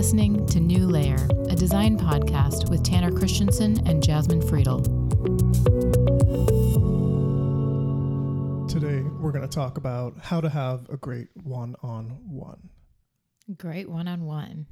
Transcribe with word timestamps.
listening 0.00 0.46
to 0.46 0.60
New 0.60 0.86
Layer, 0.86 1.28
a 1.50 1.54
design 1.54 1.98
podcast 1.98 2.70
with 2.70 2.82
Tanner 2.82 3.12
Christensen 3.12 3.86
and 3.86 4.02
Jasmine 4.02 4.40
Friedl. 4.40 4.80
Today, 8.66 9.02
we're 9.20 9.30
going 9.30 9.46
to 9.46 9.54
talk 9.54 9.76
about 9.76 10.16
how 10.18 10.40
to 10.40 10.48
have 10.48 10.88
a 10.88 10.96
great 10.96 11.28
one 11.44 11.76
on 11.82 12.16
one. 12.26 12.70
Great 13.58 13.90
one 13.90 14.08
on 14.08 14.24
one. 14.24 14.64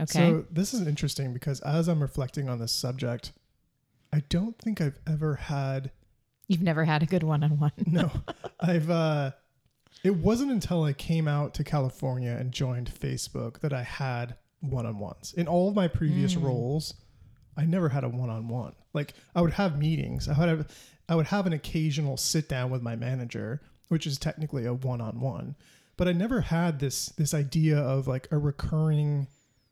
Okay. 0.00 0.18
So, 0.18 0.46
this 0.50 0.74
is 0.74 0.84
interesting 0.84 1.32
because 1.32 1.60
as 1.60 1.86
I'm 1.86 2.02
reflecting 2.02 2.48
on 2.48 2.58
this 2.58 2.72
subject, 2.72 3.30
I 4.12 4.24
don't 4.30 4.58
think 4.58 4.80
I've 4.80 4.98
ever 5.06 5.36
had. 5.36 5.92
You've 6.48 6.60
never 6.60 6.84
had 6.84 7.04
a 7.04 7.06
good 7.06 7.22
one 7.22 7.44
on 7.44 7.60
one. 7.60 7.70
No, 7.86 8.10
I've, 8.60 8.90
uh, 8.90 9.30
it 10.02 10.16
wasn't 10.16 10.50
until 10.50 10.82
I 10.82 10.92
came 10.92 11.28
out 11.28 11.54
to 11.54 11.62
California 11.62 12.36
and 12.36 12.50
joined 12.50 12.92
Facebook 12.92 13.60
that 13.60 13.72
I 13.72 13.84
had 13.84 14.38
one 14.62 14.86
on 14.86 14.98
ones. 14.98 15.34
In 15.36 15.46
all 15.46 15.68
of 15.68 15.74
my 15.74 15.88
previous 15.88 16.34
Mm. 16.34 16.44
roles, 16.44 16.94
I 17.56 17.66
never 17.66 17.90
had 17.90 18.04
a 18.04 18.08
one 18.08 18.30
on 18.30 18.48
one. 18.48 18.72
Like 18.94 19.12
I 19.34 19.42
would 19.42 19.52
have 19.54 19.78
meetings. 19.78 20.28
I 20.28 20.38
would 20.38 20.48
have 20.48 20.68
I 21.08 21.14
would 21.16 21.26
have 21.26 21.46
an 21.46 21.52
occasional 21.52 22.16
sit 22.16 22.48
down 22.48 22.70
with 22.70 22.80
my 22.80 22.96
manager, 22.96 23.60
which 23.88 24.06
is 24.06 24.16
technically 24.18 24.64
a 24.64 24.72
one 24.72 25.00
on 25.00 25.20
one. 25.20 25.56
But 25.98 26.08
I 26.08 26.12
never 26.12 26.40
had 26.40 26.78
this 26.78 27.06
this 27.10 27.34
idea 27.34 27.76
of 27.78 28.06
like 28.06 28.28
a 28.30 28.38
recurring 28.38 29.26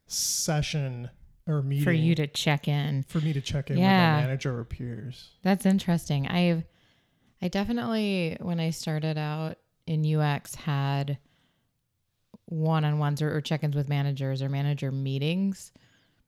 session 0.06 1.08
or 1.46 1.62
meeting 1.62 1.84
For 1.84 1.92
you 1.92 2.14
to 2.16 2.26
check 2.26 2.68
in. 2.68 3.04
for 3.04 3.20
me 3.20 3.32
to 3.32 3.40
check 3.40 3.70
in 3.70 3.78
Yeah. 3.78 4.16
with 4.16 4.22
my 4.22 4.26
manager 4.26 4.58
or 4.58 4.64
peers. 4.64 5.30
That's 5.42 5.64
interesting. 5.66 6.26
I've 6.28 6.64
I 7.42 7.48
definitely 7.48 8.36
when 8.40 8.60
I 8.60 8.70
started 8.70 9.16
out 9.16 9.56
in 9.86 10.04
UX 10.04 10.54
had 10.54 11.18
one-on-ones 12.50 13.22
or, 13.22 13.34
or 13.34 13.40
check-ins 13.40 13.74
with 13.74 13.88
managers 13.88 14.42
or 14.42 14.48
manager 14.48 14.92
meetings, 14.92 15.72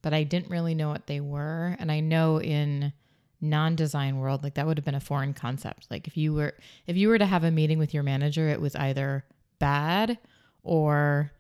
but 0.01 0.15
I 0.15 0.23
didn't 0.23 0.51
really 0.51 0.75
know 0.75 0.89
what 0.89 1.07
they 1.07 1.21
were. 1.21 1.77
And 1.79 1.93
I 1.93 2.01
know 2.01 2.41
in 2.41 2.93
non-design 3.41 4.19
world, 4.19 4.43
like 4.43 4.55
that 4.55 4.67
would 4.67 4.79
have 4.79 4.85
been 4.85 4.95
a 4.95 5.01
foreign 5.01 5.35
concept. 5.35 5.89
Like 5.91 6.07
if 6.07 6.17
you 6.17 6.33
were 6.33 6.55
if 6.87 6.97
you 6.97 7.09
were 7.09 7.19
to 7.19 7.27
have 7.27 7.45
a 7.45 7.51
meeting 7.51 7.79
with 7.79 7.93
your 7.93 8.05
manager, 8.05 8.49
it 8.49 8.61
was 8.61 8.77
either 8.77 9.25
bad 9.59 10.19
or 10.63 11.33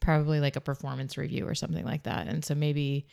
probably 0.00 0.40
like 0.40 0.56
a 0.56 0.60
performance 0.60 1.18
review 1.18 1.46
or 1.46 1.54
something 1.54 1.84
like 1.84 2.04
that. 2.04 2.26
And 2.26 2.44
so 2.44 2.54
maybe 2.54 3.06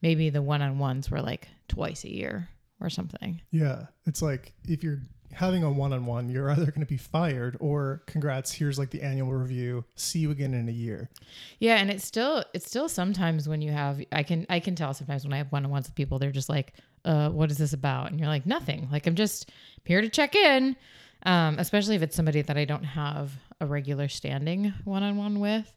maybe 0.00 0.30
the 0.30 0.42
one-on-ones 0.42 1.10
were 1.10 1.20
like 1.20 1.48
twice 1.66 2.04
a 2.04 2.14
year 2.14 2.48
or 2.80 2.88
something. 2.88 3.40
Yeah, 3.50 3.86
it's 4.06 4.22
like 4.22 4.54
if 4.64 4.84
you're 4.84 5.00
having 5.32 5.62
a 5.62 5.70
one-on-one, 5.70 6.28
you're 6.28 6.50
either 6.50 6.66
going 6.66 6.80
to 6.80 6.86
be 6.86 6.96
fired 6.96 7.56
or 7.60 8.02
congrats, 8.06 8.52
here's 8.52 8.78
like 8.78 8.90
the 8.90 9.02
annual 9.02 9.32
review. 9.32 9.84
See 9.94 10.18
you 10.20 10.30
again 10.30 10.54
in 10.54 10.68
a 10.68 10.72
year. 10.72 11.10
Yeah, 11.58 11.76
and 11.76 11.90
it's 11.90 12.04
still 12.04 12.44
it's 12.54 12.66
still 12.66 12.88
sometimes 12.88 13.48
when 13.48 13.62
you 13.62 13.72
have 13.72 14.02
I 14.12 14.22
can 14.22 14.46
I 14.48 14.60
can 14.60 14.74
tell 14.74 14.94
sometimes 14.94 15.24
when 15.24 15.32
I 15.32 15.38
have 15.38 15.52
one 15.52 15.64
on 15.64 15.70
ones 15.70 15.86
with 15.86 15.94
people, 15.94 16.18
they're 16.18 16.30
just 16.30 16.48
like, 16.48 16.74
uh, 17.04 17.30
what 17.30 17.50
is 17.50 17.58
this 17.58 17.72
about? 17.72 18.10
And 18.10 18.18
you're 18.18 18.28
like, 18.28 18.46
nothing. 18.46 18.88
Like 18.90 19.06
I'm 19.06 19.14
just 19.14 19.50
here 19.84 20.00
to 20.00 20.08
check 20.08 20.34
in. 20.34 20.76
Um, 21.24 21.58
especially 21.58 21.96
if 21.96 22.02
it's 22.02 22.14
somebody 22.14 22.42
that 22.42 22.56
I 22.56 22.64
don't 22.64 22.84
have 22.84 23.32
a 23.60 23.66
regular 23.66 24.08
standing 24.08 24.72
one 24.84 25.02
on 25.02 25.16
one 25.16 25.40
with. 25.40 25.72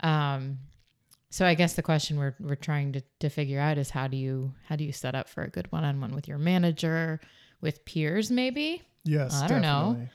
Um 0.00 0.58
so 1.30 1.44
I 1.44 1.54
guess 1.54 1.74
the 1.74 1.82
question 1.82 2.18
we're 2.18 2.34
we're 2.40 2.54
trying 2.54 2.92
to, 2.92 3.02
to 3.20 3.28
figure 3.28 3.60
out 3.60 3.76
is 3.76 3.90
how 3.90 4.08
do 4.08 4.16
you 4.16 4.54
how 4.66 4.76
do 4.76 4.84
you 4.84 4.92
set 4.92 5.14
up 5.14 5.28
for 5.28 5.42
a 5.42 5.50
good 5.50 5.70
one 5.70 5.84
on 5.84 6.00
one 6.00 6.14
with 6.14 6.26
your 6.26 6.38
manager, 6.38 7.20
with 7.60 7.84
peers 7.84 8.30
maybe, 8.30 8.82
Yes, 9.04 9.34
I 9.40 9.46
don't 9.46 9.62
know. 9.62 10.08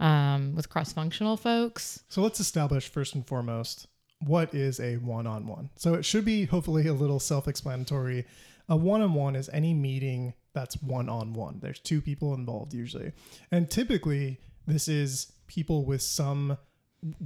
um, 0.00 0.54
with 0.54 0.68
cross 0.68 0.92
functional 0.92 1.36
folks. 1.36 2.02
So 2.08 2.22
let's 2.22 2.40
establish 2.40 2.88
first 2.88 3.14
and 3.14 3.26
foremost 3.26 3.86
what 4.26 4.54
is 4.54 4.80
a 4.80 4.96
one 4.96 5.26
on 5.26 5.46
one. 5.46 5.70
So 5.76 5.94
it 5.94 6.04
should 6.04 6.24
be 6.24 6.44
hopefully 6.44 6.86
a 6.86 6.92
little 6.92 7.20
self 7.20 7.48
explanatory. 7.48 8.26
A 8.68 8.76
one 8.76 9.00
on 9.02 9.14
one 9.14 9.34
is 9.36 9.48
any 9.52 9.72
meeting 9.74 10.34
that's 10.52 10.80
one 10.82 11.08
on 11.08 11.32
one. 11.32 11.58
There's 11.62 11.78
two 11.80 12.00
people 12.00 12.34
involved 12.34 12.74
usually. 12.74 13.12
And 13.50 13.70
typically, 13.70 14.38
this 14.66 14.88
is 14.88 15.32
people 15.46 15.84
with 15.84 16.02
some 16.02 16.58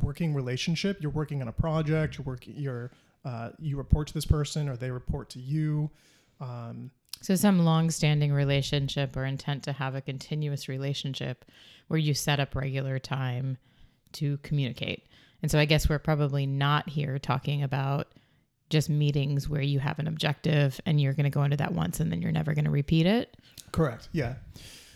working 0.01 0.35
relationship. 0.35 0.99
You're 1.01 1.11
working 1.11 1.43
on 1.43 1.49
a 1.49 1.53
project, 1.53 2.17
you're 2.19 2.25
working, 2.25 2.55
you're, 2.57 2.93
uh, 3.25 3.51
you 3.59 3.77
report 3.77 4.07
to 4.09 4.15
this 4.15 4.25
person 4.27 4.69
or 4.69 4.77
they 4.77 4.91
report 4.91 5.31
to 5.31 5.41
you. 5.41 5.91
Um, 6.41 6.91
So 7.21 7.35
some 7.37 7.65
long-standing 7.65 8.33
relationship 8.33 9.17
or 9.17 9.25
intent 9.25 9.63
to 9.65 9.73
have 9.73 9.95
a 9.95 10.01
continuous 10.01 10.69
relationship 10.69 11.45
where 11.89 11.99
you 11.99 12.15
set 12.15 12.41
up 12.41 12.55
regular 12.55 12.99
time 12.99 13.57
to 14.13 14.37
communicate. 14.39 15.07
And 15.43 15.51
so 15.51 15.59
I 15.59 15.65
guess 15.65 15.89
we're 15.89 15.99
probably 15.99 16.47
not 16.47 16.89
here 16.89 17.19
talking 17.19 17.63
about 17.63 18.09
just 18.71 18.89
meetings 18.89 19.49
where 19.49 19.63
you 19.63 19.79
have 19.79 19.99
an 19.99 20.07
objective 20.07 20.81
and 20.87 21.01
you're 21.01 21.13
going 21.13 21.25
to 21.25 21.31
go 21.31 21.45
into 21.45 21.57
that 21.57 21.73
once 21.73 22.01
and 22.01 22.11
then 22.11 22.23
you're 22.23 22.33
never 22.33 22.55
going 22.55 22.65
to 22.65 22.71
repeat 22.71 23.07
it. 23.07 23.37
Correct. 23.73 24.09
Yeah. 24.13 24.35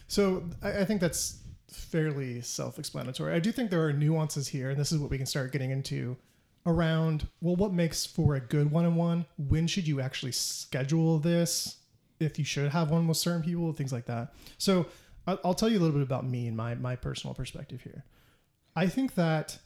So 0.06 0.44
I, 0.62 0.80
I 0.80 0.84
think 0.84 1.00
that's 1.00 1.40
fairly 1.70 2.40
self-explanatory. 2.40 3.34
I 3.34 3.40
do 3.40 3.52
think 3.52 3.70
there 3.70 3.84
are 3.84 3.92
nuances 3.92 4.48
here, 4.48 4.70
and 4.70 4.78
this 4.78 4.92
is 4.92 4.98
what 4.98 5.10
we 5.10 5.16
can 5.16 5.26
start 5.26 5.52
getting 5.52 5.70
into 5.70 6.16
around. 6.64 7.26
Well, 7.40 7.56
what 7.56 7.72
makes 7.72 8.06
for 8.06 8.34
a 8.34 8.40
good 8.40 8.70
one-on-one? 8.70 9.26
When 9.36 9.66
should 9.66 9.88
you 9.88 10.00
actually 10.00 10.32
schedule 10.32 11.18
this? 11.18 11.78
If 12.20 12.38
you 12.38 12.44
should 12.44 12.70
have 12.70 12.90
one 12.90 13.06
with 13.06 13.16
certain 13.16 13.42
people, 13.42 13.72
things 13.72 13.92
like 13.92 14.06
that. 14.06 14.34
So 14.58 14.86
I'll, 15.26 15.38
I'll 15.44 15.54
tell 15.54 15.68
you 15.68 15.78
a 15.78 15.80
little 15.80 15.94
bit 15.96 16.02
about 16.02 16.26
me 16.26 16.46
and 16.48 16.56
my 16.56 16.74
my 16.74 16.96
personal 16.96 17.34
perspective 17.34 17.82
here. 17.82 18.04
I 18.76 18.86
think 18.86 19.14
that 19.14 19.58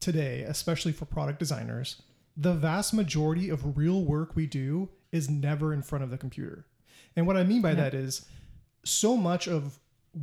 today, 0.00 0.42
especially 0.42 0.92
for 0.92 1.04
product 1.04 1.38
designers, 1.38 2.02
the 2.36 2.54
vast 2.54 2.94
majority 2.94 3.48
of 3.48 3.76
real 3.76 4.02
work 4.04 4.34
we 4.34 4.46
do 4.46 4.88
is 5.12 5.28
never 5.28 5.72
in 5.72 5.82
front 5.82 6.02
of 6.04 6.10
the 6.10 6.18
computer. 6.18 6.64
And 7.14 7.26
what 7.26 7.36
I 7.36 7.44
mean 7.44 7.60
by 7.62 7.70
Yeah. 7.70 7.76
that 7.76 7.94
is 7.94 8.24
so 8.84 9.16
much 9.16 9.46
of 9.46 9.78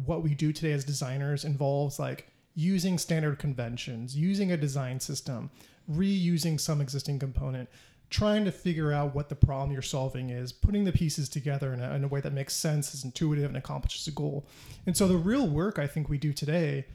what 0.05 0.23
we 0.23 0.33
do 0.35 0.51
today 0.51 0.71
as 0.71 0.83
designers 0.83 1.45
involves 1.45 1.99
like 1.99 2.27
using 2.55 2.97
standard 2.97 3.39
conventions, 3.39 4.15
using 4.17 4.51
a 4.51 4.57
design 4.57 4.99
system, 4.99 5.49
reusing 5.89 6.59
some 6.59 6.81
existing 6.81 7.19
component, 7.19 7.69
trying 8.09 8.43
to 8.45 8.51
figure 8.51 8.91
out 8.91 9.13
what 9.13 9.29
the 9.29 9.35
problem 9.35 9.71
you're 9.71 9.81
solving 9.81 10.29
is, 10.29 10.51
putting 10.51 10.83
the 10.83 10.91
pieces 10.91 11.29
together 11.29 11.73
in 11.73 11.81
a, 11.81 11.93
in 11.93 12.03
a 12.03 12.07
way 12.07 12.19
that 12.21 12.33
makes 12.33 12.55
sense, 12.55 12.93
is 12.93 13.03
intuitive, 13.03 13.45
and 13.45 13.57
accomplishes 13.57 14.07
a 14.07 14.11
goal. 14.11 14.45
And 14.85 14.97
so 14.97 15.07
the 15.07 15.17
real 15.17 15.47
work 15.47 15.77
I 15.77 15.87
think 15.87 16.09
we 16.09 16.17
do 16.17 16.33
today 16.33 16.85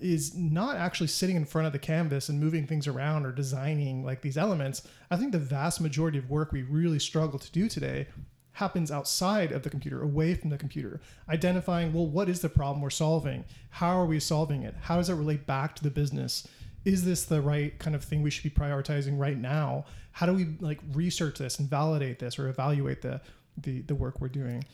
is 0.00 0.34
not 0.34 0.76
actually 0.76 1.06
sitting 1.06 1.36
in 1.36 1.44
front 1.44 1.66
of 1.66 1.72
the 1.72 1.78
canvas 1.78 2.28
and 2.28 2.40
moving 2.40 2.66
things 2.66 2.86
around 2.86 3.24
or 3.24 3.32
designing 3.32 4.04
like 4.04 4.20
these 4.20 4.36
elements. 4.36 4.82
I 5.10 5.16
think 5.16 5.32
the 5.32 5.38
vast 5.38 5.80
majority 5.80 6.18
of 6.18 6.30
work 6.30 6.52
we 6.52 6.62
really 6.62 6.98
struggle 6.98 7.38
to 7.38 7.52
do 7.52 7.68
today 7.68 8.08
happens 8.52 8.90
outside 8.90 9.50
of 9.50 9.62
the 9.62 9.70
computer, 9.70 10.02
away 10.02 10.34
from 10.34 10.50
the 10.50 10.58
computer. 10.58 11.00
Identifying, 11.28 11.92
well, 11.92 12.06
what 12.06 12.28
is 12.28 12.40
the 12.40 12.48
problem 12.48 12.82
we're 12.82 12.90
solving? 12.90 13.44
How 13.70 13.98
are 13.98 14.06
we 14.06 14.20
solving 14.20 14.62
it? 14.62 14.74
How 14.82 14.96
does 14.96 15.08
it 15.08 15.14
relate 15.14 15.46
back 15.46 15.74
to 15.76 15.82
the 15.82 15.90
business? 15.90 16.46
Is 16.84 17.04
this 17.04 17.24
the 17.24 17.40
right 17.40 17.78
kind 17.78 17.94
of 17.94 18.04
thing 18.04 18.22
we 18.22 18.30
should 18.30 18.42
be 18.42 18.50
prioritizing 18.50 19.18
right 19.18 19.38
now? 19.38 19.84
How 20.12 20.26
do 20.26 20.34
we 20.34 20.56
like 20.60 20.80
research 20.92 21.38
this 21.38 21.58
and 21.58 21.68
validate 21.68 22.18
this 22.18 22.38
or 22.38 22.48
evaluate 22.48 23.02
the 23.02 23.20
the, 23.56 23.82
the 23.82 23.94
work 23.94 24.20
we're 24.20 24.28
doing? 24.28 24.64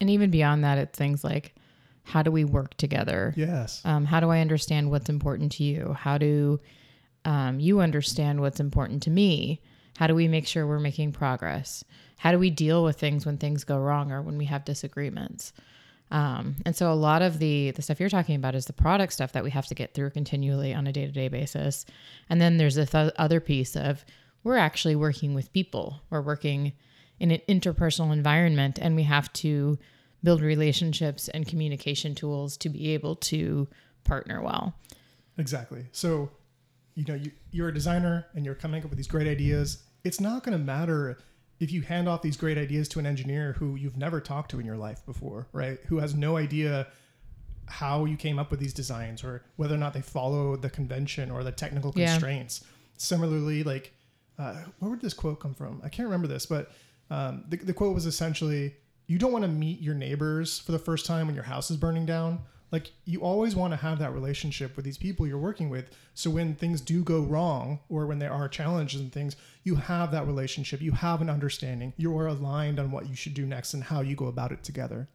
And 0.00 0.08
even 0.10 0.30
beyond 0.30 0.64
that, 0.64 0.78
it's 0.78 0.96
things 0.96 1.24
like 1.24 1.54
how 2.04 2.22
do 2.22 2.30
we 2.30 2.44
work 2.44 2.74
together? 2.76 3.34
Yes. 3.36 3.82
Um, 3.84 4.06
how 4.06 4.20
do 4.20 4.30
I 4.30 4.40
understand 4.40 4.90
what's 4.90 5.10
important 5.10 5.52
to 5.52 5.64
you? 5.64 5.94
How 5.98 6.16
do 6.16 6.58
um, 7.24 7.60
you 7.60 7.80
understand 7.80 8.40
what's 8.40 8.60
important 8.60 9.02
to 9.02 9.10
me? 9.10 9.60
How 9.98 10.06
do 10.06 10.14
we 10.14 10.28
make 10.28 10.46
sure 10.46 10.66
we're 10.66 10.78
making 10.78 11.12
progress? 11.12 11.84
How 12.16 12.32
do 12.32 12.38
we 12.38 12.50
deal 12.50 12.82
with 12.82 12.98
things 12.98 13.26
when 13.26 13.36
things 13.36 13.64
go 13.64 13.76
wrong 13.76 14.10
or 14.10 14.22
when 14.22 14.38
we 14.38 14.46
have 14.46 14.64
disagreements? 14.64 15.52
Um, 16.10 16.56
and 16.64 16.74
so 16.74 16.90
a 16.90 16.94
lot 16.94 17.20
of 17.20 17.38
the 17.38 17.70
the 17.72 17.82
stuff 17.82 18.00
you're 18.00 18.08
talking 18.08 18.36
about 18.36 18.54
is 18.54 18.64
the 18.64 18.72
product 18.72 19.12
stuff 19.12 19.32
that 19.32 19.44
we 19.44 19.50
have 19.50 19.66
to 19.66 19.74
get 19.74 19.92
through 19.94 20.10
continually 20.10 20.72
on 20.72 20.86
a 20.86 20.92
day 20.92 21.06
to 21.06 21.12
day 21.12 21.28
basis. 21.28 21.84
And 22.30 22.40
then 22.40 22.56
there's 22.56 22.76
this 22.76 22.90
other 22.94 23.40
piece 23.40 23.76
of 23.76 24.04
we're 24.42 24.56
actually 24.56 24.96
working 24.96 25.34
with 25.34 25.52
people. 25.52 26.00
We're 26.10 26.22
working 26.22 26.72
in 27.20 27.30
an 27.30 27.40
interpersonal 27.48 28.12
environment, 28.12 28.78
and 28.80 28.96
we 28.96 29.02
have 29.02 29.32
to 29.34 29.78
build 30.22 30.40
relationships 30.40 31.28
and 31.28 31.46
communication 31.46 32.14
tools 32.14 32.56
to 32.58 32.68
be 32.68 32.94
able 32.94 33.16
to 33.16 33.68
partner 34.04 34.42
well. 34.42 34.74
Exactly. 35.36 35.86
So, 35.92 36.30
you 36.94 37.04
know, 37.06 37.14
you, 37.14 37.30
you're 37.50 37.68
a 37.68 37.74
designer 37.74 38.26
and 38.34 38.44
you're 38.44 38.54
coming 38.54 38.82
up 38.82 38.90
with 38.90 38.96
these 38.96 39.06
great 39.06 39.28
ideas. 39.28 39.84
It's 40.04 40.20
not 40.20 40.42
going 40.42 40.58
to 40.58 40.64
matter 40.64 41.18
if 41.60 41.72
you 41.72 41.82
hand 41.82 42.08
off 42.08 42.22
these 42.22 42.36
great 42.36 42.56
ideas 42.58 42.88
to 42.90 42.98
an 42.98 43.06
engineer 43.06 43.54
who 43.54 43.74
you've 43.76 43.96
never 43.96 44.20
talked 44.20 44.50
to 44.52 44.60
in 44.60 44.66
your 44.66 44.76
life 44.76 45.04
before, 45.04 45.48
right? 45.52 45.78
Who 45.88 45.98
has 45.98 46.14
no 46.14 46.36
idea 46.36 46.86
how 47.66 48.04
you 48.06 48.16
came 48.16 48.38
up 48.38 48.50
with 48.50 48.60
these 48.60 48.72
designs 48.72 49.22
or 49.22 49.42
whether 49.56 49.74
or 49.74 49.78
not 49.78 49.92
they 49.92 50.00
follow 50.00 50.56
the 50.56 50.70
convention 50.70 51.30
or 51.30 51.44
the 51.44 51.52
technical 51.52 51.92
Yeah. 51.94 52.06
constraints. 52.12 52.64
Similarly, 52.96 53.62
like, 53.62 53.92
uh, 54.38 54.54
where 54.78 54.90
would 54.90 55.00
this 55.00 55.14
quote 55.14 55.40
come 55.40 55.54
from? 55.54 55.80
I 55.84 55.88
can't 55.88 56.06
remember 56.06 56.26
this, 56.28 56.46
but 56.46 56.70
um, 57.10 57.44
the, 57.48 57.56
the 57.56 57.72
quote 57.74 57.94
was 57.94 58.06
essentially 58.06 58.74
you 59.06 59.18
don't 59.18 59.32
want 59.32 59.42
to 59.42 59.48
meet 59.50 59.80
your 59.80 59.94
neighbors 59.94 60.58
for 60.58 60.72
the 60.72 60.78
first 60.78 61.06
time 61.06 61.26
when 61.26 61.34
your 61.34 61.44
house 61.44 61.70
is 61.70 61.76
burning 61.78 62.04
down 62.06 62.40
Like 62.70 62.92
you 63.04 63.20
always 63.20 63.56
want 63.56 63.72
to 63.72 63.76
have 63.78 63.98
that 63.98 64.12
relationship 64.12 64.76
with 64.76 64.84
these 64.84 64.98
people 64.98 65.26
you're 65.26 65.38
working 65.38 65.70
with. 65.70 65.90
So 66.14 66.30
when 66.30 66.54
things 66.54 66.80
do 66.80 67.02
go 67.02 67.20
wrong 67.20 67.80
or 67.88 68.06
when 68.06 68.18
there 68.18 68.32
are 68.32 68.48
challenges 68.48 69.00
and 69.00 69.12
things, 69.12 69.36
you 69.64 69.76
have 69.76 70.10
that 70.12 70.26
relationship. 70.26 70.80
You 70.82 70.92
have 70.92 71.20
an 71.20 71.30
understanding. 71.30 71.94
You 71.96 72.16
are 72.18 72.26
aligned 72.26 72.78
on 72.78 72.90
what 72.90 73.08
you 73.08 73.14
should 73.14 73.34
do 73.34 73.46
next 73.46 73.74
and 73.74 73.82
how 73.82 74.00
you 74.00 74.16
go 74.16 74.26
about 74.26 74.52
it 74.52 74.62
together. 74.62 75.08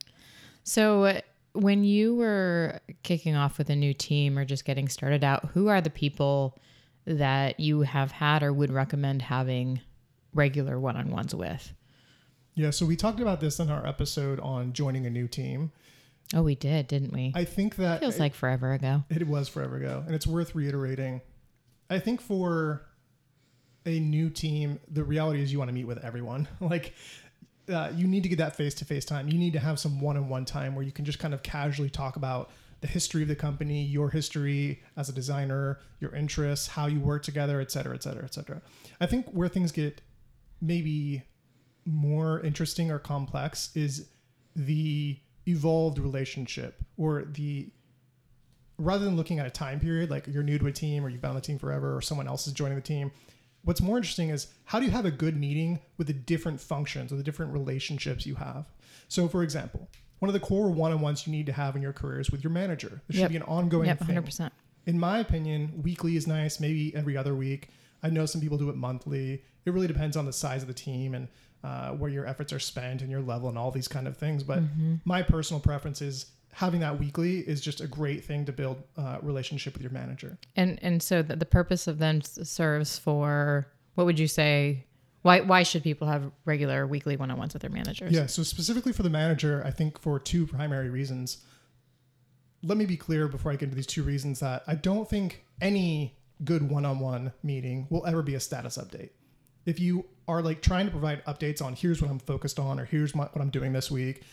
So, 0.64 1.22
when 1.54 1.84
you 1.84 2.16
were 2.16 2.80
kicking 3.04 3.36
off 3.36 3.60
with 3.60 3.70
a 3.70 3.76
new 3.76 3.94
team 3.94 4.40
or 4.40 4.46
just 4.46 4.66
getting 4.66 4.90
started 4.90 5.24
out, 5.24 5.50
who 5.54 5.68
are 5.68 5.82
the 5.82 5.90
people 5.92 6.58
that 7.06 7.60
you 7.60 7.82
have 7.82 8.12
had 8.12 8.42
or 8.42 8.52
would 8.52 8.72
recommend 8.72 9.22
having 9.22 9.82
regular 10.34 10.80
one 10.80 10.98
on 10.98 11.12
ones 11.12 11.36
with? 11.36 11.74
Yeah, 12.56 12.70
so 12.70 12.86
we 12.86 12.96
talked 12.96 13.20
about 13.20 13.40
this 13.40 13.60
in 13.60 13.70
our 13.70 13.86
episode 13.86 14.40
on 14.40 14.74
joining 14.74 15.06
a 15.06 15.10
new 15.10 15.28
team. 15.28 15.72
Oh, 16.34 16.42
we 16.42 16.56
did, 16.56 16.88
didn't 16.88 17.14
we? 17.14 17.32
I 17.36 17.46
think 17.46 17.76
that 17.76 18.00
Feels 18.00 18.20
like 18.20 18.34
forever 18.34 18.74
ago. 18.74 19.04
It 19.10 19.28
was 19.28 19.48
forever 19.48 19.78
ago, 19.78 20.04
and 20.06 20.16
it's 20.16 20.26
worth 20.26 20.56
reiterating. 20.56 21.22
I 21.90 22.00
think 22.00 22.22
for 22.22 22.82
a 23.86 24.00
new 24.00 24.30
team, 24.30 24.80
the 24.90 25.04
reality 25.04 25.42
is 25.42 25.52
you 25.52 25.60
want 25.60 25.70
to 25.70 25.74
meet 25.74 25.86
with 25.86 26.00
everyone. 26.04 26.48
like, 26.60 26.94
uh, 27.72 27.92
you 27.96 28.08
need 28.08 28.24
to 28.24 28.30
get 28.30 28.40
that 28.40 28.56
face 28.56 28.74
to 28.76 28.86
face 28.86 29.06
time. 29.06 29.30
You 29.30 29.38
need 29.38 29.54
to 29.54 29.60
have 29.60 29.80
some 29.80 30.02
one 30.02 30.18
on 30.18 30.28
one 30.30 30.46
time 30.46 30.76
where 30.76 30.84
you 30.84 30.92
can 30.92 31.06
just 31.06 31.20
kind 31.20 31.34
of 31.34 31.44
casually 31.44 31.90
talk 31.90 32.16
about 32.16 32.50
the 32.82 32.88
history 32.88 33.22
of 33.22 33.30
the 33.30 33.36
company, 33.36 33.84
your 33.84 34.10
history 34.10 34.82
as 34.98 35.08
a 35.08 35.14
designer, 35.14 35.80
your 36.00 36.14
interests, 36.16 36.68
how 36.68 36.88
you 36.88 37.00
work 37.00 37.24
together, 37.24 37.62
et 37.62 37.72
cetera, 37.72 37.96
et 37.96 38.04
cetera, 38.04 38.26
et 38.26 38.34
cetera. 38.34 38.62
I 39.00 39.06
think 39.06 39.30
where 39.30 39.48
things 39.48 39.72
get 39.72 40.02
maybe 40.62 41.24
more 41.86 42.42
interesting 42.42 42.92
or 42.92 43.00
complex 43.00 43.70
is 43.76 44.08
the 44.56 45.18
evolved 45.48 46.00
relationship 46.00 46.82
or 46.98 47.24
the 47.26 47.70
rather 48.78 49.06
than 49.06 49.16
looking 49.16 49.40
at 49.40 49.46
a 49.46 49.50
time 49.52 49.80
period 49.80 50.10
like 50.10 50.26
you're 50.28 50.44
new 50.44 50.58
to 50.58 50.68
a 50.68 50.72
team 50.72 51.06
or 51.06 51.10
you've 51.10 51.22
been 51.22 51.30
on 51.30 51.36
the 51.36 51.42
team 51.42 51.60
forever 51.60 51.96
or 51.96 52.02
someone 52.02 52.28
else 52.28 52.48
is 52.48 52.54
joining 52.54 52.76
the 52.76 52.82
team 52.82 53.12
what's 53.64 53.82
more 53.82 53.98
interesting 53.98 54.30
is 54.30 54.48
how 54.66 54.80
do 54.80 54.86
you 54.86 54.92
have 54.92 55.06
a 55.06 55.12
good 55.12 55.38
meeting 55.38 55.80
with 55.98 56.08
the 56.08 56.14
different 56.14 56.60
functions 56.60 57.12
or 57.12 57.16
the 57.16 57.24
different 57.24 57.54
relationships 57.54 58.26
you 58.26 58.36
have 58.36 58.66
so 59.08 59.28
for 59.28 59.44
example 59.44 59.88
one 60.20 60.30
of 60.30 60.34
the 60.34 60.40
core 60.40 60.70
one-on-ones 60.72 61.28
you 61.28 61.32
need 61.32 61.46
to 61.46 61.52
have 61.54 61.76
in 61.76 61.82
your 61.82 61.94
career 61.94 62.20
is 62.20 62.32
with 62.32 62.44
your 62.44 62.52
manager 62.52 63.02
there 63.08 63.14
should 63.16 63.20
Yep. 63.22 63.30
be 63.32 63.36
an 63.38 63.44
ongoing 63.44 63.88
Yep, 63.88 64.00
thing 64.00 64.16
100%. 64.16 64.50
in 64.88 65.00
my 65.00 65.20
opinion, 65.20 65.82
weekly 65.84 66.16
is 66.18 66.28
nice, 66.28 66.60
maybe 66.60 66.94
every 66.96 67.16
other 67.16 67.34
week. 67.36 67.70
I 68.02 68.10
know 68.10 68.26
some 68.26 68.42
people 68.42 68.58
do 68.58 68.70
it 68.70 68.76
monthly. 68.76 69.42
It 69.66 69.72
really 69.72 69.88
depends 69.88 70.18
on 70.18 70.26
the 70.26 70.34
size 70.34 70.62
of 70.62 70.68
the 70.68 70.74
team 70.74 71.14
and 71.14 71.30
uh, 71.64 71.92
where 71.92 72.10
your 72.10 72.26
efforts 72.26 72.52
are 72.52 72.60
spent 72.60 73.02
and 73.02 73.10
your 73.10 73.22
level 73.22 73.50
and 73.50 73.58
all 73.58 73.72
these 73.72 73.88
kind 73.88 74.08
of 74.08 74.18
things. 74.18 74.44
But 74.44 74.62
my 75.06 75.22
personal 75.22 75.60
preference 75.60 76.02
is 76.02 76.28
having 76.52 76.82
that 76.82 77.00
weekly 77.00 77.40
is 77.40 77.62
just 77.62 77.82
a 77.82 77.88
great 77.88 78.24
thing 78.24 78.46
to 78.46 78.52
build 78.52 78.84
uh, 78.98 79.18
relationship 79.22 79.74
with 79.74 79.82
your 79.82 79.92
manager. 79.92 80.38
And 80.56 80.80
and 80.82 81.02
so 81.02 81.22
the, 81.22 81.36
the 81.36 81.46
purpose 81.46 81.88
of 81.88 82.00
them 82.00 82.22
serves 82.22 83.00
for 83.00 83.68
what 83.96 84.06
would 84.06 84.20
you 84.20 84.28
say? 84.28 84.86
Why 85.22 85.42
why 85.42 85.64
should 85.64 85.84
people 85.84 86.08
have 86.08 86.32
regular 86.46 86.86
weekly 86.86 87.16
one 87.16 87.32
on 87.32 87.38
ones 87.38 87.54
with 87.54 87.62
their 87.62 87.72
managers? 87.72 88.12
Yeah. 88.12 88.28
So 88.28 88.44
specifically 88.44 88.94
for 88.94 89.04
the 89.04 89.10
manager, 89.10 89.64
I 89.66 89.72
think 89.72 90.00
for 90.00 90.20
two 90.20 90.46
primary 90.46 90.90
reasons. 90.90 91.44
Let 92.66 92.78
me 92.78 92.86
be 92.86 92.96
clear 92.96 93.28
before 93.28 93.52
I 93.52 93.56
get 93.56 93.64
into 93.64 93.76
these 93.76 93.88
two 93.88 94.04
reasons 94.04 94.40
that 94.40 94.64
I 94.68 94.76
don't 94.76 95.10
think 95.10 95.44
any 95.60 96.18
good 96.46 96.70
one-on-one 96.70 97.34
meeting 97.44 97.88
will 97.90 98.06
ever 98.06 98.22
be 98.22 98.36
a 98.36 98.40
status 98.40 98.78
update. 98.78 99.10
If 99.66 99.80
you 99.80 100.06
are 100.28 100.42
like 100.42 100.62
trying 100.62 100.86
to 100.86 100.92
provide 100.92 101.24
updates 101.26 101.62
on 101.62 101.74
here's 101.74 102.02
what 102.02 102.10
I'm 102.10 102.20
focused 102.20 102.60
on 102.60 102.80
or 102.80 102.86
here's 102.86 103.16
my, 103.16 103.26
what 103.26 103.42
I'm 103.42 103.50
doing 103.50 103.74
this 103.74 103.90
week, 103.92 104.24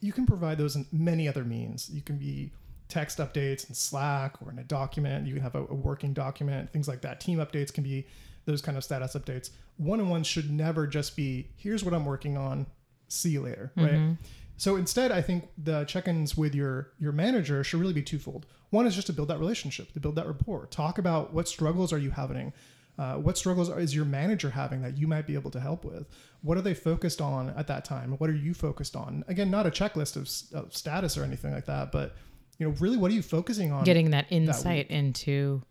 you 0.00 0.12
can 0.12 0.26
provide 0.26 0.58
those 0.58 0.76
in 0.76 0.86
many 0.92 1.28
other 1.28 1.44
means. 1.44 1.90
You 1.90 2.02
can 2.02 2.18
be 2.18 2.52
text 2.88 3.18
updates 3.18 3.68
in 3.68 3.74
Slack 3.74 4.40
or 4.42 4.50
in 4.50 4.58
a 4.58 4.64
document. 4.64 5.26
You 5.26 5.34
can 5.34 5.42
have 5.42 5.54
a, 5.54 5.62
a 5.62 5.74
working 5.74 6.12
document, 6.12 6.72
things 6.72 6.88
like 6.88 7.00
that. 7.02 7.20
Team 7.20 7.38
updates 7.38 7.72
can 7.72 7.84
be 7.84 8.06
those 8.44 8.60
kind 8.60 8.76
of 8.76 8.84
status 8.84 9.14
updates. 9.14 9.50
One 9.76 10.00
on 10.00 10.08
ones 10.08 10.26
should 10.26 10.50
never 10.50 10.86
just 10.86 11.16
be 11.16 11.48
here's 11.56 11.82
what 11.84 11.94
I'm 11.94 12.04
working 12.04 12.36
on. 12.36 12.66
See 13.08 13.30
you 13.30 13.42
later, 13.42 13.72
right? 13.76 13.92
Mm-hmm. 13.92 14.12
So 14.56 14.76
instead, 14.76 15.10
I 15.10 15.20
think 15.20 15.48
the 15.58 15.84
check-ins 15.84 16.36
with 16.36 16.54
your 16.54 16.92
your 16.98 17.12
manager 17.12 17.64
should 17.64 17.80
really 17.80 17.92
be 17.92 18.02
twofold. 18.02 18.46
One 18.70 18.86
is 18.86 18.94
just 18.94 19.06
to 19.08 19.12
build 19.12 19.28
that 19.28 19.38
relationship, 19.38 19.92
to 19.92 20.00
build 20.00 20.16
that 20.16 20.26
rapport. 20.26 20.66
Talk 20.66 20.98
about 20.98 21.32
what 21.32 21.48
struggles 21.48 21.92
are 21.92 21.98
you 21.98 22.10
having, 22.10 22.52
uh, 22.98 23.14
what 23.14 23.36
struggles 23.36 23.68
is 23.68 23.94
your 23.94 24.04
manager 24.04 24.50
having 24.50 24.82
that 24.82 24.96
you 24.96 25.06
might 25.06 25.26
be 25.26 25.34
able 25.34 25.50
to 25.50 25.60
help 25.60 25.84
with. 25.84 26.06
What 26.42 26.56
are 26.56 26.62
they 26.62 26.74
focused 26.74 27.20
on 27.20 27.50
at 27.50 27.66
that 27.66 27.84
time? 27.84 28.12
What 28.18 28.30
are 28.30 28.36
you 28.36 28.54
focused 28.54 28.94
on? 28.94 29.24
Again, 29.26 29.50
not 29.50 29.66
a 29.66 29.70
checklist 29.70 30.16
of, 30.16 30.64
of 30.64 30.76
status 30.76 31.18
or 31.18 31.24
anything 31.24 31.52
like 31.52 31.66
that, 31.66 31.90
but 31.90 32.14
you 32.58 32.68
know, 32.68 32.74
really, 32.78 32.96
what 32.96 33.10
are 33.10 33.14
you 33.14 33.22
focusing 33.22 33.72
on? 33.72 33.84
Getting 33.84 34.10
that 34.10 34.26
insight 34.30 34.90
into 34.90 35.62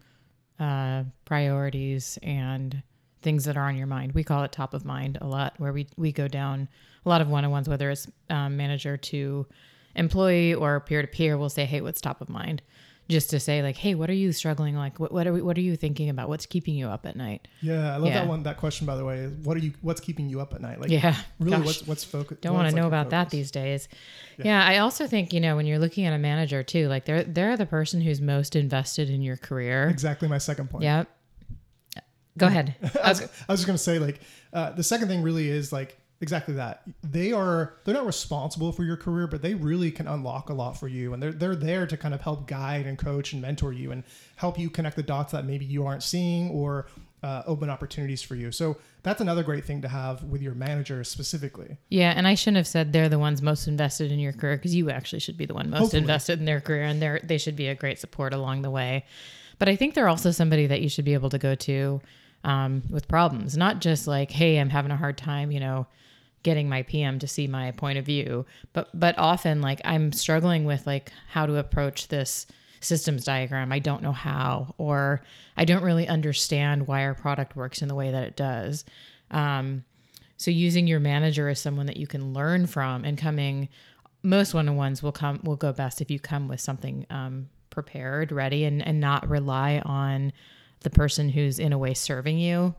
uh, 0.59 1.03
priorities 1.25 2.19
and 2.21 2.83
things 3.21 3.45
that 3.45 3.55
are 3.55 3.67
on 3.67 3.77
your 3.77 3.87
mind. 3.87 4.11
We 4.11 4.23
call 4.23 4.43
it 4.43 4.51
top 4.51 4.73
of 4.73 4.83
mind 4.83 5.17
a 5.21 5.27
lot, 5.27 5.53
where 5.57 5.71
we 5.71 5.87
we 5.95 6.11
go 6.11 6.27
down 6.27 6.67
a 7.05 7.09
lot 7.09 7.21
of 7.21 7.29
one 7.29 7.45
on 7.45 7.51
ones, 7.51 7.69
whether 7.69 7.89
it's 7.89 8.07
um, 8.29 8.57
manager 8.57 8.97
to 8.97 9.47
employee 9.95 10.53
or 10.53 10.81
peer 10.81 11.01
to 11.01 11.07
peer. 11.07 11.37
We'll 11.37 11.49
say, 11.49 11.65
hey, 11.65 11.79
what's 11.79 12.01
top 12.01 12.19
of 12.19 12.27
mind? 12.27 12.61
Just 13.09 13.29
to 13.31 13.39
say, 13.39 13.61
like, 13.61 13.75
hey, 13.75 13.95
what 13.95 14.09
are 14.09 14.13
you 14.13 14.31
struggling 14.31 14.75
like? 14.77 14.97
What 14.97 15.11
what 15.11 15.27
are 15.27 15.33
we, 15.33 15.41
what 15.41 15.57
are 15.57 15.61
you 15.61 15.75
thinking 15.75 16.09
about? 16.09 16.29
What's 16.29 16.45
keeping 16.45 16.73
you 16.73 16.87
up 16.87 17.05
at 17.05 17.17
night? 17.17 17.47
yeah, 17.61 17.93
I 17.93 17.97
love 17.97 18.07
Yeah. 18.07 18.19
that 18.19 18.27
one. 18.27 18.43
That 18.43 18.57
question, 18.57 18.87
by 18.87 18.95
the 18.95 19.03
way, 19.03 19.17
is 19.17 19.33
what 19.45 19.57
are 19.57 19.59
you? 19.59 19.73
What's 19.81 19.99
keeping 19.99 20.29
you 20.29 20.39
up 20.39 20.53
at 20.53 20.61
night? 20.61 20.79
Like, 20.79 20.89
Yeah, 20.89 21.15
really, 21.37 21.57
gosh. 21.57 21.65
what's 21.65 21.87
what's 21.87 22.03
focus? 22.05 22.37
don't 22.41 22.53
want 22.53 22.69
to 22.69 22.75
know 22.75 22.87
about 22.87 23.09
that 23.09 23.29
these 23.29 23.51
days. 23.51 23.89
Yeah. 24.41 24.65
I 24.65 24.77
also 24.77 25.05
think 25.05 25.33
you 25.33 25.41
know 25.41 25.57
when 25.57 25.65
you're 25.65 25.79
looking 25.79 26.05
at 26.05 26.13
a 26.13 26.17
manager 26.17 26.63
too, 26.63 26.87
like 26.87 27.03
they're 27.03 27.23
they're 27.25 27.57
the 27.57 27.65
person 27.65 27.99
who's 27.99 28.21
most 28.21 28.55
invested 28.55 29.09
in 29.09 29.21
your 29.21 29.35
career. 29.37 29.89
Exactly 29.89 30.29
my 30.29 30.37
second 30.37 30.69
point. 30.69 30.83
Yep. 30.85 31.09
Go 32.37 32.47
ahead. 32.47 32.75
I 33.03 33.09
was, 33.09 33.21
I 33.21 33.51
was 33.51 33.59
just 33.59 33.67
gonna 33.67 33.77
say 33.77 33.99
like 33.99 34.21
uh, 34.53 34.71
the 34.71 34.81
second 34.83 35.07
thing 35.09 35.21
really 35.21 35.49
is 35.49 35.71
like 35.71 35.97
exactly 36.23 36.53
that 36.55 36.81
they 37.03 37.31
are 37.31 37.75
they're 37.83 37.93
not 37.93 38.05
responsible 38.05 38.71
for 38.71 38.83
your 38.83 38.97
career 38.97 39.27
but 39.27 39.41
they 39.41 39.53
really 39.53 39.91
can 39.91 40.07
unlock 40.07 40.49
a 40.49 40.53
lot 40.53 40.75
for 40.75 40.87
you 40.87 41.13
and 41.13 41.21
they're 41.21 41.33
they're 41.33 41.55
there 41.55 41.85
to 41.85 41.97
kind 41.97 42.13
of 42.13 42.21
help 42.21 42.47
guide 42.47 42.85
and 42.87 42.97
coach 42.97 43.33
and 43.33 43.41
mentor 43.41 43.73
you 43.73 43.91
and 43.91 44.03
help 44.37 44.57
you 44.57 44.69
connect 44.69 44.95
the 44.95 45.03
dots 45.03 45.33
that 45.33 45.45
maybe 45.45 45.65
you 45.65 45.85
aren't 45.85 46.01
seeing 46.01 46.49
or 46.49 46.87
uh, 47.23 47.41
open 47.45 47.69
opportunities 47.69 48.21
for 48.21 48.35
you 48.35 48.51
so 48.51 48.75
that's 49.03 49.21
another 49.21 49.43
great 49.43 49.65
thing 49.65 49.81
to 49.81 49.87
have 49.87 50.23
with 50.23 50.41
your 50.41 50.53
manager 50.55 51.03
specifically 51.03 51.77
Yeah, 51.89 52.13
and 52.15 52.27
I 52.27 52.35
shouldn't 52.35 52.57
have 52.57 52.67
said 52.67 52.91
they're 52.93 53.09
the 53.09 53.19
ones 53.19 53.41
most 53.41 53.67
invested 53.67 54.11
in 54.11 54.19
your 54.19 54.33
career 54.33 54.55
because 54.57 54.73
you 54.75 54.89
actually 54.89 55.19
should 55.19 55.37
be 55.37 55.45
the 55.45 55.53
one 55.53 55.69
most 55.69 55.79
Hopefully. 55.79 56.01
invested 56.01 56.39
in 56.39 56.45
their 56.45 56.59
career, 56.61 56.83
and 56.83 57.01
they 57.01 57.19
they 57.23 57.37
should 57.37 57.55
be 57.55 57.67
a 57.67 57.75
great 57.75 57.99
support 57.99 58.33
along 58.33 58.61
the 58.61 58.69
way. 58.69 59.05
But 59.59 59.69
I 59.69 59.75
think 59.77 59.93
they're 59.93 60.09
also 60.09 60.31
somebody 60.31 60.67
that 60.67 60.81
you 60.81 60.89
should 60.89 61.05
be 61.05 61.13
able 61.13 61.29
to 61.29 61.37
go 61.37 61.55
to 61.55 62.01
um, 62.43 62.83
with 62.89 63.07
problems, 63.07 63.55
not 63.55 63.79
just 63.79 64.05
like, 64.05 64.29
"Hey, 64.31 64.57
I'm 64.59 64.69
having 64.69 64.91
a 64.91 64.97
hard 64.97 65.17
time," 65.17 65.51
you 65.51 65.61
know, 65.61 65.87
getting 66.43 66.69
my 66.69 66.83
PM 66.83 67.19
to 67.19 67.27
see 67.27 67.47
my 67.47 67.71
point 67.71 67.97
of 67.97 68.05
view, 68.05 68.45
but 68.73 68.89
but 68.93 69.17
often 69.17 69.61
like 69.61 69.81
I'm 69.83 70.11
struggling 70.11 70.65
with 70.65 70.85
like 70.85 71.11
how 71.29 71.45
to 71.45 71.57
approach 71.57 72.09
this 72.09 72.45
systems 72.81 73.23
diagram. 73.23 73.71
I 73.71 73.79
don't 73.79 74.03
know 74.03 74.11
how, 74.11 74.75
or 74.77 75.21
I 75.55 75.65
don't 75.65 75.83
really 75.83 76.07
understand 76.07 76.87
why 76.87 77.05
our 77.05 77.13
product 77.13 77.55
works 77.55 77.81
in 77.81 77.87
the 77.87 77.95
way 77.95 78.11
that 78.11 78.23
it 78.23 78.35
does. 78.35 78.83
Um, 79.31 79.85
so 80.37 80.51
using 80.51 80.87
your 80.87 80.99
manager 80.99 81.47
as 81.47 81.59
someone 81.59 81.85
that 81.85 81.97
you 81.97 82.07
can 82.07 82.33
learn 82.33 82.67
from 82.67 83.05
and 83.05 83.17
coming 83.17 83.69
most 84.21 84.53
one-on-ones 84.53 85.03
will 85.03 85.11
come 85.11 85.39
will 85.43 85.55
go 85.55 85.73
best 85.73 86.01
if 86.01 86.09
you 86.09 86.19
come 86.19 86.47
with 86.47 86.59
something 86.59 87.05
um, 87.09 87.49
prepared, 87.69 88.31
ready, 88.31 88.63
and, 88.63 88.85
and 88.85 88.99
not 88.99 89.27
rely 89.29 89.81
on 89.85 90.31
the 90.81 90.89
person 90.89 91.29
who's 91.29 91.59
in 91.59 91.73
a 91.73 91.77
way 91.77 91.93
serving 91.93 92.37
you 92.37 92.75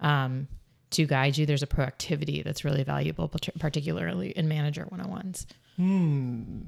um, 0.00 0.48
to 0.90 1.06
guide 1.06 1.36
you. 1.36 1.46
There's 1.46 1.62
a 1.62 1.66
proactivity 1.66 2.42
that's 2.42 2.64
really 2.64 2.82
valuable, 2.84 3.28
particularly 3.58 4.30
in 4.30 4.48
manager 4.48 4.84
one-on-ones. 4.88 5.46
Hmm. 5.76 6.60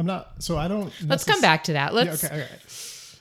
i'm 0.00 0.06
not 0.06 0.42
so 0.42 0.58
i 0.58 0.66
don't 0.66 0.92
Let's 1.06 1.22
come 1.24 1.40
back 1.40 1.64
to 1.64 1.74
that. 1.74 1.94
Let's 1.94 2.24
okay, 2.24 2.42
okay. 2.42 2.48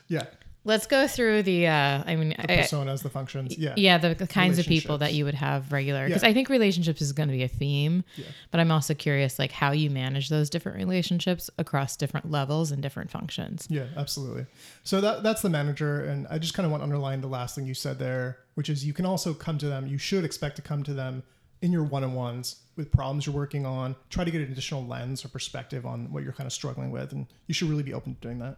yeah 0.08 0.24
let's 0.68 0.86
go 0.86 1.08
through 1.08 1.42
the. 1.44 1.66
Uh, 1.68 2.04
I 2.06 2.16
mean, 2.16 2.30
the 2.30 2.52
I- 2.52 2.58
personas 2.58 3.02
the 3.02 3.10
functions 3.10 3.58
yeah 3.58 3.74
yeah 3.78 3.98
the, 3.98 4.14
the 4.14 4.28
kinds 4.28 4.60
of 4.60 4.66
people 4.66 4.98
that 5.00 5.14
you 5.14 5.26
would 5.26 5.34
have 5.34 5.72
regular 5.72 6.06
because 6.08 6.24
Yeah. 6.24 6.30
i 6.30 6.34
think 6.34 6.50
relationships 6.50 7.02
is 7.02 7.12
going 7.14 7.30
to 7.30 7.34
be 7.34 7.44
a 7.44 7.48
theme 7.48 8.04
yeah. 8.16 8.26
but 8.52 8.60
i'm 8.60 8.72
also 8.72 8.94
curious 8.94 9.40
like 9.40 9.52
how 9.52 9.72
you 9.72 9.90
manage 9.90 10.30
those 10.30 10.50
different 10.50 10.78
relationships 10.78 11.50
across 11.58 11.96
different 11.96 12.30
levels 12.30 12.72
and 12.72 12.82
different 12.82 13.10
functions 13.10 13.68
Yeah, 13.70 13.86
absolutely. 13.96 14.46
So 14.84 15.02
that 15.02 15.24
that's 15.24 15.42
the 15.42 15.50
manager, 15.50 16.04
and 16.06 16.28
I 16.30 16.38
just 16.38 16.54
kind 16.54 16.66
of 16.66 16.72
want 16.72 16.82
to 16.82 16.86
underline 16.86 17.22
the 17.22 17.28
last 17.28 17.56
thing 17.56 17.66
you 17.66 17.74
said 17.74 17.98
there, 18.00 18.38
which 18.56 18.70
is 18.70 18.86
you 18.86 18.94
can 18.94 19.06
also 19.06 19.34
come 19.34 19.58
to 19.58 19.68
them. 19.68 19.88
You 19.88 19.98
should 19.98 20.24
expect 20.24 20.56
to 20.58 20.62
come 20.62 20.84
to 20.84 20.94
them 20.94 21.24
in 21.62 21.72
your 21.72 21.84
one-on-ones 21.84 22.58
with 22.76 22.92
problems 22.92 23.26
you're 23.26 23.36
working 23.36 23.66
on. 23.66 23.96
Try 24.10 24.24
to 24.24 24.32
get 24.32 24.42
an 24.42 24.52
additional 24.52 24.86
lens 24.86 25.26
or 25.26 25.30
perspective 25.30 25.86
on 25.86 26.12
what 26.14 26.24
you're 26.24 26.34
kind 26.34 26.46
of 26.48 26.54
struggling 26.54 26.92
with, 26.92 27.12
and 27.12 27.26
you 27.48 27.54
should 27.54 27.70
really 27.70 27.84
be 27.84 27.94
open 27.94 28.16
to 28.16 28.22
doing 28.22 28.40
that. 28.40 28.58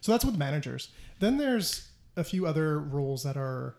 So 0.00 0.12
that's 0.12 0.24
with 0.24 0.36
managers. 0.38 0.88
Then 1.18 1.36
there's 1.36 1.88
a 2.16 2.24
few 2.24 2.46
other 2.46 2.80
roles 2.80 3.22
that 3.24 3.36
are 3.36 3.76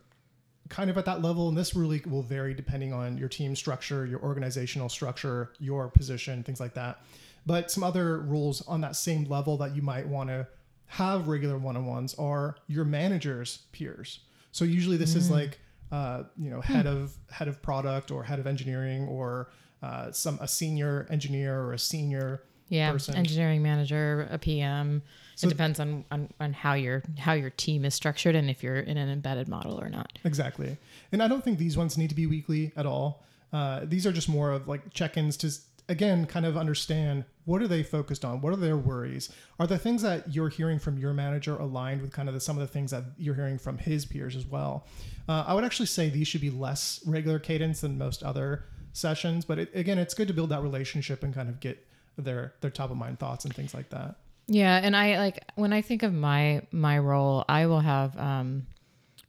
kind 0.70 0.90
of 0.90 0.98
at 0.98 1.06
that 1.06 1.22
level, 1.22 1.50
and 1.50 1.58
this 1.58 1.75
really 1.75 2.01
will 2.08 2.22
vary 2.24 2.54
depending 2.54 2.94
on 2.94 3.18
your 3.18 3.28
team 3.28 3.56
structure, 3.56 4.06
your 4.06 4.22
organizational 4.22 4.88
structure, 4.90 5.51
your 5.60 5.90
position, 5.90 6.44
things 6.44 6.60
like 6.60 6.74
that. 6.75 7.00
But 7.46 7.72
some 7.72 7.84
other 7.84 8.20
roles 8.20 8.66
on 8.68 8.82
that 8.82 8.96
same 8.96 9.25
level 9.25 9.58
that 9.58 9.75
you 9.75 9.82
might 9.82 10.08
want 10.08 10.30
to 10.30 10.48
have 10.86 11.28
regular 11.28 11.58
one-on-ones 11.58 12.13
are 12.16 12.56
your 12.68 12.86
manager's 12.86 13.60
peers. 13.72 14.20
So 14.51 14.66
usually 14.66 14.98
this 14.98 15.16
is 15.16 15.32
like 15.32 15.60
uh, 15.92 16.24
you 16.38 16.50
know 16.50 16.62
head 16.62 16.86
of 16.86 17.13
head 17.32 17.48
of 17.48 17.62
product 17.62 18.12
or 18.12 18.24
head 18.24 18.40
of 18.40 18.48
engineering 18.48 19.08
or 19.08 19.50
uh, 19.82 20.12
some 20.12 20.38
a 20.42 20.48
senior 20.48 21.08
engineer 21.10 21.60
or 21.62 21.74
a 21.74 21.80
senior 21.80 22.44
Yeah, 22.70 22.92
person. 22.92 23.16
engineering 23.16 23.62
manager, 23.63 24.28
a 24.30 24.38
PM. 24.38 25.01
So- 25.41 25.48
it 25.48 25.51
depends 25.51 25.79
on, 25.79 26.05
on 26.12 26.29
on 26.39 26.53
how 26.53 26.74
your 26.74 27.03
how 27.17 27.33
your 27.33 27.50
team 27.50 27.86
is 27.86 27.95
structured 27.95 28.36
and 28.36 28.50
if 28.50 28.63
you're 28.63 28.77
in 28.79 28.98
an 28.98 29.10
embedded 29.10 29.48
model 29.48 29.79
or 29.79 29.89
not. 29.89 30.19
Exactly. 30.24 30.77
And 31.12 31.21
I 31.21 31.27
don't 31.27 31.43
think 31.43 31.57
these 31.57 31.77
ones 31.77 31.98
need 31.98 32.10
to 32.10 32.15
be 32.15 32.27
weekly 32.27 32.71
at 32.75 32.86
all. 32.86 33.24
Uh, 33.51 33.81
these 33.83 34.05
are 34.05 34.12
just 34.12 34.29
more 34.29 34.51
of 34.51 34.67
like 34.67 34.93
check-ins 34.93 35.36
to 35.38 35.51
again 35.89 36.25
kind 36.25 36.45
of 36.45 36.55
understand 36.55 37.25
what 37.45 37.62
are 37.62 37.67
they 37.67 37.83
focused 37.83 38.24
on 38.24 38.39
what 38.39 38.53
are 38.53 38.57
their 38.57 38.77
worries 38.77 39.29
are 39.60 39.67
the 39.67 39.77
things 39.77 40.01
that 40.01 40.33
you're 40.33 40.48
hearing 40.48 40.79
from 40.79 40.98
your 40.98 41.13
manager 41.13 41.57
aligned 41.57 42.01
with 42.01 42.12
kind 42.12 42.29
of 42.29 42.33
the, 42.33 42.39
some 42.39 42.55
of 42.57 42.62
the 42.62 42.71
things 42.71 42.91
that 42.91 43.03
you're 43.17 43.36
hearing 43.36 43.57
from 43.57 43.77
his 43.77 44.05
peers 44.05 44.36
as 44.36 44.45
well 44.45 44.86
uh, 45.27 45.43
i 45.48 45.53
would 45.53 45.65
actually 45.65 45.86
say 45.86 46.07
these 46.07 46.27
should 46.27 46.39
be 46.39 46.50
less 46.50 47.01
regular 47.05 47.39
cadence 47.39 47.81
than 47.81 47.98
most 47.98 48.24
other 48.24 48.63
sessions 48.93 49.43
but 49.43 49.60
it, 49.60 49.75
again 49.75 49.98
it's 49.98 50.13
good 50.13 50.27
to 50.27 50.33
build 50.33 50.50
that 50.50 50.62
relationship 50.62 51.24
and 51.24 51.33
kind 51.33 51.50
of 51.50 51.60
get 51.60 51.86
their 52.17 52.53
their 52.62 52.71
top 52.71 52.91
of 52.91 52.95
mind 52.95 53.19
thoughts 53.19 53.43
and 53.43 53.53
things 53.53 53.74
like 53.74 53.89
that 53.89 54.15
Yeah, 54.48 54.79
and 54.81 54.95
I 54.95 55.17
like 55.17 55.43
when 55.55 55.74
I 55.74 55.81
think 55.81 56.03
of 56.03 56.13
my 56.13 56.62
my 56.71 56.98
role, 57.00 57.45
I 57.48 57.67
will 57.67 57.79
have 57.79 58.17
um, 58.17 58.67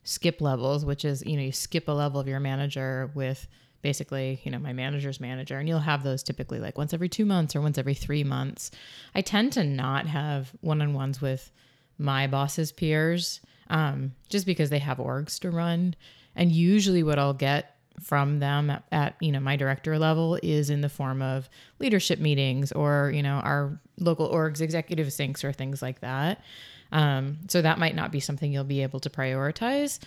skip 0.05 0.41
levels, 0.41 0.85
which 0.85 1.05
is 1.05 1.25
you 1.25 1.37
know 1.37 1.43
you 1.43 1.53
skip 1.53 1.89
a 1.89 1.93
level 1.93 2.21
of 2.21 2.27
your 2.27 2.41
manager 2.41 3.11
with 3.15 3.47
basically 3.83 4.41
you 4.45 4.51
know 4.51 4.59
my 4.59 4.73
manager's 4.73 5.21
manager, 5.21 5.59
and 5.59 5.69
you'll 5.69 5.79
have 5.81 6.03
those 6.03 6.23
typically 6.23 6.59
like 6.59 6.77
once 6.77 6.93
every 6.93 7.09
two 7.09 7.25
months 7.25 7.55
or 7.55 7.61
once 7.61 7.79
every 7.79 7.95
three 7.95 8.25
months. 8.25 8.71
I 9.15 9.21
tend 9.21 9.53
to 9.53 9.65
not 9.65 10.07
have 10.07 10.53
one 10.61 10.83
on 10.83 10.95
ones 10.95 11.21
with 11.21 11.53
my 11.99 12.27
boss's 12.27 12.73
peers, 12.73 13.41
um, 13.71 14.15
just 14.29 14.47
because 14.47 14.71
they 14.71 14.81
have 14.81 14.99
orgs 14.99 15.39
to 15.41 15.51
run, 15.51 15.95
and 16.35 16.51
usually 16.51 17.03
what 17.03 17.19
I'll 17.19 17.35
get 17.35 17.72
from 18.01 18.39
them 18.39 18.71
at, 18.71 18.85
at 18.93 19.17
you 19.21 19.33
know 19.33 19.41
my 19.41 19.57
director 19.57 19.99
level 19.99 20.39
is 20.43 20.71
in 20.71 20.81
the 20.81 20.89
form 20.89 21.23
of 21.23 21.49
leadership 21.79 22.19
meetings 22.19 22.73
or 22.73 23.13
you 23.15 23.23
know 23.23 23.37
our 23.37 23.79
local 23.99 24.29
orgs 24.31 24.61
executive 24.61 25.09
syncs 25.09 25.45
or 25.45 25.53
things 25.53 25.83
like 25.83 26.01
that. 26.01 26.43
Um, 26.91 27.39
so 27.49 27.63
that 27.63 27.79
might 27.79 27.95
not 27.95 28.13
be 28.13 28.21
something 28.21 28.53
you'll 28.53 28.65
be 28.65 28.83
able 28.83 29.01
to 29.01 29.09
prioritize 29.09 29.99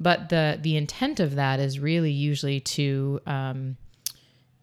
but 0.00 0.28
the 0.28 0.58
the 0.60 0.76
intent 0.76 1.20
of 1.20 1.36
that 1.36 1.60
is 1.60 1.78
really 1.78 2.10
usually 2.10 2.60
to 2.60 3.20
um, 3.26 3.76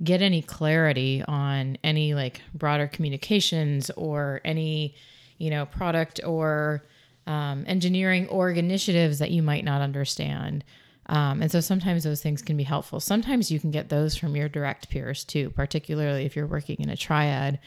get 0.04 0.22
any 0.22 0.42
clarity 0.42 1.24
on 1.28 1.78
any 1.84 2.13
like 2.13 2.42
broader 2.54 2.88
communications 2.88 3.90
or 3.92 4.42
any 4.44 4.96
you 5.38 5.50
know 5.50 5.66
product 5.66 6.20
or 6.25 6.84
um, 7.28 7.63
engineering 7.68 8.28
org 8.28 8.58
initiatives 8.58 9.20
that 9.20 9.32
you 9.32 9.42
might 9.42 9.63
not 9.63 9.82
understand 9.82 10.63
um, 11.08 11.41
and 11.41 11.51
so 11.51 11.60
sometimes 11.60 12.03
those 12.03 12.22
things 12.22 12.41
can 12.41 12.58
be 12.58 12.63
helpful 12.63 13.00
sometimes 13.00 13.51
you 13.51 13.60
can 13.60 13.72
get 13.72 13.89
those 13.89 14.15
from 14.15 14.36
your 14.36 14.50
direct 14.50 14.89
peers 14.89 15.24
too 15.24 15.50
particularly 15.51 16.25
if 16.25 16.36
you're 16.36 16.48
working 16.48 16.77
in 16.79 16.89
a 16.89 16.98
triad 16.98 17.60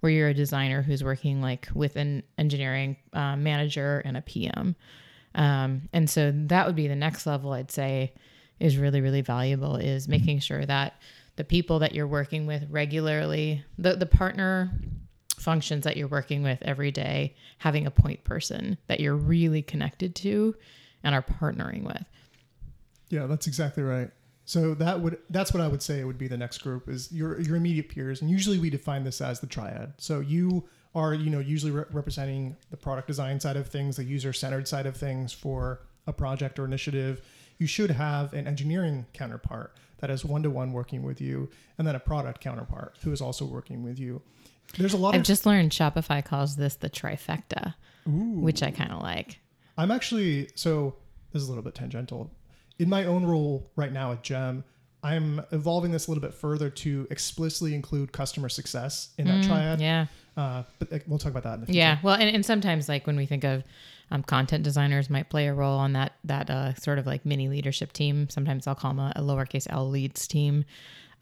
where 0.00 0.12
you're 0.12 0.28
a 0.28 0.34
designer 0.34 0.82
who's 0.82 1.02
working 1.02 1.42
like 1.42 1.68
with 1.74 1.96
an 1.96 2.22
engineering 2.38 2.96
uh, 3.12 3.36
manager 3.36 4.02
and 4.04 4.16
a 4.16 4.22
pm 4.22 4.76
um, 5.34 5.88
and 5.92 6.08
so 6.08 6.32
that 6.34 6.66
would 6.66 6.76
be 6.76 6.88
the 6.88 6.96
next 6.96 7.26
level 7.26 7.52
I'd 7.52 7.70
say 7.70 8.12
is 8.58 8.76
really, 8.76 9.00
really 9.00 9.20
valuable 9.20 9.76
is 9.76 10.08
making 10.08 10.40
sure 10.40 10.64
that 10.66 11.00
the 11.36 11.44
people 11.44 11.78
that 11.78 11.94
you're 11.94 12.08
working 12.08 12.46
with 12.46 12.66
regularly, 12.68 13.64
the, 13.78 13.94
the 13.94 14.06
partner 14.06 14.72
functions 15.38 15.84
that 15.84 15.96
you're 15.96 16.08
working 16.08 16.42
with 16.42 16.58
every 16.62 16.90
day, 16.90 17.36
having 17.58 17.86
a 17.86 17.90
point 17.90 18.24
person 18.24 18.76
that 18.88 18.98
you're 18.98 19.14
really 19.14 19.62
connected 19.62 20.16
to 20.16 20.56
and 21.04 21.14
are 21.14 21.22
partnering 21.22 21.84
with. 21.84 22.04
Yeah, 23.10 23.26
that's 23.26 23.46
exactly 23.46 23.82
right. 23.82 24.10
So 24.44 24.72
that 24.74 25.00
would 25.00 25.18
that's 25.28 25.52
what 25.52 25.62
I 25.62 25.68
would 25.68 25.82
say 25.82 26.00
It 26.00 26.04
would 26.04 26.16
be 26.16 26.26
the 26.26 26.36
next 26.36 26.58
group 26.58 26.88
is 26.88 27.12
your 27.12 27.40
your 27.40 27.56
immediate 27.56 27.90
peers, 27.90 28.22
and 28.22 28.30
usually 28.30 28.58
we 28.58 28.70
define 28.70 29.04
this 29.04 29.20
as 29.20 29.40
the 29.40 29.46
triad. 29.46 29.92
So 29.98 30.20
you 30.20 30.64
are 30.94 31.12
you 31.12 31.28
know 31.30 31.38
usually 31.38 31.72
re- 31.72 31.84
representing 31.92 32.56
the 32.70 32.76
product 32.76 33.08
design 33.08 33.40
side 33.40 33.56
of 33.56 33.68
things, 33.68 33.96
the 33.96 34.04
user 34.04 34.32
centered 34.32 34.66
side 34.66 34.86
of 34.86 34.96
things 34.96 35.32
for 35.32 35.82
a 36.06 36.12
project 36.12 36.58
or 36.58 36.64
initiative. 36.64 37.22
You 37.58 37.66
should 37.66 37.90
have 37.90 38.32
an 38.32 38.46
engineering 38.46 39.04
counterpart 39.12 39.76
that 39.98 40.10
is 40.10 40.24
one 40.24 40.42
to 40.44 40.50
one 40.50 40.72
working 40.72 41.02
with 41.02 41.20
you, 41.20 41.50
and 41.76 41.86
then 41.86 41.94
a 41.94 42.00
product 42.00 42.40
counterpart 42.40 42.96
who 43.02 43.12
is 43.12 43.20
also 43.20 43.44
working 43.44 43.82
with 43.82 43.98
you. 43.98 44.22
There's 44.78 44.94
a 44.94 44.96
lot 44.96 45.14
I've 45.14 45.20
of 45.20 45.26
just 45.26 45.44
learned 45.44 45.72
Shopify 45.72 46.24
calls 46.24 46.56
this 46.56 46.76
the 46.76 46.88
trifecta, 46.88 47.74
Ooh. 48.08 48.40
which 48.40 48.62
I 48.62 48.70
kind 48.70 48.92
of 48.92 49.02
like. 49.02 49.40
I'm 49.76 49.90
actually 49.90 50.48
so 50.54 50.96
this 51.32 51.42
is 51.42 51.48
a 51.48 51.50
little 51.50 51.64
bit 51.64 51.74
tangential. 51.74 52.30
In 52.78 52.88
my 52.88 53.04
own 53.04 53.26
role 53.26 53.70
right 53.76 53.92
now 53.92 54.12
at 54.12 54.22
Gem, 54.22 54.64
I'm 55.02 55.40
evolving 55.52 55.90
this 55.90 56.06
a 56.06 56.10
little 56.10 56.22
bit 56.22 56.34
further 56.34 56.70
to 56.70 57.06
explicitly 57.10 57.74
include 57.74 58.12
customer 58.12 58.48
success 58.48 59.10
in 59.18 59.26
that 59.26 59.44
triad. 59.44 59.78
Mm, 59.78 59.82
Yeah. 59.82 60.06
Uh, 60.36 60.62
but 60.78 61.02
we'll 61.08 61.18
talk 61.18 61.32
about 61.32 61.42
that 61.42 61.54
in 61.54 61.60
the 61.60 61.66
future. 61.66 61.78
Yeah, 61.78 61.98
well, 62.02 62.14
and, 62.14 62.34
and 62.34 62.46
sometimes 62.46 62.88
like 62.88 63.06
when 63.08 63.16
we 63.16 63.26
think 63.26 63.42
of 63.42 63.64
um, 64.12 64.22
content 64.22 64.62
designers 64.62 65.10
might 65.10 65.28
play 65.28 65.48
a 65.48 65.54
role 65.54 65.78
on 65.78 65.92
that 65.94 66.12
that 66.24 66.48
uh, 66.48 66.74
sort 66.74 66.98
of 67.00 67.06
like 67.06 67.26
mini 67.26 67.48
leadership 67.48 67.92
team. 67.92 68.28
Sometimes 68.30 68.66
I'll 68.68 68.76
call 68.76 68.92
them 68.92 69.00
a, 69.00 69.12
a 69.16 69.20
lowercase 69.20 69.66
L 69.68 69.88
leads 69.88 70.28
team. 70.28 70.64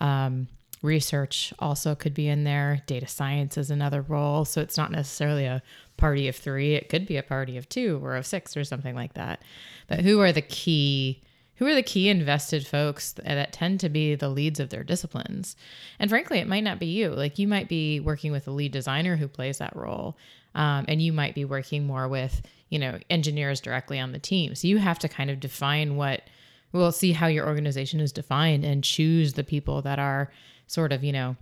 Um, 0.01 0.49
research 0.83 1.53
also 1.59 1.95
could 1.95 2.13
be 2.13 2.29
in 2.29 2.45
there. 2.45 2.83
Data 2.87 3.09
science 3.09 3.57
is 3.57 3.71
another 3.71 4.03
role, 4.03 4.45
so 4.45 4.61
it's 4.61 4.77
not 4.77 4.93
necessarily 4.93 5.47
a 5.47 5.63
party 5.97 6.29
of 6.29 6.37
three. 6.37 6.75
It 6.75 6.91
could 6.91 7.07
be 7.07 7.17
a 7.17 7.23
party 7.23 7.57
of 7.57 7.69
two 7.69 7.99
or 8.05 8.17
of 8.17 8.27
six 8.27 8.55
or 8.57 8.65
something 8.65 8.95
like 8.95 9.15
that. 9.15 9.41
But 9.89 10.01
who 10.01 10.21
are 10.21 10.33
the 10.33 10.43
key? 10.43 11.23
Who 11.57 11.67
are 11.67 11.75
the 11.75 11.83
key 11.83 12.09
invested 12.09 12.67
folks 12.67 13.13
that 13.13 13.53
tend 13.53 13.81
to 13.81 13.89
be 13.89 14.15
the 14.15 14.29
leads 14.29 14.61
of 14.61 14.69
their 14.69 14.85
disciplines? 14.85 15.57
And 15.99 16.11
frankly, 16.11 16.39
it 16.39 16.47
might 16.47 16.65
not 16.65 16.79
be 16.79 16.87
you. 16.87 17.11
Like 17.11 17.39
you 17.39 17.49
might 17.49 17.69
be 17.69 17.99
working 18.01 18.31
with 18.33 18.47
a 18.47 18.51
lead 18.51 18.73
designer 18.73 19.17
who 19.17 19.29
plays 19.29 19.59
that 19.59 19.75
role, 19.75 20.17
um, 20.55 20.85
and 20.89 21.01
you 21.01 21.13
might 21.13 21.35
be 21.35 21.45
working 21.45 21.87
more 21.87 22.09
with 22.09 22.43
you 22.69 22.79
know 22.79 22.99
engineers 23.09 23.61
directly 23.61 23.99
on 23.99 24.13
the 24.13 24.19
team. 24.19 24.55
So 24.55 24.69
you 24.69 24.79
have 24.79 24.99
to 25.01 25.09
kind 25.09 25.31
of 25.31 25.41
define 25.41 25.97
what. 25.97 26.23
We'll 26.73 26.93
see 26.93 27.13
how 27.13 27.29
your 27.29 27.47
organization 27.47 28.01
is 28.01 28.13
defined 28.13 28.65
and 28.65 28.85
choose 28.85 29.33
the 29.33 29.45
people 29.45 29.81
that 29.83 29.99
are 29.99 30.31
sort 30.67 30.93
of 30.93 31.03
you 31.03 31.13
know 31.13 31.37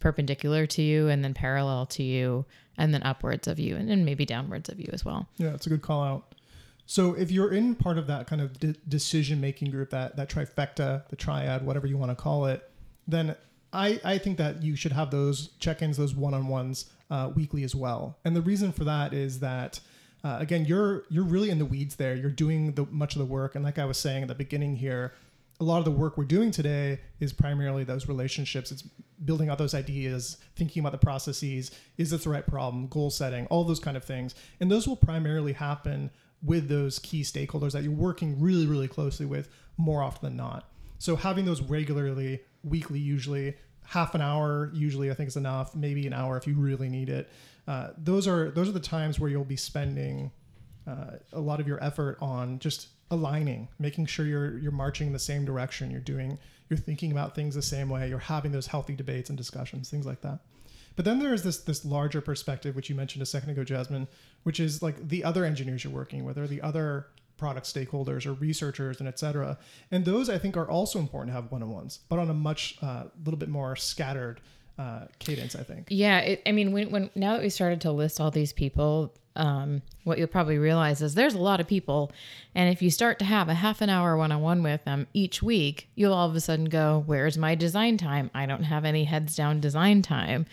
perpendicular 0.00 0.66
to 0.66 0.82
you 0.82 1.08
and 1.08 1.22
then 1.22 1.34
parallel 1.34 1.86
to 1.86 2.02
you 2.02 2.44
and 2.76 2.92
then 2.92 3.02
upwards 3.04 3.46
of 3.46 3.60
you 3.60 3.76
and 3.76 3.88
then 3.88 4.04
maybe 4.04 4.24
downwards 4.26 4.68
of 4.68 4.80
you 4.80 4.88
as 4.92 5.04
well. 5.04 5.28
Yeah, 5.38 5.54
it's 5.54 5.66
a 5.66 5.70
good 5.70 5.82
call 5.82 6.02
out. 6.02 6.34
So 6.86 7.14
if 7.14 7.30
you're 7.30 7.52
in 7.52 7.74
part 7.74 7.96
of 7.96 8.06
that 8.08 8.26
kind 8.26 8.42
of 8.42 8.58
de- 8.58 8.74
decision 8.88 9.40
making 9.40 9.70
group, 9.70 9.90
that 9.90 10.16
that 10.16 10.28
trifecta, 10.28 11.08
the 11.08 11.16
triad, 11.16 11.64
whatever 11.64 11.86
you 11.86 11.96
want 11.96 12.10
to 12.10 12.16
call 12.16 12.46
it, 12.46 12.68
then 13.06 13.36
I 13.72 14.00
I 14.04 14.18
think 14.18 14.38
that 14.38 14.62
you 14.62 14.76
should 14.76 14.92
have 14.92 15.10
those 15.10 15.50
check-ins, 15.58 15.96
those 15.96 16.14
one-on-ones 16.14 16.90
uh, 17.10 17.30
weekly 17.34 17.64
as 17.64 17.74
well. 17.74 18.18
And 18.24 18.34
the 18.34 18.42
reason 18.42 18.72
for 18.72 18.84
that 18.84 19.12
is 19.12 19.40
that 19.40 19.80
uh, 20.24 20.36
again, 20.38 20.64
you're 20.64 21.04
you're 21.08 21.24
really 21.24 21.50
in 21.50 21.58
the 21.58 21.64
weeds 21.64 21.96
there. 21.96 22.14
You're 22.14 22.30
doing 22.30 22.72
the 22.72 22.86
much 22.86 23.14
of 23.16 23.18
the 23.18 23.24
work, 23.24 23.54
and 23.54 23.64
like 23.64 23.78
I 23.78 23.84
was 23.84 23.98
saying 23.98 24.22
at 24.22 24.28
the 24.28 24.34
beginning 24.34 24.76
here, 24.76 25.12
a 25.60 25.64
lot 25.64 25.78
of 25.78 25.84
the 25.84 25.90
work 25.90 26.16
we're 26.16 26.24
doing 26.24 26.50
today 26.50 27.00
is 27.20 27.32
primarily 27.32 27.84
those 27.84 28.06
relationships. 28.06 28.70
It's 28.70 28.82
building 29.24 29.48
out 29.48 29.58
those 29.58 29.74
ideas, 29.74 30.38
thinking 30.56 30.80
about 30.80 30.92
the 30.92 30.98
processes. 30.98 31.72
Is 31.96 32.10
this 32.10 32.24
the 32.24 32.30
right 32.30 32.46
problem? 32.46 32.86
Goal 32.86 33.10
setting, 33.10 33.46
all 33.46 33.64
those 33.64 33.80
kind 33.80 33.96
of 33.96 34.04
things, 34.04 34.34
and 34.60 34.70
those 34.70 34.86
will 34.86 34.96
primarily 34.96 35.52
happen 35.52 36.10
with 36.42 36.68
those 36.68 36.98
key 36.98 37.22
stakeholders 37.22 37.72
that 37.72 37.82
you're 37.82 37.92
working 37.92 38.40
really, 38.40 38.66
really 38.66 38.88
closely 38.88 39.26
with 39.26 39.48
more 39.76 40.02
often 40.02 40.28
than 40.28 40.36
not. 40.36 40.68
So 40.98 41.16
having 41.16 41.44
those 41.44 41.62
regularly, 41.62 42.40
weekly, 42.62 42.98
usually 42.98 43.56
half 43.84 44.14
an 44.14 44.20
hour, 44.20 44.70
usually 44.72 45.10
I 45.10 45.14
think 45.14 45.28
is 45.28 45.36
enough. 45.36 45.74
Maybe 45.74 46.06
an 46.06 46.12
hour 46.12 46.36
if 46.36 46.46
you 46.46 46.54
really 46.54 46.88
need 46.88 47.08
it. 47.08 47.30
Uh, 47.66 47.88
those 47.96 48.26
are 48.26 48.50
those 48.50 48.68
are 48.68 48.72
the 48.72 48.80
times 48.80 49.20
where 49.20 49.30
you'll 49.30 49.44
be 49.44 49.56
spending 49.56 50.32
uh, 50.86 51.16
a 51.32 51.40
lot 51.40 51.60
of 51.60 51.68
your 51.68 51.82
effort 51.82 52.18
on 52.20 52.58
just 52.58 52.88
aligning, 53.10 53.68
making 53.78 54.06
sure 54.06 54.26
you're 54.26 54.58
you're 54.58 54.72
marching 54.72 55.08
in 55.08 55.12
the 55.12 55.18
same 55.18 55.44
direction. 55.44 55.90
You're 55.90 56.00
doing 56.00 56.38
you're 56.68 56.78
thinking 56.78 57.12
about 57.12 57.34
things 57.34 57.54
the 57.54 57.62
same 57.62 57.88
way. 57.88 58.08
You're 58.08 58.18
having 58.18 58.52
those 58.52 58.66
healthy 58.66 58.94
debates 58.94 59.28
and 59.28 59.36
discussions, 59.36 59.90
things 59.90 60.06
like 60.06 60.22
that. 60.22 60.40
But 60.96 61.04
then 61.04 61.18
there 61.18 61.32
is 61.32 61.42
this 61.42 61.58
this 61.58 61.84
larger 61.84 62.20
perspective, 62.20 62.76
which 62.76 62.88
you 62.90 62.94
mentioned 62.94 63.22
a 63.22 63.26
second 63.26 63.50
ago, 63.50 63.64
Jasmine, 63.64 64.08
which 64.42 64.60
is 64.60 64.82
like 64.82 65.08
the 65.08 65.24
other 65.24 65.44
engineers 65.44 65.84
you're 65.84 65.92
working 65.92 66.24
with, 66.24 66.38
or 66.38 66.46
the 66.46 66.60
other 66.62 67.06
product 67.38 67.66
stakeholders, 67.66 68.26
or 68.26 68.34
researchers, 68.34 69.00
and 69.00 69.08
et 69.08 69.18
cetera. 69.18 69.58
And 69.90 70.04
those 70.04 70.28
I 70.28 70.38
think 70.38 70.56
are 70.56 70.68
also 70.68 70.98
important 70.98 71.30
to 71.30 71.34
have 71.40 71.50
one-on-ones, 71.50 72.00
but 72.08 72.18
on 72.18 72.30
a 72.30 72.34
much 72.34 72.78
uh, 72.82 73.04
little 73.24 73.38
bit 73.38 73.48
more 73.48 73.74
scattered 73.74 74.40
uh, 74.78 75.06
cadence. 75.18 75.56
I 75.56 75.62
think. 75.62 75.88
Yeah, 75.90 76.18
it, 76.18 76.42
I 76.46 76.52
mean, 76.52 76.72
when, 76.72 76.90
when 76.90 77.10
now 77.14 77.32
that 77.32 77.42
we 77.42 77.48
started 77.48 77.80
to 77.82 77.92
list 77.92 78.20
all 78.20 78.30
these 78.30 78.52
people, 78.52 79.14
um, 79.36 79.82
what 80.04 80.18
you'll 80.18 80.26
probably 80.26 80.58
realize 80.58 81.00
is 81.02 81.14
there's 81.14 81.34
a 81.34 81.40
lot 81.40 81.60
of 81.60 81.66
people, 81.66 82.12
and 82.54 82.72
if 82.72 82.82
you 82.82 82.90
start 82.90 83.18
to 83.20 83.24
have 83.24 83.48
a 83.48 83.54
half 83.54 83.80
an 83.80 83.90
hour 83.90 84.16
one-on-one 84.16 84.62
with 84.62 84.84
them 84.84 85.06
each 85.14 85.42
week, 85.42 85.88
you'll 85.94 86.12
all 86.12 86.28
of 86.28 86.36
a 86.36 86.40
sudden 86.40 86.66
go, 86.66 87.02
"Where's 87.06 87.38
my 87.38 87.54
design 87.54 87.96
time? 87.96 88.30
I 88.34 88.46
don't 88.46 88.64
have 88.64 88.84
any 88.84 89.04
heads 89.04 89.34
down 89.36 89.60
design 89.60 90.02
time." 90.02 90.46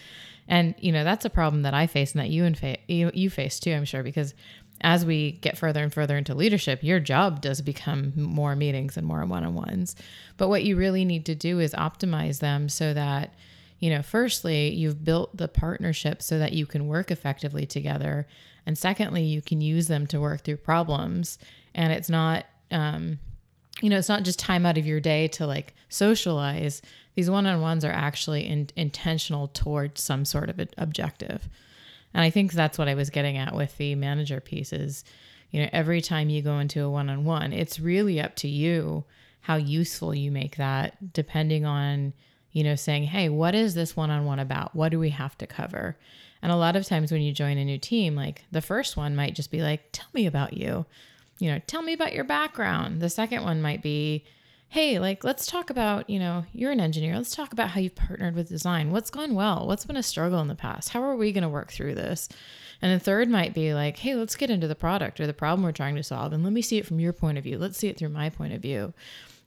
And 0.47 0.75
you 0.79 0.91
know 0.91 1.03
that's 1.03 1.25
a 1.25 1.29
problem 1.29 1.63
that 1.63 1.73
I 1.73 1.87
face 1.87 2.13
and 2.13 2.21
that 2.21 2.29
you 2.29 2.45
and 2.45 2.57
fa- 2.57 2.77
you, 2.87 3.11
you 3.13 3.29
face 3.29 3.59
too. 3.59 3.73
I'm 3.73 3.85
sure 3.85 4.03
because 4.03 4.33
as 4.81 5.05
we 5.05 5.33
get 5.33 5.57
further 5.57 5.83
and 5.83 5.93
further 5.93 6.17
into 6.17 6.33
leadership, 6.33 6.83
your 6.83 6.99
job 6.99 7.41
does 7.41 7.61
become 7.61 8.13
more 8.15 8.55
meetings 8.55 8.97
and 8.97 9.05
more 9.05 9.23
one 9.25 9.43
on 9.43 9.53
ones. 9.53 9.95
But 10.37 10.47
what 10.47 10.63
you 10.63 10.75
really 10.77 11.03
need 11.03 11.25
to 11.25 11.35
do 11.35 11.59
is 11.59 11.73
optimize 11.73 12.39
them 12.39 12.69
so 12.69 12.93
that, 12.93 13.33
you 13.79 13.89
know, 13.89 14.01
firstly, 14.01 14.69
you've 14.69 15.03
built 15.03 15.35
the 15.35 15.49
partnership 15.49 16.21
so 16.21 16.39
that 16.39 16.53
you 16.53 16.65
can 16.65 16.87
work 16.87 17.11
effectively 17.11 17.65
together. 17.65 18.25
And 18.65 18.77
secondly, 18.77 19.23
you 19.23 19.41
can 19.41 19.61
use 19.61 19.87
them 19.87 20.07
to 20.07 20.19
work 20.19 20.43
through 20.43 20.57
problems. 20.57 21.37
And 21.73 21.91
it's 21.93 22.09
not, 22.09 22.45
um, 22.71 23.19
you 23.81 23.89
know, 23.89 23.97
it's 23.97 24.09
not 24.09 24.23
just 24.23 24.39
time 24.39 24.65
out 24.65 24.77
of 24.77 24.85
your 24.85 24.99
day 24.99 25.27
to 25.29 25.47
like 25.47 25.73
socialize. 25.89 26.81
These 27.15 27.29
one 27.29 27.45
on 27.45 27.61
ones 27.61 27.83
are 27.85 27.91
actually 27.91 28.47
in, 28.47 28.69
intentional 28.75 29.47
towards 29.49 30.01
some 30.01 30.25
sort 30.25 30.49
of 30.49 30.59
objective. 30.77 31.49
And 32.13 32.23
I 32.23 32.29
think 32.29 32.51
that's 32.51 32.77
what 32.77 32.87
I 32.87 32.95
was 32.95 33.09
getting 33.09 33.37
at 33.37 33.55
with 33.55 33.77
the 33.77 33.95
manager 33.95 34.39
pieces. 34.39 35.03
You 35.51 35.61
know, 35.61 35.69
every 35.71 36.01
time 36.01 36.29
you 36.29 36.41
go 36.41 36.59
into 36.59 36.83
a 36.83 36.89
one 36.89 37.09
on 37.09 37.23
one, 37.23 37.53
it's 37.53 37.79
really 37.79 38.19
up 38.19 38.35
to 38.37 38.47
you 38.47 39.03
how 39.41 39.55
useful 39.55 40.13
you 40.13 40.31
make 40.31 40.57
that, 40.57 41.13
depending 41.13 41.65
on, 41.65 42.13
you 42.51 42.63
know, 42.63 42.75
saying, 42.75 43.03
hey, 43.03 43.29
what 43.29 43.55
is 43.55 43.73
this 43.73 43.95
one 43.95 44.09
on 44.11 44.25
one 44.25 44.39
about? 44.39 44.75
What 44.75 44.89
do 44.89 44.99
we 44.99 45.09
have 45.09 45.37
to 45.39 45.47
cover? 45.47 45.97
And 46.41 46.51
a 46.51 46.57
lot 46.57 46.75
of 46.75 46.85
times 46.85 47.11
when 47.11 47.21
you 47.21 47.33
join 47.33 47.57
a 47.57 47.65
new 47.65 47.77
team, 47.77 48.15
like 48.15 48.43
the 48.51 48.61
first 48.61 48.95
one 48.95 49.15
might 49.15 49.35
just 49.35 49.51
be 49.51 49.61
like, 49.61 49.89
tell 49.91 50.07
me 50.13 50.25
about 50.25 50.53
you. 50.53 50.85
You 51.39 51.51
know, 51.51 51.61
tell 51.67 51.81
me 51.81 51.93
about 51.93 52.13
your 52.13 52.23
background. 52.23 53.01
The 53.01 53.09
second 53.09 53.43
one 53.43 53.61
might 53.61 53.81
be, 53.81 54.25
hey, 54.69 54.99
like, 54.99 55.23
let's 55.23 55.47
talk 55.47 55.69
about, 55.69 56.09
you 56.09 56.19
know, 56.19 56.45
you're 56.53 56.71
an 56.71 56.79
engineer. 56.79 57.17
Let's 57.17 57.35
talk 57.35 57.53
about 57.53 57.69
how 57.69 57.79
you've 57.79 57.95
partnered 57.95 58.35
with 58.35 58.49
design. 58.49 58.91
What's 58.91 59.09
gone 59.09 59.33
well? 59.33 59.65
What's 59.65 59.85
been 59.85 59.97
a 59.97 60.03
struggle 60.03 60.39
in 60.41 60.47
the 60.47 60.55
past? 60.55 60.89
How 60.89 61.01
are 61.03 61.15
we 61.15 61.31
going 61.31 61.43
to 61.43 61.49
work 61.49 61.71
through 61.71 61.95
this? 61.95 62.29
And 62.81 62.93
the 62.93 63.03
third 63.03 63.29
might 63.29 63.53
be 63.53 63.73
like, 63.73 63.97
hey, 63.97 64.15
let's 64.15 64.35
get 64.35 64.49
into 64.49 64.67
the 64.67 64.75
product 64.75 65.19
or 65.19 65.27
the 65.27 65.33
problem 65.33 65.63
we're 65.63 65.71
trying 65.71 65.95
to 65.95 66.03
solve 66.03 66.33
and 66.33 66.43
let 66.43 66.53
me 66.53 66.61
see 66.61 66.77
it 66.77 66.85
from 66.85 66.99
your 66.99 67.13
point 67.13 67.37
of 67.37 67.43
view. 67.43 67.57
Let's 67.57 67.77
see 67.77 67.87
it 67.87 67.97
through 67.97 68.09
my 68.09 68.29
point 68.29 68.53
of 68.53 68.61
view. 68.61 68.93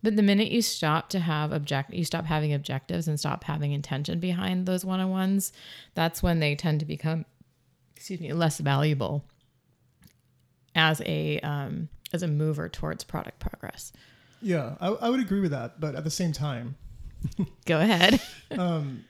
But 0.02 0.16
the 0.16 0.22
minute 0.22 0.50
you 0.50 0.62
stop 0.62 1.08
to 1.10 1.20
have 1.20 1.52
object, 1.52 1.92
you 1.92 2.04
stop 2.04 2.24
having 2.24 2.52
objectives 2.52 3.06
and 3.06 3.18
stop 3.18 3.44
having 3.44 3.72
intention 3.72 4.18
behind 4.18 4.66
those 4.66 4.84
one-on-ones, 4.84 5.52
that's 5.94 6.22
when 6.22 6.40
they 6.40 6.56
tend 6.56 6.80
to 6.80 6.86
become, 6.86 7.24
excuse 7.94 8.20
me, 8.20 8.32
less 8.32 8.58
valuable 8.58 9.24
as 10.74 11.00
a 11.06 11.38
um, 11.40 11.88
as 12.12 12.22
a 12.22 12.28
mover 12.28 12.68
towards 12.68 13.04
product 13.04 13.38
progress. 13.38 13.92
Yeah, 14.40 14.74
I, 14.80 14.88
I 14.88 15.08
would 15.08 15.20
agree 15.20 15.40
with 15.40 15.52
that, 15.52 15.80
but 15.80 15.94
at 15.94 16.02
the 16.02 16.10
same 16.10 16.32
time, 16.32 16.76
go 17.64 17.80
ahead. 17.80 18.20
um, 18.58 19.04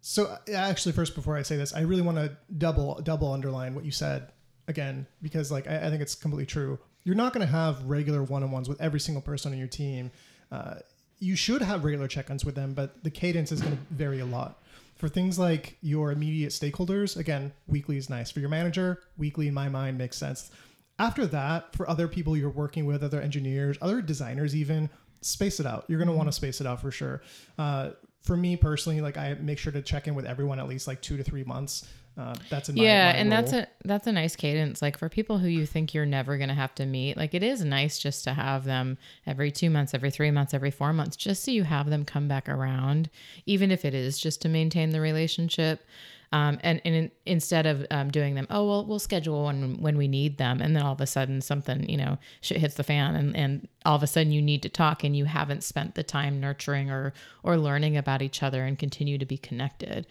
so 0.00 0.36
actually, 0.52 0.92
first 0.92 1.14
before 1.14 1.36
I 1.36 1.42
say 1.42 1.56
this, 1.56 1.72
I 1.72 1.80
really 1.80 2.02
want 2.02 2.18
to 2.18 2.36
double 2.58 3.00
double 3.02 3.32
underline 3.32 3.74
what 3.74 3.84
you 3.84 3.92
said 3.92 4.32
again 4.66 5.06
because 5.22 5.52
like 5.52 5.68
I, 5.68 5.86
I 5.86 5.90
think 5.90 6.02
it's 6.02 6.14
completely 6.14 6.46
true. 6.46 6.78
You're 7.04 7.14
not 7.14 7.32
going 7.32 7.46
to 7.46 7.52
have 7.52 7.84
regular 7.84 8.22
one-on-ones 8.22 8.68
with 8.68 8.80
every 8.80 9.00
single 9.00 9.22
person 9.22 9.52
on 9.52 9.58
your 9.58 9.68
team. 9.68 10.10
Uh, 10.50 10.76
you 11.20 11.36
should 11.36 11.62
have 11.62 11.84
regular 11.84 12.08
check-ins 12.08 12.44
with 12.44 12.54
them, 12.54 12.74
but 12.74 13.02
the 13.04 13.10
cadence 13.10 13.52
is 13.52 13.60
going 13.60 13.76
to 13.76 13.82
vary 13.90 14.20
a 14.20 14.26
lot. 14.26 14.62
For 14.96 15.08
things 15.08 15.38
like 15.38 15.76
your 15.80 16.12
immediate 16.12 16.50
stakeholders, 16.50 17.16
again, 17.16 17.52
weekly 17.66 17.96
is 17.96 18.08
nice. 18.08 18.30
For 18.30 18.40
your 18.40 18.48
manager, 18.48 19.02
weekly 19.16 19.48
in 19.48 19.54
my 19.54 19.68
mind 19.68 19.98
makes 19.98 20.16
sense 20.16 20.50
after 20.98 21.26
that, 21.26 21.74
for 21.74 21.88
other 21.88 22.06
people 22.06 22.36
you're 22.36 22.50
working 22.50 22.86
with, 22.86 23.02
other 23.02 23.20
engineers, 23.20 23.76
other 23.82 24.00
designers, 24.00 24.54
even 24.54 24.88
space 25.20 25.58
it 25.58 25.66
out. 25.66 25.84
You're 25.88 25.98
going 25.98 26.08
to 26.08 26.14
want 26.14 26.28
to 26.28 26.32
space 26.32 26.60
it 26.60 26.66
out 26.66 26.80
for 26.80 26.90
sure. 26.90 27.22
Uh, 27.58 27.90
for 28.22 28.36
me 28.36 28.56
personally, 28.56 29.00
like 29.00 29.16
I 29.16 29.34
make 29.34 29.58
sure 29.58 29.72
to 29.72 29.82
check 29.82 30.06
in 30.06 30.14
with 30.14 30.24
everyone 30.24 30.58
at 30.58 30.68
least 30.68 30.86
like 30.86 31.02
two 31.02 31.16
to 31.16 31.24
three 31.24 31.44
months. 31.44 31.86
Uh, 32.16 32.34
that's 32.48 32.68
my, 32.68 32.82
yeah, 32.82 33.12
my 33.12 33.18
and 33.18 33.30
role. 33.30 33.40
that's 33.40 33.52
a 33.52 33.66
that's 33.84 34.06
a 34.06 34.12
nice 34.12 34.36
cadence. 34.36 34.80
Like 34.80 34.96
for 34.96 35.08
people 35.08 35.38
who 35.38 35.48
you 35.48 35.66
think 35.66 35.92
you're 35.92 36.06
never 36.06 36.38
gonna 36.38 36.54
have 36.54 36.74
to 36.76 36.86
meet, 36.86 37.16
like 37.16 37.34
it 37.34 37.42
is 37.42 37.64
nice 37.64 37.98
just 37.98 38.22
to 38.24 38.34
have 38.34 38.64
them 38.64 38.98
every 39.26 39.50
two 39.50 39.68
months, 39.68 39.94
every 39.94 40.12
three 40.12 40.30
months, 40.30 40.54
every 40.54 40.70
four 40.70 40.92
months, 40.92 41.16
just 41.16 41.42
so 41.42 41.50
you 41.50 41.64
have 41.64 41.90
them 41.90 42.04
come 42.04 42.28
back 42.28 42.48
around, 42.48 43.10
even 43.46 43.72
if 43.72 43.84
it 43.84 43.94
is 43.94 44.18
just 44.18 44.40
to 44.42 44.48
maintain 44.48 44.90
the 44.90 45.00
relationship. 45.00 45.84
Um, 46.32 46.58
and, 46.64 46.80
and 46.84 46.94
in, 46.96 47.10
instead 47.26 47.64
of 47.64 47.86
um, 47.92 48.10
doing 48.10 48.34
them, 48.34 48.48
oh 48.50 48.66
well, 48.66 48.84
we'll 48.84 48.98
schedule 48.98 49.44
one 49.44 49.80
when 49.80 49.96
we 49.96 50.08
need 50.08 50.38
them, 50.38 50.60
and 50.60 50.74
then 50.74 50.82
all 50.82 50.92
of 50.92 51.00
a 51.00 51.06
sudden 51.06 51.40
something, 51.40 51.88
you 51.88 51.96
know, 51.96 52.18
shit 52.40 52.58
hits 52.58 52.74
the 52.74 52.82
fan, 52.82 53.14
and, 53.14 53.36
and 53.36 53.68
all 53.84 53.94
of 53.94 54.02
a 54.02 54.08
sudden 54.08 54.32
you 54.32 54.42
need 54.42 54.62
to 54.62 54.68
talk, 54.68 55.04
and 55.04 55.16
you 55.16 55.26
haven't 55.26 55.62
spent 55.62 55.94
the 55.94 56.02
time 56.02 56.40
nurturing 56.40 56.90
or 56.90 57.12
or 57.42 57.56
learning 57.56 57.96
about 57.96 58.22
each 58.22 58.42
other 58.42 58.64
and 58.64 58.78
continue 58.78 59.18
to 59.18 59.26
be 59.26 59.38
connected. 59.38 60.06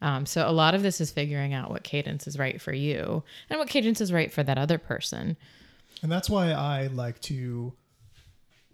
Um, 0.00 0.26
so 0.26 0.48
a 0.48 0.52
lot 0.52 0.74
of 0.74 0.82
this 0.82 1.00
is 1.00 1.10
figuring 1.10 1.54
out 1.54 1.70
what 1.70 1.82
cadence 1.82 2.26
is 2.26 2.38
right 2.38 2.60
for 2.60 2.72
you 2.72 3.22
and 3.50 3.58
what 3.58 3.68
cadence 3.68 4.00
is 4.00 4.12
right 4.12 4.32
for 4.32 4.42
that 4.42 4.58
other 4.58 4.78
person. 4.78 5.36
And 6.02 6.12
that's 6.12 6.30
why 6.30 6.52
I 6.52 6.86
like 6.88 7.20
to 7.22 7.72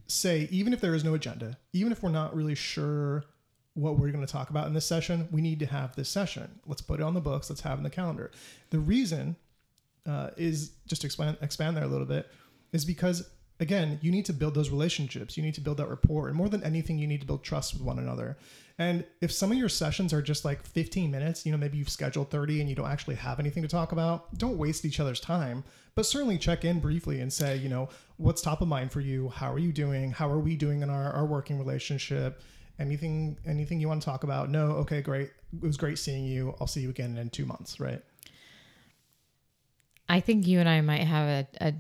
say, 0.06 0.48
even 0.50 0.72
if 0.72 0.80
there 0.80 0.94
is 0.94 1.04
no 1.04 1.14
agenda, 1.14 1.58
even 1.72 1.92
if 1.92 2.02
we're 2.02 2.10
not 2.10 2.36
really 2.36 2.54
sure 2.54 3.24
what 3.72 3.98
we're 3.98 4.10
going 4.10 4.24
to 4.24 4.32
talk 4.32 4.50
about 4.50 4.66
in 4.66 4.74
this 4.74 4.86
session, 4.86 5.28
we 5.30 5.40
need 5.40 5.58
to 5.60 5.66
have 5.66 5.96
this 5.96 6.08
session. 6.08 6.60
Let's 6.66 6.82
put 6.82 7.00
it 7.00 7.02
on 7.02 7.14
the 7.14 7.20
books. 7.20 7.48
Let's 7.48 7.62
have 7.62 7.78
it 7.78 7.80
in 7.80 7.84
the 7.84 7.90
calendar. 7.90 8.30
The 8.70 8.78
reason 8.78 9.36
uh, 10.06 10.30
is 10.36 10.72
just 10.86 11.00
to 11.00 11.06
expand 11.06 11.38
expand 11.40 11.76
there 11.76 11.84
a 11.84 11.88
little 11.88 12.06
bit 12.06 12.30
is 12.72 12.84
because 12.84 13.28
again, 13.60 13.98
you 14.02 14.10
need 14.10 14.26
to 14.26 14.32
build 14.32 14.54
those 14.54 14.70
relationships. 14.70 15.36
You 15.36 15.42
need 15.42 15.54
to 15.54 15.60
build 15.60 15.78
that 15.78 15.88
rapport, 15.88 16.28
and 16.28 16.36
more 16.36 16.48
than 16.48 16.62
anything, 16.62 16.98
you 16.98 17.06
need 17.06 17.20
to 17.20 17.26
build 17.26 17.42
trust 17.42 17.74
with 17.74 17.82
one 17.82 17.98
another. 17.98 18.36
And 18.78 19.04
if 19.20 19.30
some 19.30 19.52
of 19.52 19.58
your 19.58 19.68
sessions 19.68 20.12
are 20.12 20.22
just 20.22 20.44
like 20.44 20.62
15 20.62 21.10
minutes, 21.10 21.46
you 21.46 21.52
know, 21.52 21.58
maybe 21.58 21.78
you've 21.78 21.88
scheduled 21.88 22.30
30 22.30 22.60
and 22.60 22.68
you 22.68 22.74
don't 22.74 22.90
actually 22.90 23.14
have 23.14 23.38
anything 23.38 23.62
to 23.62 23.68
talk 23.68 23.92
about, 23.92 24.36
don't 24.36 24.58
waste 24.58 24.84
each 24.84 24.98
other's 24.98 25.20
time. 25.20 25.62
But 25.94 26.06
certainly 26.06 26.38
check 26.38 26.64
in 26.64 26.80
briefly 26.80 27.20
and 27.20 27.32
say, 27.32 27.56
you 27.56 27.68
know, 27.68 27.88
what's 28.16 28.42
top 28.42 28.62
of 28.62 28.68
mind 28.68 28.90
for 28.90 29.00
you? 29.00 29.28
How 29.28 29.52
are 29.52 29.60
you 29.60 29.72
doing? 29.72 30.10
How 30.10 30.28
are 30.28 30.40
we 30.40 30.56
doing 30.56 30.82
in 30.82 30.90
our, 30.90 31.12
our 31.12 31.24
working 31.24 31.58
relationship? 31.58 32.42
anything 32.78 33.36
anything 33.46 33.80
you 33.80 33.88
want 33.88 34.02
to 34.02 34.04
talk 34.04 34.24
about 34.24 34.50
no 34.50 34.72
okay 34.72 35.00
great 35.00 35.30
it 35.54 35.62
was 35.62 35.76
great 35.76 35.98
seeing 35.98 36.24
you 36.24 36.54
i'll 36.60 36.66
see 36.66 36.80
you 36.80 36.90
again 36.90 37.16
in 37.16 37.30
two 37.30 37.46
months 37.46 37.78
right 37.78 38.02
i 40.08 40.20
think 40.20 40.46
you 40.46 40.58
and 40.58 40.68
i 40.68 40.80
might 40.80 41.04
have 41.04 41.28
a, 41.28 41.66
a 41.68 41.74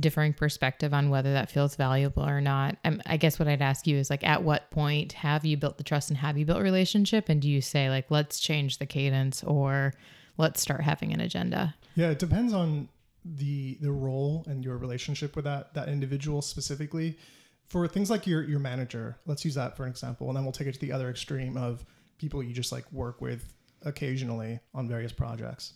differing 0.00 0.32
perspective 0.32 0.92
on 0.92 1.10
whether 1.10 1.32
that 1.32 1.50
feels 1.50 1.76
valuable 1.76 2.24
or 2.24 2.40
not. 2.40 2.76
Um, 2.84 3.00
i 3.06 3.16
guess 3.16 3.38
what 3.38 3.48
i'd 3.48 3.62
ask 3.62 3.86
you 3.86 3.96
is 3.96 4.10
like 4.10 4.24
at 4.24 4.42
what 4.42 4.70
point 4.70 5.12
have 5.12 5.44
you 5.44 5.56
built 5.56 5.78
the 5.78 5.84
trust 5.84 6.10
and 6.10 6.18
have 6.18 6.36
you 6.36 6.44
built 6.44 6.60
relationship? 6.60 7.28
And 7.28 7.40
do 7.40 7.48
you 7.48 7.60
say 7.60 7.88
like 7.88 8.10
let's 8.10 8.40
change 8.40 8.78
the 8.78 8.86
cadence 8.86 9.42
or 9.44 9.94
let's 10.36 10.60
start 10.60 10.82
having 10.82 11.12
an 11.12 11.20
agenda? 11.20 11.74
Yeah 11.94 12.10
it 12.10 12.18
depends 12.18 12.52
on 12.52 12.88
the 13.24 13.76
the 13.80 13.90
role 13.90 14.44
and 14.46 14.64
your 14.64 14.78
relationship 14.78 15.36
with 15.36 15.44
that 15.44 15.74
that 15.74 15.88
individual 15.88 16.42
specifically. 16.42 17.18
For 17.66 17.86
things 17.86 18.10
like 18.10 18.26
your 18.26 18.42
your 18.42 18.60
manager, 18.60 19.18
let's 19.26 19.44
use 19.44 19.54
that 19.54 19.76
for 19.76 19.84
an 19.84 19.90
example, 19.90 20.28
and 20.28 20.36
then 20.36 20.44
we'll 20.44 20.52
take 20.52 20.66
it 20.66 20.74
to 20.74 20.80
the 20.80 20.92
other 20.92 21.10
extreme 21.10 21.56
of 21.56 21.84
people 22.18 22.42
you 22.42 22.52
just 22.52 22.72
like 22.72 22.90
work 22.92 23.20
with 23.20 23.52
occasionally 23.84 24.58
on 24.74 24.88
various 24.88 25.12
projects. 25.12 25.74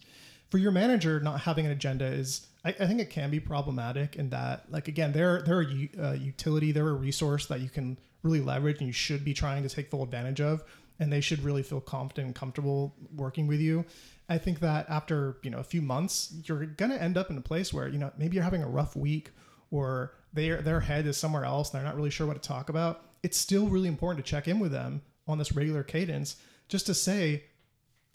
For 0.50 0.58
your 0.58 0.72
manager, 0.72 1.20
not 1.20 1.40
having 1.40 1.66
an 1.66 1.72
agenda 1.72 2.04
is, 2.04 2.46
I, 2.64 2.70
I 2.70 2.86
think 2.86 3.00
it 3.00 3.10
can 3.10 3.30
be 3.30 3.40
problematic 3.40 4.16
in 4.16 4.30
that, 4.30 4.70
like 4.70 4.88
again, 4.88 5.12
they're 5.12 5.42
they're 5.42 5.62
a 5.62 6.08
uh, 6.08 6.12
utility, 6.12 6.72
they're 6.72 6.88
a 6.88 6.94
resource 6.94 7.46
that 7.46 7.60
you 7.60 7.68
can 7.68 7.98
really 8.22 8.40
leverage, 8.40 8.78
and 8.78 8.86
you 8.86 8.92
should 8.92 9.24
be 9.24 9.34
trying 9.34 9.62
to 9.62 9.68
take 9.68 9.90
full 9.90 10.02
advantage 10.02 10.40
of, 10.40 10.64
and 11.00 11.12
they 11.12 11.20
should 11.20 11.42
really 11.42 11.62
feel 11.62 11.80
confident 11.80 12.26
and 12.26 12.34
comfortable 12.34 12.94
working 13.16 13.46
with 13.46 13.60
you. 13.60 13.84
I 14.28 14.38
think 14.38 14.60
that 14.60 14.88
after 14.88 15.38
you 15.42 15.50
know 15.50 15.58
a 15.58 15.64
few 15.64 15.82
months, 15.82 16.32
you're 16.44 16.66
gonna 16.66 16.96
end 16.96 17.16
up 17.16 17.30
in 17.30 17.36
a 17.36 17.42
place 17.42 17.72
where 17.72 17.88
you 17.88 17.98
know 17.98 18.12
maybe 18.16 18.36
you're 18.36 18.44
having 18.44 18.62
a 18.62 18.68
rough 18.68 18.96
week 18.96 19.30
or 19.70 20.14
their 20.32 20.62
their 20.62 20.80
head 20.80 21.06
is 21.06 21.16
somewhere 21.16 21.44
else 21.44 21.70
and 21.70 21.78
they're 21.78 21.86
not 21.86 21.96
really 21.96 22.10
sure 22.10 22.26
what 22.26 22.40
to 22.40 22.48
talk 22.48 22.68
about, 22.68 23.04
it's 23.22 23.38
still 23.38 23.68
really 23.68 23.88
important 23.88 24.24
to 24.24 24.30
check 24.30 24.48
in 24.48 24.58
with 24.58 24.72
them 24.72 25.02
on 25.26 25.38
this 25.38 25.52
regular 25.52 25.82
cadence 25.82 26.36
just 26.68 26.86
to 26.86 26.94
say, 26.94 27.44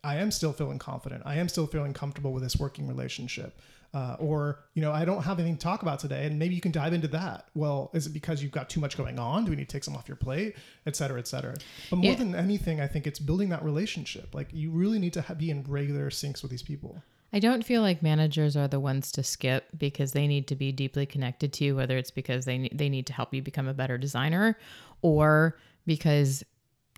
I 0.04 0.18
am 0.18 0.32
still 0.32 0.54
feeling 0.54 0.80
confident. 0.80 1.24
I 1.26 1.36
am 1.36 1.50
still 1.50 1.68
feeling 1.68 1.94
comfortable 1.94 2.34
with 2.34 2.44
this 2.44 2.56
working 2.56 2.88
relationship. 2.88 3.60
Uh, 3.94 4.16
or, 4.20 4.60
you 4.74 4.82
know, 4.82 4.92
I 4.92 5.06
don't 5.06 5.24
have 5.24 5.40
anything 5.40 5.58
to 5.58 5.64
talk 5.64 5.82
about 5.82 6.00
today, 6.00 6.26
and 6.26 6.38
maybe 6.38 6.54
you 6.54 6.62
can 6.62 6.72
dive 6.72 6.94
into 6.94 7.08
that. 7.08 7.48
Well, 7.56 7.90
is 7.94 8.06
it 8.06 8.14
because 8.14 8.44
you've 8.44 8.52
got 8.52 8.70
too 8.70 8.80
much 8.80 8.98
going 8.98 9.18
on? 9.18 9.46
Do 9.46 9.52
we 9.52 9.56
need 9.56 9.70
to 9.70 9.74
take 9.74 9.84
some 9.84 9.96
off 9.96 10.08
your 10.08 10.18
plate, 10.18 10.56
et 10.86 10.96
cetera, 10.96 11.18
et 11.18 11.28
cetera? 11.28 11.56
But 11.90 11.98
more 11.98 12.12
yeah. 12.12 12.18
than 12.18 12.36
anything, 12.36 12.80
I 12.82 12.88
think 12.88 13.08
it's 13.08 13.18
building 13.18 13.50
that 13.50 13.64
relationship. 13.64 14.36
Like 14.36 14.50
you 14.52 14.72
really 14.72 15.00
need 15.00 15.14
to 15.14 15.22
have, 15.22 15.38
be 15.38 15.50
in 15.50 15.64
regular 15.64 16.10
syncs 16.10 16.42
with 16.42 16.52
these 16.52 16.64
people. 16.64 17.02
I 17.34 17.40
don't 17.40 17.66
feel 17.66 17.82
like 17.82 18.02
managers 18.02 18.56
are 18.56 18.68
the 18.68 18.80
ones 18.80 19.12
to 19.14 19.24
skip 19.24 19.66
because 19.78 20.12
they 20.12 20.28
need 20.28 20.48
to 20.48 20.56
be 20.56 20.72
deeply 20.72 21.06
connected 21.06 21.52
to 21.54 21.66
you, 21.66 21.76
whether 21.76 21.98
it's 21.98 22.12
because 22.12 22.46
they 22.46 22.58
need, 22.58 22.78
they 22.78 22.90
need 22.90 23.08
to 23.08 23.14
help 23.14 23.34
you 23.34 23.42
become 23.42 23.68
a 23.68 23.74
better 23.74 23.98
designer 23.98 24.58
or 25.02 25.58
because 25.86 26.44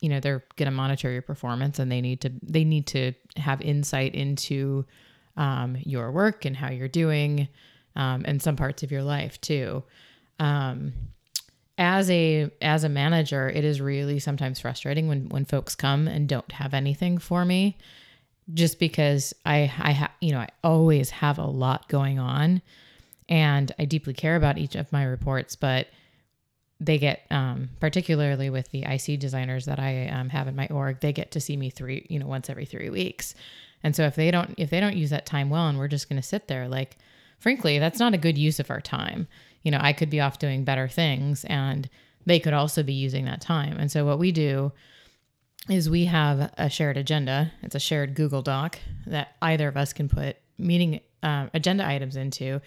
you 0.02 0.10
know 0.10 0.20
they're 0.20 0.44
going 0.56 0.68
to 0.68 0.76
monitor 0.76 1.12
your 1.12 1.22
performance 1.22 1.80
and 1.80 1.92
they 1.92 2.02
need 2.02 2.22
to 2.22 2.32
they 2.42 2.64
need 2.64 2.88
to 2.88 3.14
have 3.38 3.62
insight 3.62 4.16
into 4.16 4.86
um, 5.40 5.78
your 5.84 6.12
work 6.12 6.46
and 6.46 6.56
how 6.56 6.70
you're 6.70 6.88
doing 6.88 7.48
um, 7.96 8.24
and 8.28 8.42
some 8.42 8.56
parts 8.56 8.84
of 8.84 8.92
your 8.92 9.02
life 9.02 9.42
too. 9.42 9.84
Um, 10.38 10.94
as 11.78 12.12
a 12.12 12.52
as 12.62 12.84
a 12.84 12.90
manager, 12.90 13.50
it 13.50 13.64
is 13.64 13.80
really 13.80 14.20
sometimes 14.20 14.60
frustrating 14.60 15.08
when 15.08 15.30
when 15.30 15.46
folks 15.46 15.76
come 15.76 16.08
and 16.08 16.28
don't 16.28 16.52
have 16.52 16.74
anything 16.74 17.18
for 17.18 17.46
me 17.46 17.78
just 18.54 18.80
because 18.80 19.34
I 19.46 19.72
I 19.80 19.94
ha- 19.94 20.12
you 20.20 20.34
know 20.34 20.40
I 20.40 20.50
always 20.64 21.10
have 21.10 21.38
a 21.38 21.46
lot 21.46 21.88
going 21.88 22.20
on, 22.20 22.62
and 23.30 23.72
I 23.80 23.86
deeply 23.86 24.14
care 24.14 24.36
about 24.36 24.58
each 24.58 24.76
of 24.76 24.92
my 24.92 25.06
reports, 25.06 25.56
but 25.56 25.88
they 26.82 26.98
get 26.98 27.22
um, 27.32 27.70
particularly 27.80 28.50
with 28.50 28.72
the 28.72 28.84
IC 28.84 29.20
designers 29.20 29.66
that 29.66 29.80
I 29.80 30.08
um, 30.08 30.30
have 30.30 30.50
in 30.50 30.56
my 30.58 30.68
org, 30.68 31.00
they 31.00 31.14
get 31.14 31.32
to 31.32 31.40
see 31.40 31.56
me 31.56 31.70
three 31.70 32.06
you 32.10 32.20
know 32.20 32.28
once 32.28 32.50
every 32.50 32.66
three 32.66 32.90
weeks, 32.90 33.36
and 33.84 33.96
so 33.96 34.04
if 34.04 34.16
they 34.16 34.32
don't 34.32 34.54
if 34.58 34.70
they 34.70 34.80
don't 34.80 34.98
use 34.98 35.10
that 35.10 35.26
time 35.26 35.50
well, 35.50 35.68
and 35.68 35.78
we're 35.78 35.88
just 35.88 36.10
going 36.10 36.22
to 36.22 36.28
sit 36.28 36.48
there 36.48 36.68
like, 36.68 36.98
frankly, 37.40 37.80
that's 37.80 38.00
not 38.00 38.14
a 38.14 38.18
good 38.18 38.38
use 38.38 38.60
of 38.60 38.70
our 38.70 38.82
time. 38.82 39.28
You 39.64 39.72
know, 39.72 39.80
I 39.82 39.94
could 39.94 40.10
be 40.10 40.22
off 40.22 40.40
doing 40.40 40.64
better 40.64 40.88
things, 40.88 41.46
and 41.46 41.90
they 42.26 42.40
could 42.40 42.54
also 42.54 42.84
be 42.84 42.94
using 42.94 43.26
that 43.26 43.42
time. 43.42 43.78
And 43.78 43.92
so 43.92 44.06
what 44.06 44.20
we 44.20 44.32
do 44.32 44.72
is 45.70 45.90
we 45.90 46.06
have 46.06 46.52
a 46.58 46.70
shared 46.70 46.98
agenda. 46.98 47.52
It's 47.62 47.76
a 47.76 47.80
shared 47.80 48.16
Google 48.16 48.42
Doc 48.42 48.80
that 49.06 49.36
either 49.42 49.68
of 49.68 49.78
us 49.78 49.94
can 49.94 50.10
put 50.10 50.38
meeting 50.58 51.02
uh, 51.22 51.48
agenda 51.54 51.86
items 51.86 52.16
into, 52.16 52.62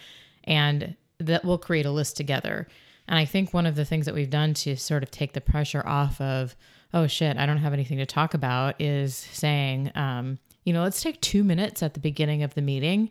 and 0.45 0.97
that 1.19 1.45
we'll 1.45 1.59
create 1.59 1.87
a 1.87 1.91
list 1.91 2.17
together. 2.17 2.67
And 3.09 3.19
I 3.19 3.25
think 3.25 3.53
one 3.53 3.67
of 3.67 3.75
the 3.75 3.85
things 3.85 4.07
that 4.07 4.15
we've 4.15 4.31
done 4.31 4.55
to 4.55 4.77
sort 4.77 5.03
of 5.03 5.11
take 5.11 5.33
the 5.33 5.41
pressure 5.41 5.83
off 5.87 6.21
of, 6.21 6.55
oh 6.95 7.07
shit, 7.07 7.37
I 7.37 7.47
don't 7.47 7.59
have 7.59 7.73
anything 7.73 7.99
to 7.99 8.07
talk 8.07 8.35
about, 8.35 8.81
is 8.81 9.15
saying, 9.15 9.91
um, 9.95 10.39
you 10.65 10.73
know, 10.73 10.83
let's 10.83 11.03
take 11.03 11.21
two 11.21 11.45
minutes 11.45 11.83
at 11.83 11.95
the 11.95 12.01
beginning 12.01 12.43
of 12.43 12.55
the 12.55 12.63
meeting 12.63 13.11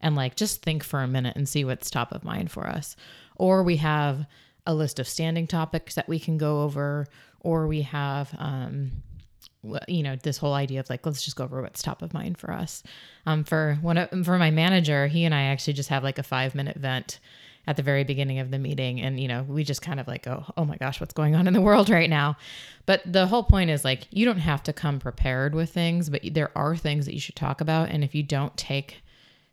and 0.00 0.16
like 0.16 0.36
just 0.36 0.62
think 0.62 0.82
for 0.82 1.00
a 1.00 1.08
minute 1.08 1.36
and 1.36 1.48
see 1.48 1.64
what's 1.64 1.90
top 1.90 2.12
of 2.12 2.24
mind 2.24 2.50
for 2.50 2.66
us. 2.66 2.96
Or 3.36 3.62
we 3.62 3.76
have 3.76 4.26
a 4.66 4.74
list 4.74 4.98
of 4.98 5.08
standing 5.08 5.46
topics 5.46 5.94
that 5.94 6.08
we 6.08 6.18
can 6.18 6.38
go 6.38 6.62
over, 6.62 7.06
or 7.40 7.66
we 7.66 7.82
have, 7.82 8.32
um, 8.38 8.92
you 9.88 10.02
know, 10.02 10.16
this 10.16 10.38
whole 10.38 10.54
idea 10.54 10.80
of 10.80 10.90
like, 10.90 11.04
let's 11.06 11.24
just 11.24 11.36
go 11.36 11.44
over 11.44 11.62
what's 11.62 11.82
top 11.82 12.02
of 12.02 12.14
mind 12.14 12.38
for 12.38 12.52
us. 12.52 12.82
Um, 13.26 13.44
for 13.44 13.78
one 13.80 13.98
of, 13.98 14.10
for 14.24 14.38
my 14.38 14.50
manager, 14.50 15.06
he 15.06 15.24
and 15.24 15.34
I 15.34 15.42
actually 15.44 15.74
just 15.74 15.88
have 15.88 16.04
like 16.04 16.18
a 16.18 16.22
five 16.22 16.54
minute 16.54 16.76
vent 16.76 17.18
at 17.66 17.76
the 17.76 17.82
very 17.82 18.04
beginning 18.04 18.38
of 18.38 18.50
the 18.50 18.58
meeting. 18.58 19.00
And 19.00 19.18
you 19.20 19.28
know 19.28 19.42
we 19.42 19.64
just 19.64 19.82
kind 19.82 20.00
of 20.00 20.08
like 20.08 20.24
go 20.24 20.44
oh 20.56 20.64
my 20.64 20.76
gosh 20.76 21.00
what's 21.00 21.14
going 21.14 21.34
on 21.34 21.46
in 21.46 21.54
the 21.54 21.60
world 21.60 21.90
right 21.90 22.10
now? 22.10 22.36
But 22.86 23.02
the 23.04 23.26
whole 23.26 23.42
point 23.42 23.70
is 23.70 23.84
like 23.84 24.06
you 24.10 24.24
don't 24.24 24.38
have 24.38 24.62
to 24.64 24.72
come 24.72 24.98
prepared 24.98 25.54
with 25.54 25.70
things 25.70 26.08
but 26.10 26.22
there 26.32 26.50
are 26.56 26.76
things 26.76 27.06
that 27.06 27.14
you 27.14 27.20
should 27.20 27.36
talk 27.36 27.60
about. 27.60 27.90
And 27.90 28.04
if 28.04 28.14
you 28.14 28.22
don't 28.22 28.56
take 28.56 29.02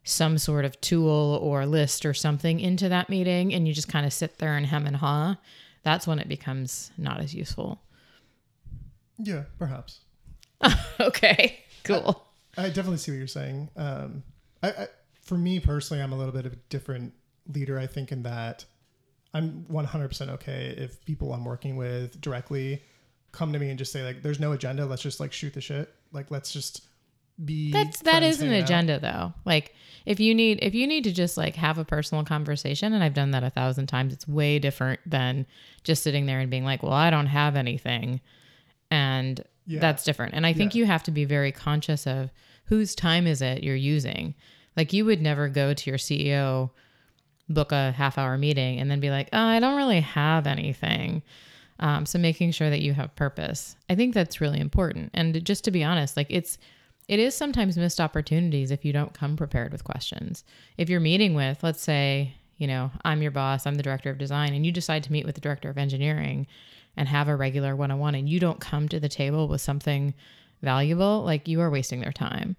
some 0.03 0.37
sort 0.37 0.65
of 0.65 0.79
tool 0.81 1.39
or 1.41 1.65
list 1.65 2.05
or 2.05 2.13
something 2.13 2.59
into 2.59 2.89
that 2.89 3.09
meeting 3.09 3.53
and 3.53 3.67
you 3.67 3.73
just 3.73 3.89
kind 3.89 4.05
of 4.05 4.13
sit 4.13 4.37
there 4.37 4.55
and 4.55 4.65
hem 4.65 4.87
and 4.87 4.95
haw 4.97 5.35
that's 5.83 6.07
when 6.07 6.19
it 6.19 6.27
becomes 6.27 6.91
not 6.97 7.21
as 7.21 7.33
useful. 7.33 7.81
Yeah, 9.17 9.43
perhaps. 9.57 10.01
okay 10.99 11.63
cool. 11.89 12.27
I 12.57 12.67
definitely 12.67 12.97
see 12.97 13.11
what 13.11 13.17
you're 13.17 13.27
saying. 13.27 13.69
Um, 13.75 14.23
I, 14.61 14.69
I, 14.69 14.87
for 15.21 15.37
me 15.37 15.59
personally, 15.59 16.01
I'm 16.03 16.11
a 16.11 16.17
little 16.17 16.33
bit 16.33 16.45
of 16.45 16.53
a 16.53 16.57
different 16.69 17.13
leader. 17.53 17.77
I 17.79 17.87
think 17.87 18.11
in 18.11 18.23
that 18.23 18.65
I'm 19.33 19.65
100% 19.71 20.29
okay 20.29 20.73
if 20.77 21.03
people 21.05 21.33
I'm 21.33 21.45
working 21.45 21.75
with 21.75 22.19
directly 22.21 22.81
come 23.31 23.53
to 23.53 23.59
me 23.59 23.69
and 23.69 23.77
just 23.77 23.91
say 23.91 24.03
like, 24.03 24.23
"There's 24.23 24.39
no 24.39 24.53
agenda. 24.53 24.85
Let's 24.85 25.01
just 25.03 25.19
like 25.19 25.31
shoot 25.33 25.53
the 25.53 25.61
shit. 25.61 25.93
Like, 26.11 26.31
let's 26.31 26.51
just 26.51 26.83
be." 27.45 27.71
that's 27.71 28.01
that 28.01 28.23
is 28.23 28.41
an 28.41 28.51
out." 28.51 28.63
agenda 28.63 28.99
though 28.99 29.33
like 29.45 29.73
if 30.05 30.19
you 30.19 30.35
need 30.35 30.59
if 30.61 30.73
you 30.75 30.85
need 30.85 31.05
to 31.05 31.11
just 31.13 31.37
like 31.37 31.55
have 31.55 31.77
a 31.77 31.85
personal 31.85 32.25
conversation 32.25 32.91
and 32.91 33.01
i've 33.01 33.13
done 33.13 33.31
that 33.31 33.45
a 33.45 33.49
thousand 33.49 33.87
times 33.87 34.11
it's 34.11 34.27
way 34.27 34.59
different 34.59 34.99
than 35.05 35.45
just 35.85 36.03
sitting 36.03 36.25
there 36.25 36.39
and 36.41 36.51
being 36.51 36.65
like 36.65 36.83
well 36.83 36.91
i 36.91 37.09
don't 37.09 37.27
have 37.27 37.55
anything 37.55 38.19
and 38.91 39.41
Yeah. 39.65 39.79
that's 39.79 40.03
different 40.03 40.33
and 40.33 40.45
i 40.45 40.51
think 40.51 40.75
Yeah. 40.75 40.79
you 40.79 40.85
have 40.87 41.03
to 41.03 41.11
be 41.11 41.23
very 41.23 41.51
conscious 41.53 42.05
of 42.05 42.29
whose 42.65 42.93
time 42.93 43.25
is 43.25 43.41
it 43.41 43.63
you're 43.63 43.73
using 43.75 44.35
like 44.75 44.91
you 44.91 45.05
would 45.05 45.21
never 45.21 45.47
go 45.47 45.73
to 45.73 45.89
your 45.89 45.97
ceo 45.99 46.71
book 47.49 47.71
a 47.71 47.91
half 47.91 48.17
hour 48.17 48.37
meeting 48.37 48.79
and 48.79 48.89
then 48.89 48.99
be 48.99 49.09
like 49.09 49.29
oh 49.33 49.39
i 49.39 49.59
don't 49.59 49.77
really 49.77 50.01
have 50.01 50.47
anything 50.47 51.21
um, 51.81 52.05
so 52.05 52.19
making 52.19 52.51
sure 52.51 52.69
that 52.69 52.81
you 52.81 52.93
have 52.93 53.15
purpose 53.15 53.75
i 53.89 53.95
think 53.95 54.13
that's 54.13 54.41
really 54.41 54.59
important 54.59 55.09
and 55.13 55.43
just 55.43 55.63
to 55.63 55.71
be 55.71 55.83
honest 55.83 56.15
like 56.15 56.27
it's 56.29 56.57
it 57.09 57.17
is 57.17 57.33
sometimes 57.33 57.75
missed 57.75 57.99
opportunities 57.99 58.69
if 58.69 58.85
you 58.85 58.93
don't 58.93 59.15
come 59.15 59.35
prepared 59.35 59.71
with 59.71 59.83
questions. 59.83 60.43
If 60.77 60.91
you're 60.91 60.99
meeting 60.99 61.33
with, 61.33 61.63
let's 61.63 61.81
say, 61.81 62.35
you 62.57 62.67
know, 62.67 62.91
I'm 63.03 63.23
your 63.23 63.31
boss, 63.31 63.65
I'm 63.65 63.73
the 63.73 63.83
director 63.83 64.11
of 64.11 64.19
design, 64.19 64.53
and 64.53 64.63
you 64.63 64.71
decide 64.71 65.03
to 65.03 65.11
meet 65.11 65.25
with 65.25 65.33
the 65.33 65.41
director 65.41 65.71
of 65.71 65.79
engineering 65.79 66.45
and 66.95 67.07
have 67.07 67.27
a 67.27 67.35
regular 67.35 67.75
one 67.75 67.89
on 67.89 67.97
one, 67.97 68.13
and 68.13 68.29
you 68.29 68.39
don't 68.39 68.59
come 68.59 68.87
to 68.89 68.99
the 68.99 69.09
table 69.09 69.47
with 69.47 69.59
something 69.59 70.13
valuable, 70.61 71.23
like 71.23 71.47
you 71.47 71.61
are 71.61 71.71
wasting 71.71 72.01
their 72.01 72.11
time. 72.11 72.55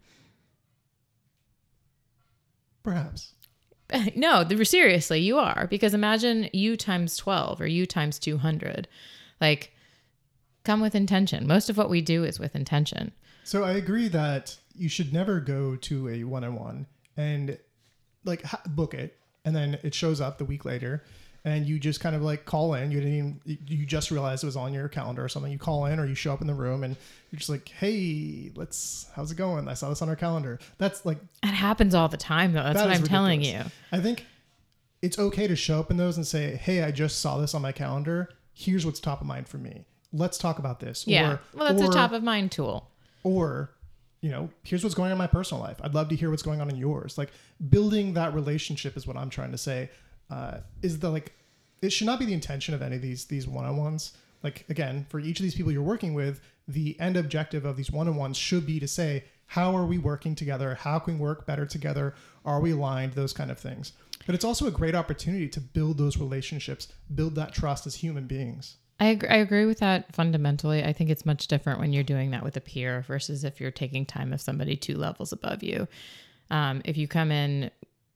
Perhaps. 2.83 3.35
no, 4.17 4.45
the, 4.45 4.65
seriously, 4.65 5.21
you 5.21 5.39
are. 5.39 5.67
Because 5.69 5.95
imagine 5.95 6.49
you 6.53 6.77
times 6.77 7.17
12 7.17 7.61
or 7.61 7.67
you 7.67 7.87
times 7.87 8.19
200. 8.19 8.89
Like, 9.41 9.73
come 10.65 10.81
with 10.81 10.95
intention. 10.95 11.47
Most 11.47 11.71
of 11.71 11.77
what 11.77 11.91
we 11.91 12.01
do 12.01 12.25
is 12.25 12.39
with 12.39 12.55
intention. 12.55 13.13
So 13.45 13.65
I 13.65 13.73
agree 13.73 14.09
that 14.09 14.57
you 14.75 14.89
should 14.89 15.13
never 15.13 15.41
go 15.41 15.77
to 15.77 16.09
a 16.09 16.25
one-on-one 16.25 16.87
and 17.17 17.59
like 18.25 18.45
book 18.69 18.95
it, 18.95 19.19
and 19.45 19.57
then 19.57 19.79
it 19.83 19.95
shows 19.95 20.21
up 20.21 20.39
the 20.39 20.45
week 20.45 20.65
later, 20.65 21.05
and 21.45 21.67
you 21.67 21.79
just 21.79 22.01
kind 22.01 22.15
of 22.15 22.23
like 22.23 22.45
call 22.45 22.75
in. 22.75 22.91
You 22.91 23.01
didn't 23.01 23.15
even 23.15 23.41
you 23.67 23.87
just 23.87 24.11
realized 24.11 24.45
it 24.45 24.47
was 24.47 24.57
on 24.57 24.75
your 24.75 24.89
calendar 24.89 25.25
or 25.25 25.29
something. 25.29 25.51
You 25.51 25.59
call 25.59 25.87
in 25.87 25.99
or 25.99 26.07
you 26.07 26.15
show 26.15 26.33
up 26.33 26.41
in 26.41 26.47
the 26.47 26.55
room 26.55 26.85
and 26.85 26.97
you're 27.31 27.39
just 27.39 27.51
like, 27.51 27.69
hey, 27.69 28.51
let's 28.55 29.09
how's 29.15 29.31
it 29.31 29.37
going? 29.37 29.69
I 29.69 29.75
saw 29.75 29.89
this 29.89 30.03
on 30.03 30.09
our 30.09 30.17
calendar. 30.17 30.59
That's 30.79 31.07
like 31.07 31.19
It 31.43 31.47
happens 31.49 31.95
all 31.95 32.09
the 32.09 32.17
time, 32.17 32.53
though. 32.53 32.63
That's 32.63 32.79
That 32.79 32.89
what 32.89 32.97
I'm 32.97 33.05
telling 33.05 33.43
you. 33.43 33.63
I 33.93 34.01
think 34.01 34.27
it's 35.03 35.19
okay 35.19 35.47
to 35.47 35.57
show 35.57 35.81
up 35.81 35.91
in 35.91 35.97
those 35.97 36.17
and 36.17 36.27
say, 36.27 36.57
"Hey, 36.57 36.83
I 36.83 36.91
just 36.91 37.21
saw 37.21 37.39
this 37.39 37.55
on 37.55 37.63
my 37.63 37.73
calendar. 37.73 38.29
Here's 38.53 38.85
what's 38.85 39.01
top 39.01 39.21
of 39.21 39.27
mind 39.27 39.49
for 39.49 39.57
me. 39.57 39.87
Let's 40.13 40.37
talk 40.37 40.59
about 40.59 40.81
this." 40.81 41.07
Yeah. 41.07 41.33
Or, 41.33 41.41
well, 41.55 41.69
that's 41.69 41.83
or, 41.83 41.91
a 41.91 41.95
top 41.95 42.13
of 42.13 42.23
mind 42.23 42.53
tool. 42.53 42.91
Or, 43.23 43.71
you 44.21 44.31
know, 44.31 44.51
here's 44.63 44.83
what's 44.83 44.95
going 44.95 45.07
on 45.07 45.13
in 45.13 45.19
my 45.19 45.27
personal 45.27 45.63
life. 45.63 45.79
I'd 45.83 45.95
love 45.95 46.09
to 46.11 46.17
hear 46.17 46.31
what's 46.31 46.43
going 46.43 46.61
on 46.61 46.69
in 46.69 46.77
yours. 46.77 47.17
Like 47.17 47.31
building 47.71 48.15
that 48.15 48.35
relationship 48.35 48.97
is 48.97 49.07
what 49.07 49.17
I'm 49.17 49.31
trying 49.31 49.53
to 49.53 49.59
say. 49.59 49.89
Uh, 50.31 50.59
is 50.83 50.99
the 51.01 51.11
like, 51.11 51.33
it 51.83 51.91
should 51.91 52.07
not 52.07 52.19
be 52.19 52.27
the 52.27 52.35
intention 52.35 52.75
of 52.75 52.83
any 52.83 52.97
of 52.97 53.03
these 53.03 53.25
these 53.27 53.49
one 53.49 53.65
on 53.65 53.77
ones. 53.77 54.17
Like 54.43 54.65
again, 54.69 55.07
for 55.09 55.21
each 55.21 55.41
of 55.41 55.45
these 55.45 55.55
people 55.55 55.73
you're 55.73 55.83
working 55.83 56.15
with, 56.15 56.41
the 56.69 56.99
end 57.01 57.17
objective 57.17 57.65
of 57.65 57.77
these 57.77 57.91
one 57.91 58.09
on 58.09 58.17
ones 58.17 58.37
should 58.37 58.67
be 58.67 58.81
to 58.81 58.89
say, 58.89 59.25
how 59.47 59.75
are 59.77 59.85
we 59.85 59.99
working 59.99 60.35
together? 60.37 60.75
How 60.75 61.01
can 61.01 61.15
we 61.15 61.21
work 61.21 61.47
better 61.47 61.67
together? 61.67 62.15
Are 62.45 62.61
we 62.61 62.71
aligned? 62.71 63.15
Those 63.15 63.33
kind 63.33 63.51
of 63.51 63.59
things. 63.59 63.93
But 64.25 64.35
it's 64.35 64.45
also 64.45 64.67
a 64.67 64.71
great 64.71 64.95
opportunity 64.95 65.49
to 65.49 65.61
build 65.61 65.99
those 65.99 66.19
relationships, 66.19 66.89
build 67.13 67.35
that 67.35 67.53
trust 67.53 67.87
as 67.87 67.97
human 67.97 68.27
beings. 68.27 68.77
I 69.01 69.07
agree, 69.07 69.29
I 69.29 69.37
agree 69.37 69.65
with 69.65 69.79
that 69.79 70.15
fundamentally. 70.15 70.85
I 70.85 70.93
think 70.93 71.11
it's 71.11 71.27
much 71.27 71.49
different 71.49 71.81
when 71.81 71.93
you're 71.93 72.05
doing 72.05 72.31
that 72.31 72.45
with 72.45 72.57
a 72.57 72.61
peer 72.61 73.03
versus 73.09 73.45
if 73.45 73.59
you're 73.59 73.71
taking 73.71 74.05
time 74.07 74.33
of 74.33 74.41
somebody 74.41 74.77
two 74.77 74.97
levels 74.97 75.33
above 75.33 75.63
you. 75.63 75.89
Um, 76.51 76.83
if 76.85 76.97
you 76.97 77.09
come 77.09 77.33
in 77.33 77.71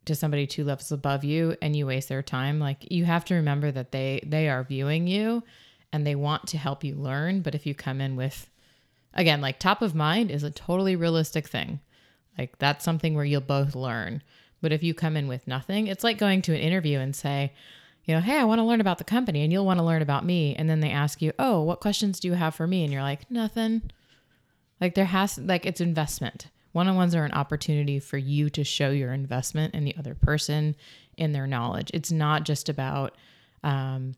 to 0.06 0.14
somebody 0.14 0.46
two 0.46 0.64
levels 0.64 0.92
above 0.92 1.24
you 1.24 1.56
and 1.62 1.74
you 1.74 1.86
waste 1.86 2.08
their 2.08 2.22
time, 2.22 2.58
like 2.58 2.90
you 2.90 3.04
have 3.04 3.24
to 3.26 3.34
remember 3.34 3.70
that 3.70 3.92
they 3.92 4.22
they 4.26 4.48
are 4.48 4.64
viewing 4.64 5.06
you 5.06 5.42
and 5.92 6.06
they 6.06 6.14
want 6.14 6.46
to 6.48 6.58
help 6.58 6.82
you 6.84 6.94
learn. 6.94 7.40
But 7.40 7.54
if 7.54 7.66
you 7.66 7.74
come 7.74 8.00
in 8.00 8.16
with, 8.16 8.48
again, 9.14 9.40
like 9.40 9.58
top 9.58 9.80
of 9.82 9.94
mind 9.94 10.30
is 10.30 10.42
a 10.42 10.50
totally 10.50 10.96
realistic 10.96 11.48
thing. 11.48 11.80
Like 12.36 12.58
that's 12.58 12.84
something 12.84 13.14
where 13.14 13.24
you'll 13.24 13.40
both 13.40 13.74
learn. 13.74 14.22
But 14.60 14.72
if 14.72 14.82
you 14.82 14.94
come 14.94 15.16
in 15.16 15.28
with 15.28 15.46
nothing, 15.46 15.86
it's 15.86 16.02
like 16.02 16.18
going 16.18 16.42
to 16.42 16.54
an 16.54 16.60
interview 16.60 16.98
and 16.98 17.14
say, 17.14 17.52
you 18.04 18.14
know, 18.14 18.20
hey, 18.20 18.38
I 18.38 18.44
want 18.44 18.58
to 18.58 18.64
learn 18.64 18.80
about 18.80 18.98
the 18.98 19.04
company 19.04 19.42
and 19.42 19.52
you'll 19.52 19.66
want 19.66 19.78
to 19.78 19.84
learn 19.84 20.02
about 20.02 20.24
me. 20.24 20.54
And 20.54 20.68
then 20.68 20.80
they 20.80 20.90
ask 20.90 21.22
you, 21.22 21.32
oh, 21.38 21.62
what 21.62 21.80
questions 21.80 22.20
do 22.20 22.28
you 22.28 22.34
have 22.34 22.54
for 22.54 22.66
me? 22.66 22.82
And 22.82 22.92
you're 22.92 23.02
like, 23.02 23.30
nothing. 23.30 23.82
Like 24.80 24.94
there 24.94 25.04
has, 25.06 25.38
like 25.38 25.64
it's 25.64 25.80
investment. 25.80 26.48
One 26.74 26.88
on 26.88 26.96
ones 26.96 27.14
are 27.14 27.24
an 27.24 27.30
opportunity 27.30 28.00
for 28.00 28.18
you 28.18 28.50
to 28.50 28.64
show 28.64 28.90
your 28.90 29.12
investment 29.12 29.76
in 29.76 29.84
the 29.84 29.94
other 29.96 30.16
person, 30.16 30.74
in 31.16 31.30
their 31.30 31.46
knowledge. 31.46 31.88
It's 31.94 32.10
not 32.10 32.42
just 32.42 32.68
about, 32.68 33.16
um, 33.62 34.16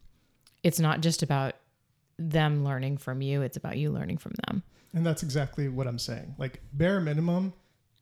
it's 0.62 0.80
not 0.80 1.02
just 1.02 1.22
about 1.22 1.56
them 2.18 2.64
learning 2.64 2.96
from 2.96 3.20
you. 3.20 3.42
It's 3.42 3.58
about 3.58 3.76
you 3.76 3.90
learning 3.90 4.16
from 4.16 4.32
them. 4.46 4.62
And 4.94 5.04
that's 5.04 5.22
exactly 5.22 5.68
what 5.68 5.86
I'm 5.86 5.98
saying. 5.98 6.34
Like 6.38 6.62
bare 6.72 6.98
minimum, 6.98 7.52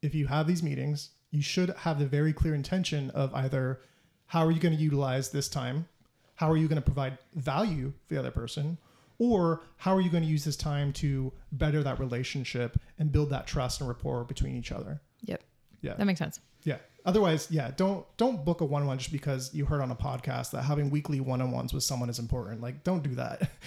if 0.03 0.15
you 0.15 0.29
have 0.29 0.47
these 0.47 0.63
meetings, 0.63 1.11
you 1.33 1.43
should 1.43 1.71
have 1.71 1.99
the 1.99 2.07
very 2.07 2.33
clear 2.33 2.55
intention 2.55 3.11
of 3.11 3.35
either 3.35 3.81
how 4.27 4.47
are 4.47 4.53
you 4.53 4.61
going 4.61 4.77
to 4.77 4.81
utilize 4.81 5.31
this 5.31 5.49
time? 5.49 5.89
How 6.37 6.49
are 6.49 6.57
you 6.57 6.69
going 6.69 6.81
to 6.81 6.83
provide 6.83 7.19
value 7.35 7.93
for 8.07 8.15
the 8.15 8.21
other 8.21 8.31
person? 8.31 8.79
Or 9.19 9.63
how 9.77 9.95
are 9.95 10.01
you 10.01 10.11
going 10.11 10.23
to 10.25 10.29
use 10.29 10.45
this 10.45 10.57
time 10.57 10.93
to 10.95 11.33
better 11.53 11.83
that 11.83 11.99
relationship 12.01 12.79
and 12.99 13.13
build 13.13 13.31
that 13.31 13.47
trust 13.47 13.81
and 13.81 13.89
rapport 13.89 14.25
between 14.25 14.57
each 14.57 14.73
other? 14.73 15.01
Yep. 15.23 15.43
Yeah. 15.83 15.95
That 15.95 16.05
makes 16.07 16.19
sense. 16.19 16.41
Yeah. 16.65 16.79
Otherwise, 17.05 17.49
yeah, 17.51 17.71
don't 17.77 18.05
don't 18.17 18.45
book 18.45 18.61
a 18.63 18.65
one-on-one 18.65 18.97
just 18.99 19.13
because 19.13 19.53
you 19.55 19.67
heard 19.67 19.83
on 19.83 19.91
a 19.91 19.95
podcast 19.97 20.51
that 20.53 20.63
having 20.63 20.89
weekly 20.91 21.21
one-on-ones 21.21 21.75
with 21.75 21.83
someone 21.83 22.09
is 22.09 22.19
important. 22.19 22.61
Like 22.63 22.83
don't 22.85 23.03
do 23.03 23.15
that. 23.17 23.51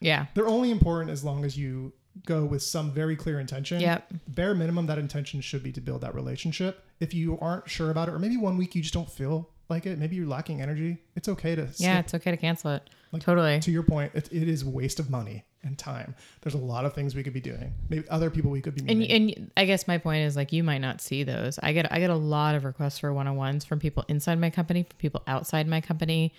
Yeah. 0.00 0.26
They're 0.34 0.48
only 0.48 0.70
important 0.70 1.10
as 1.10 1.24
long 1.24 1.44
as 1.46 1.56
you 1.56 1.92
go 2.26 2.44
with 2.44 2.62
some 2.62 2.90
very 2.90 3.16
clear 3.16 3.40
intention. 3.40 3.80
Yep. 3.80 4.12
Bare 4.28 4.54
minimum, 4.54 4.86
that 4.86 4.98
intention 4.98 5.40
should 5.40 5.62
be 5.62 5.72
to 5.72 5.80
build 5.80 6.02
that 6.02 6.14
relationship. 6.14 6.84
If 7.00 7.14
you 7.14 7.38
aren't 7.40 7.70
sure 7.70 7.90
about 7.90 8.08
it, 8.08 8.12
or 8.12 8.18
maybe 8.18 8.36
one 8.36 8.58
week 8.58 8.74
you 8.74 8.82
just 8.82 8.92
don't 8.92 9.08
feel 9.10 9.48
like 9.70 9.86
it, 9.86 9.98
maybe 9.98 10.16
you're 10.16 10.26
lacking 10.26 10.60
energy, 10.60 10.98
it's 11.16 11.28
okay 11.28 11.54
to 11.54 11.62
Yeah, 11.62 11.94
skip. 11.94 12.04
it's 12.04 12.14
okay 12.14 12.30
to 12.32 12.36
cancel 12.36 12.72
it. 12.72 12.90
Like, 13.14 13.22
totally. 13.22 13.60
To 13.60 13.70
your 13.70 13.82
point, 13.84 14.12
it, 14.14 14.28
it 14.32 14.48
is 14.48 14.62
a 14.62 14.68
waste 14.68 14.98
of 15.00 15.08
money 15.08 15.44
and 15.62 15.78
time. 15.78 16.14
There's 16.42 16.54
a 16.54 16.58
lot 16.58 16.84
of 16.84 16.92
things 16.94 17.14
we 17.14 17.22
could 17.22 17.32
be 17.32 17.40
doing. 17.40 17.72
Maybe 17.88 18.06
other 18.10 18.28
people 18.28 18.50
we 18.50 18.60
could 18.60 18.74
be 18.74 18.82
And, 18.88 18.98
meeting. 18.98 19.34
and 19.38 19.50
I 19.56 19.64
guess 19.64 19.88
my 19.88 19.96
point 19.98 20.24
is 20.26 20.36
like 20.36 20.52
you 20.52 20.62
might 20.62 20.78
not 20.82 21.00
see 21.00 21.22
those. 21.22 21.58
I 21.62 21.72
get 21.72 21.90
I 21.92 22.00
get 22.00 22.10
a 22.10 22.16
lot 22.16 22.54
of 22.54 22.64
requests 22.64 22.98
for 22.98 23.12
one 23.14 23.26
on 23.26 23.36
ones 23.36 23.64
from 23.64 23.78
people 23.80 24.04
inside 24.08 24.38
my 24.38 24.50
company, 24.50 24.82
from 24.82 24.96
people 24.98 25.22
outside 25.26 25.66
my 25.66 25.80
company. 25.80 26.34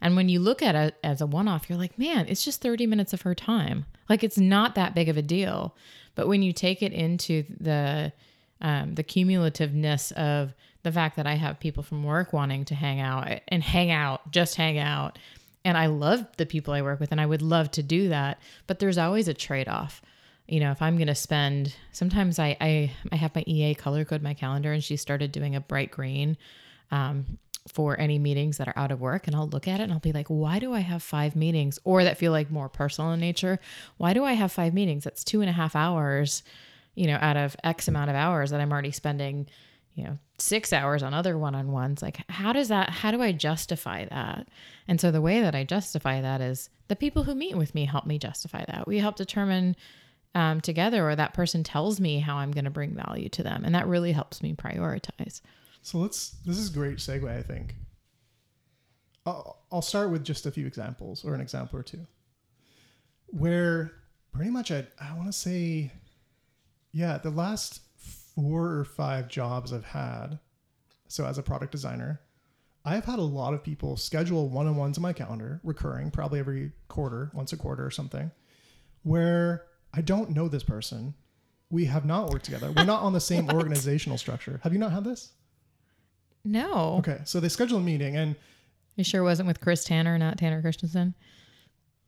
And 0.00 0.16
when 0.16 0.30
you 0.30 0.40
look 0.40 0.62
at 0.62 0.74
it 0.74 0.94
as 1.04 1.20
a 1.20 1.26
one 1.26 1.46
off, 1.46 1.68
you're 1.68 1.76
like, 1.78 1.98
man, 1.98 2.26
it's 2.26 2.42
just 2.42 2.62
30 2.62 2.86
minutes 2.86 3.12
of 3.12 3.20
her 3.22 3.34
time. 3.34 3.84
Like 4.08 4.24
it's 4.24 4.38
not 4.38 4.74
that 4.76 4.94
big 4.94 5.10
of 5.10 5.18
a 5.18 5.22
deal. 5.22 5.76
But 6.14 6.26
when 6.26 6.42
you 6.42 6.52
take 6.54 6.82
it 6.82 6.92
into 6.92 7.44
the 7.60 8.12
um, 8.62 8.94
the 8.94 9.04
cumulativeness 9.04 10.12
of 10.12 10.54
the 10.82 10.92
fact 10.92 11.16
that 11.16 11.26
I 11.26 11.34
have 11.34 11.60
people 11.60 11.82
from 11.82 12.04
work 12.04 12.32
wanting 12.32 12.64
to 12.66 12.74
hang 12.74 13.00
out 13.00 13.28
and 13.48 13.62
hang 13.62 13.90
out, 13.90 14.30
just 14.30 14.54
hang 14.54 14.78
out. 14.78 15.18
And 15.64 15.76
I 15.76 15.86
love 15.86 16.26
the 16.36 16.46
people 16.46 16.72
I 16.72 16.82
work 16.82 17.00
with 17.00 17.12
and 17.12 17.20
I 17.20 17.26
would 17.26 17.42
love 17.42 17.70
to 17.72 17.82
do 17.82 18.08
that. 18.08 18.40
But 18.66 18.78
there's 18.78 18.98
always 18.98 19.28
a 19.28 19.34
trade 19.34 19.68
off. 19.68 20.02
You 20.48 20.58
know, 20.60 20.72
if 20.72 20.82
I'm 20.82 20.96
going 20.96 21.06
to 21.06 21.14
spend, 21.14 21.76
sometimes 21.92 22.38
I, 22.38 22.56
I, 22.60 22.92
I 23.12 23.16
have 23.16 23.34
my 23.34 23.44
EA 23.46 23.74
color 23.74 24.04
code 24.04 24.22
my 24.22 24.34
calendar 24.34 24.72
and 24.72 24.82
she 24.82 24.96
started 24.96 25.32
doing 25.32 25.54
a 25.54 25.60
bright 25.60 25.90
green 25.90 26.36
um, 26.90 27.38
for 27.68 27.98
any 28.00 28.18
meetings 28.18 28.56
that 28.56 28.68
are 28.68 28.76
out 28.76 28.90
of 28.90 29.00
work. 29.00 29.26
And 29.26 29.36
I'll 29.36 29.48
look 29.48 29.68
at 29.68 29.80
it 29.80 29.84
and 29.84 29.92
I'll 29.92 30.00
be 30.00 30.12
like, 30.12 30.28
why 30.28 30.58
do 30.58 30.72
I 30.72 30.80
have 30.80 31.02
five 31.02 31.36
meetings 31.36 31.78
or 31.84 32.02
that 32.04 32.18
feel 32.18 32.32
like 32.32 32.50
more 32.50 32.68
personal 32.68 33.12
in 33.12 33.20
nature? 33.20 33.60
Why 33.96 34.12
do 34.12 34.24
I 34.24 34.32
have 34.32 34.50
five 34.50 34.74
meetings? 34.74 35.04
That's 35.04 35.22
two 35.22 35.40
and 35.40 35.50
a 35.50 35.52
half 35.52 35.76
hours, 35.76 36.42
you 36.94 37.06
know, 37.06 37.18
out 37.20 37.36
of 37.36 37.54
X 37.62 37.86
amount 37.86 38.10
of 38.10 38.16
hours 38.16 38.50
that 38.50 38.60
I'm 38.60 38.72
already 38.72 38.92
spending, 38.92 39.46
you 39.94 40.04
know, 40.04 40.18
six 40.38 40.72
hours 40.72 41.02
on 41.02 41.12
other 41.12 41.36
one 41.36 41.54
on 41.54 41.72
ones. 41.72 42.02
Like, 42.02 42.20
how 42.28 42.52
does 42.52 42.68
that, 42.68 42.90
how 42.90 43.10
do 43.10 43.20
I 43.20 43.32
justify 43.32 44.06
that? 44.06 44.48
And 44.88 45.00
so 45.00 45.10
the 45.10 45.20
way 45.20 45.40
that 45.40 45.54
I 45.54 45.64
justify 45.64 46.20
that 46.20 46.40
is 46.40 46.70
the 46.88 46.96
people 46.96 47.24
who 47.24 47.34
meet 47.34 47.56
with 47.56 47.74
me 47.74 47.84
help 47.84 48.06
me 48.06 48.18
justify 48.18 48.64
that. 48.66 48.86
We 48.86 48.98
help 48.98 49.16
determine 49.16 49.76
um, 50.34 50.60
together, 50.60 51.08
or 51.08 51.16
that 51.16 51.34
person 51.34 51.64
tells 51.64 52.00
me 52.00 52.20
how 52.20 52.36
I'm 52.36 52.52
going 52.52 52.64
to 52.64 52.70
bring 52.70 52.94
value 52.94 53.28
to 53.30 53.42
them. 53.42 53.64
And 53.64 53.74
that 53.74 53.88
really 53.88 54.12
helps 54.12 54.42
me 54.42 54.54
prioritize. 54.54 55.40
So 55.82 55.98
let's. 55.98 56.36
This 56.46 56.56
is 56.58 56.68
great 56.68 56.98
segue, 56.98 57.28
I 57.28 57.42
think. 57.42 57.74
I'll, 59.26 59.58
I'll 59.72 59.82
start 59.82 60.10
with 60.10 60.24
just 60.24 60.46
a 60.46 60.50
few 60.50 60.66
examples, 60.66 61.24
or 61.24 61.34
an 61.34 61.40
example 61.40 61.78
or 61.78 61.82
two, 61.82 62.06
where 63.26 63.92
pretty 64.32 64.50
much 64.50 64.70
I 64.70 64.86
I 65.00 65.14
want 65.14 65.26
to 65.26 65.32
say, 65.32 65.90
yeah, 66.92 67.18
the 67.18 67.30
last 67.30 67.80
four 68.40 68.66
or 68.78 68.84
five 68.84 69.28
jobs 69.28 69.72
I've 69.72 69.84
had, 69.84 70.38
so 71.08 71.24
as 71.26 71.38
a 71.38 71.42
product 71.42 71.72
designer, 71.72 72.20
I've 72.84 73.04
had 73.04 73.18
a 73.18 73.22
lot 73.22 73.52
of 73.54 73.62
people 73.62 73.96
schedule 73.96 74.48
one-on-ones 74.48 74.96
in 74.96 75.02
my 75.02 75.12
calendar, 75.12 75.60
recurring, 75.62 76.10
probably 76.10 76.38
every 76.38 76.72
quarter, 76.88 77.30
once 77.34 77.52
a 77.52 77.56
quarter 77.56 77.84
or 77.84 77.90
something, 77.90 78.30
where 79.02 79.64
I 79.92 80.00
don't 80.00 80.30
know 80.30 80.48
this 80.48 80.62
person. 80.62 81.14
We 81.70 81.84
have 81.84 82.04
not 82.04 82.30
worked 82.30 82.44
together. 82.46 82.72
We're 82.72 82.84
not 82.84 83.02
on 83.02 83.12
the 83.12 83.20
same 83.20 83.48
organizational 83.52 84.18
structure. 84.18 84.60
Have 84.64 84.72
you 84.72 84.78
not 84.78 84.92
had 84.92 85.04
this? 85.04 85.32
No. 86.44 86.96
Okay, 86.98 87.18
so 87.24 87.38
they 87.40 87.48
schedule 87.48 87.78
a 87.78 87.82
meeting, 87.82 88.16
and 88.16 88.34
You 88.96 89.04
sure 89.04 89.22
wasn't 89.22 89.46
with 89.46 89.60
Chris 89.60 89.84
Tanner, 89.84 90.16
not 90.18 90.38
Tanner 90.38 90.60
Christensen? 90.62 91.14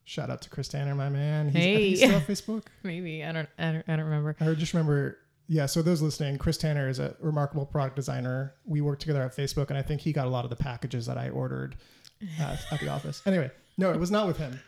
shout 0.04 0.30
out 0.30 0.42
to 0.42 0.50
Chris 0.50 0.66
Tanner, 0.66 0.96
my 0.96 1.08
man. 1.08 1.46
He's, 1.46 1.56
I 1.56 1.60
think 1.60 1.76
Hey. 1.78 1.88
he's 1.90 1.98
still 2.00 2.14
on 2.16 2.20
Facebook. 2.22 2.62
Maybe. 2.82 3.22
I 3.24 3.30
don't, 3.30 3.48
I 3.56 3.72
don't, 3.72 3.84
I 3.88 3.96
don't 3.96 4.06
remember. 4.06 4.34
I 4.40 4.52
just 4.54 4.74
remember, 4.74 5.16
yeah. 5.52 5.66
So 5.66 5.82
those 5.82 6.00
listening, 6.00 6.38
Chris 6.38 6.56
Tanner 6.56 6.88
is 6.88 6.98
a 6.98 7.14
remarkable 7.20 7.66
product 7.66 7.96
designer. 7.96 8.54
We 8.64 8.80
worked 8.80 9.02
together 9.02 9.22
at 9.22 9.36
Facebook, 9.36 9.68
and 9.68 9.76
I 9.78 9.82
think 9.82 10.00
he 10.00 10.12
got 10.12 10.26
a 10.26 10.30
lot 10.30 10.44
of 10.44 10.50
the 10.50 10.56
packages 10.56 11.04
that 11.06 11.18
I 11.18 11.28
ordered 11.28 11.76
uh, 12.40 12.56
at 12.70 12.80
the 12.80 12.88
office. 12.88 13.20
Anyway, 13.26 13.50
no, 13.76 13.90
it 13.92 14.00
was 14.00 14.10
not 14.10 14.26
with 14.26 14.38
him. 14.38 14.58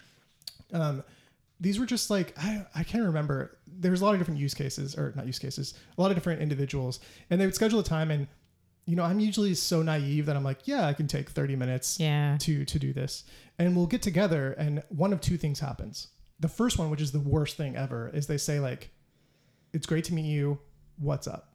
Um, 0.73 1.03
these 1.61 1.79
were 1.79 1.87
just 1.87 2.11
like 2.11 2.35
I, 2.39 2.67
I 2.75 2.83
can't 2.85 3.05
remember. 3.05 3.57
There's 3.67 4.01
a 4.03 4.05
lot 4.05 4.15
of 4.15 4.21
different 4.21 4.41
use 4.41 4.55
cases, 4.55 4.95
or 4.97 5.13
not 5.17 5.27
use 5.27 5.39
cases, 5.39 5.75
a 5.97 6.03
lot 6.03 6.11
of 6.11 6.17
different 6.17 6.43
individuals, 6.43 7.01
and 7.31 7.41
they 7.41 7.47
would 7.47 7.55
schedule 7.55 7.81
a 7.81 7.85
time. 7.85 8.11
And 8.11 8.27
you 8.87 8.97
know, 8.97 9.05
I'm 9.05 9.19
usually 9.21 9.55
so 9.55 9.81
naive 9.83 10.27
that 10.27 10.37
I'm 10.37 10.45
like, 10.45 10.67
yeah, 10.69 10.87
I 10.87 10.93
can 10.93 11.07
take 11.07 11.31
30 11.31 11.57
minutes 11.57 11.99
Yeah. 11.99 12.37
to 12.41 12.65
to 12.67 12.79
do 12.79 12.93
this 12.93 13.25
and 13.59 13.75
we'll 13.75 13.87
get 13.87 14.03
together 14.03 14.53
and 14.59 14.83
one 14.89 15.13
of 15.13 15.21
two 15.21 15.37
things 15.39 15.61
happens 15.61 16.09
the 16.41 16.49
first 16.49 16.77
one 16.77 16.91
which 16.91 17.01
is 17.01 17.13
the 17.13 17.21
worst 17.21 17.57
thing 17.57 17.77
ever 17.77 18.11
is 18.13 18.27
they 18.27 18.37
say 18.37 18.59
like 18.59 18.91
it's 19.73 19.87
great 19.87 20.03
to 20.05 20.13
meet 20.13 20.25
you 20.27 20.59
what's 20.99 21.27
up? 21.27 21.49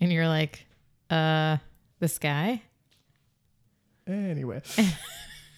And 0.00 0.12
you're 0.12 0.28
like, 0.28 0.66
uh, 1.10 1.58
this 2.00 2.18
guy? 2.18 2.62
anyway. 4.06 4.62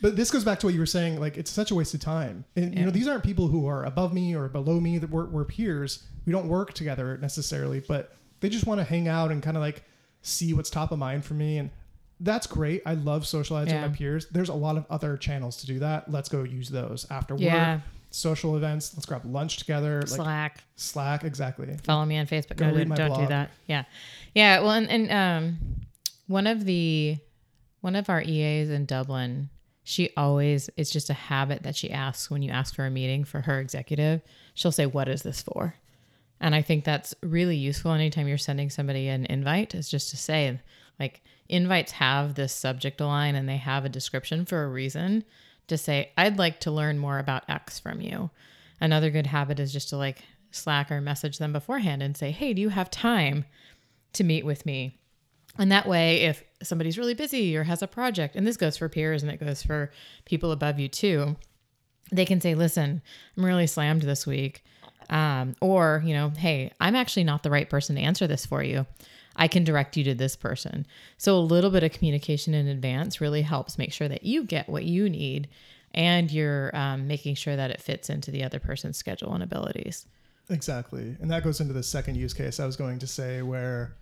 But 0.02 0.14
this 0.14 0.30
goes 0.30 0.44
back 0.44 0.60
to 0.60 0.66
what 0.66 0.74
you 0.74 0.78
were 0.80 0.84
saying 0.86 1.18
like 1.20 1.38
it's 1.38 1.50
such 1.50 1.70
a 1.70 1.74
waste 1.74 1.94
of 1.94 2.00
time. 2.00 2.44
And 2.54 2.78
you 2.78 2.84
know 2.84 2.90
these 2.90 3.08
aren't 3.08 3.24
people 3.24 3.48
who 3.48 3.66
are 3.66 3.82
above 3.84 4.12
me 4.12 4.36
or 4.36 4.46
below 4.46 4.78
me 4.78 4.98
that 4.98 5.08
we're, 5.08 5.24
we're 5.24 5.46
peers. 5.46 6.04
We 6.26 6.32
don't 6.32 6.48
work 6.48 6.74
together 6.74 7.16
necessarily 7.16 7.80
but 7.80 8.14
they 8.40 8.50
just 8.50 8.66
want 8.66 8.78
to 8.78 8.84
hang 8.84 9.08
out 9.08 9.32
and 9.32 9.42
kind 9.42 9.56
of 9.56 9.62
like 9.62 9.82
see 10.20 10.52
what's 10.52 10.68
top 10.68 10.92
of 10.92 10.98
mind 10.98 11.24
for 11.24 11.32
me 11.32 11.56
and 11.56 11.70
that's 12.20 12.46
great. 12.46 12.82
I 12.84 12.92
love 12.92 13.26
socializing 13.26 13.72
Yeah. 13.74 13.82
with 13.84 13.92
my 13.92 13.96
peers. 13.96 14.26
There's 14.30 14.50
a 14.50 14.54
lot 14.54 14.76
of 14.76 14.84
other 14.90 15.16
channels 15.16 15.56
to 15.58 15.66
do 15.66 15.78
that. 15.78 16.10
Let's 16.10 16.28
go 16.28 16.42
use 16.42 16.68
those 16.68 17.06
after 17.10 17.34
work. 17.34 17.42
Yeah. 17.42 17.80
Social 18.16 18.56
events 18.56 18.94
let's 18.96 19.04
grab 19.04 19.22
lunch 19.24 19.58
together 19.58 20.00
like 20.00 20.08
Slack. 20.08 20.64
slack 20.76 21.24
exactly 21.24 21.76
Follow 21.84 22.06
me 22.06 22.16
on 22.16 22.26
Facebook. 22.26 22.56
Go 22.56 22.70
No, 22.70 22.84
don't, 22.84 22.96
don't 22.96 23.20
do 23.20 23.26
that. 23.26 23.50
Yeah. 23.66 23.84
Yeah. 24.34 24.60
Well, 24.60 24.70
and, 24.70 24.88
and 24.88 25.12
um, 25.12 25.58
one 26.26 26.46
of 26.46 26.64
the, 26.64 27.18
one 27.82 27.94
of 27.94 28.08
our 28.08 28.22
EAs 28.22 28.70
in 28.70 28.86
Dublin, 28.86 29.50
she 29.84 30.10
always, 30.16 30.70
it's 30.76 30.90
just 30.90 31.10
a 31.10 31.14
habit 31.14 31.62
that 31.64 31.76
she 31.76 31.90
asks 31.90 32.30
when 32.30 32.42
you 32.42 32.50
ask 32.50 32.74
for 32.74 32.86
a 32.86 32.90
meeting 32.90 33.24
for 33.24 33.42
her 33.42 33.60
executive, 33.60 34.22
she'll 34.54 34.72
say, 34.72 34.86
What 34.86 35.08
is 35.08 35.22
this 35.22 35.42
for? 35.42 35.74
And 36.40 36.54
I 36.54 36.62
think 36.62 36.84
that's 36.84 37.14
really 37.22 37.56
useful 37.56 37.92
anytime 37.92 38.28
you're 38.28 38.38
sending 38.38 38.70
somebody 38.70 39.08
an 39.08 39.26
invite, 39.26 39.74
is 39.74 39.90
just 39.90 40.10
to 40.10 40.16
say, 40.16 40.58
like, 40.98 41.22
invites 41.48 41.92
have 41.92 42.34
this 42.34 42.52
subject 42.52 43.00
line 43.00 43.34
and 43.34 43.48
they 43.48 43.56
have 43.58 43.84
a 43.84 43.90
description 43.90 44.44
for 44.44 44.64
a 44.64 44.68
reason 44.68 45.24
to 45.68 45.78
say, 45.78 46.12
I'd 46.16 46.38
like 46.38 46.60
to 46.60 46.70
learn 46.70 46.98
more 46.98 47.18
about 47.18 47.48
X 47.48 47.78
from 47.78 48.00
you. 48.00 48.30
Another 48.80 49.10
good 49.10 49.26
habit 49.26 49.58
is 49.58 49.72
just 49.72 49.88
to 49.90 49.96
like 49.96 50.22
Slack 50.50 50.90
or 50.90 51.00
message 51.00 51.38
them 51.38 51.52
beforehand 51.52 52.02
and 52.02 52.16
say, 52.16 52.30
Hey, 52.30 52.54
do 52.54 52.62
you 52.62 52.68
have 52.70 52.90
time 52.90 53.44
to 54.14 54.24
meet 54.24 54.44
with 54.44 54.66
me? 54.66 54.98
And 55.58 55.72
that 55.72 55.88
way, 55.88 56.22
if 56.22 56.44
somebody's 56.62 56.98
really 56.98 57.14
busy 57.14 57.56
or 57.56 57.64
has 57.64 57.82
a 57.82 57.86
project, 57.86 58.36
and 58.36 58.46
this 58.46 58.56
goes 58.56 58.76
for 58.76 58.88
peers 58.88 59.22
and 59.22 59.32
it 59.32 59.40
goes 59.40 59.62
for 59.62 59.90
people 60.24 60.52
above 60.52 60.78
you 60.78 60.88
too, 60.88 61.36
they 62.12 62.24
can 62.24 62.40
say, 62.40 62.54
listen, 62.54 63.02
I'm 63.36 63.44
really 63.44 63.66
slammed 63.66 64.02
this 64.02 64.26
week. 64.26 64.64
Um, 65.08 65.54
or, 65.60 66.02
you 66.04 66.14
know, 66.14 66.30
hey, 66.30 66.72
I'm 66.80 66.96
actually 66.96 67.24
not 67.24 67.42
the 67.42 67.50
right 67.50 67.70
person 67.70 67.96
to 67.96 68.02
answer 68.02 68.26
this 68.26 68.44
for 68.44 68.62
you. 68.62 68.86
I 69.36 69.48
can 69.48 69.64
direct 69.64 69.96
you 69.96 70.04
to 70.04 70.14
this 70.14 70.34
person. 70.34 70.86
So 71.18 71.36
a 71.36 71.40
little 71.40 71.70
bit 71.70 71.82
of 71.84 71.92
communication 71.92 72.54
in 72.54 72.66
advance 72.66 73.20
really 73.20 73.42
helps 73.42 73.78
make 73.78 73.92
sure 73.92 74.08
that 74.08 74.24
you 74.24 74.44
get 74.44 74.68
what 74.68 74.84
you 74.84 75.08
need 75.08 75.48
and 75.94 76.30
you're 76.30 76.74
um, 76.76 77.06
making 77.06 77.34
sure 77.36 77.56
that 77.56 77.70
it 77.70 77.80
fits 77.80 78.10
into 78.10 78.30
the 78.30 78.42
other 78.44 78.58
person's 78.58 78.96
schedule 78.96 79.32
and 79.34 79.42
abilities. 79.42 80.06
Exactly, 80.48 81.16
and 81.20 81.30
that 81.30 81.42
goes 81.42 81.60
into 81.60 81.72
the 81.72 81.82
second 81.82 82.14
use 82.16 82.32
case 82.32 82.60
I 82.60 82.66
was 82.66 82.76
going 82.76 82.98
to 83.00 83.06
say, 83.06 83.42
where 83.42 83.96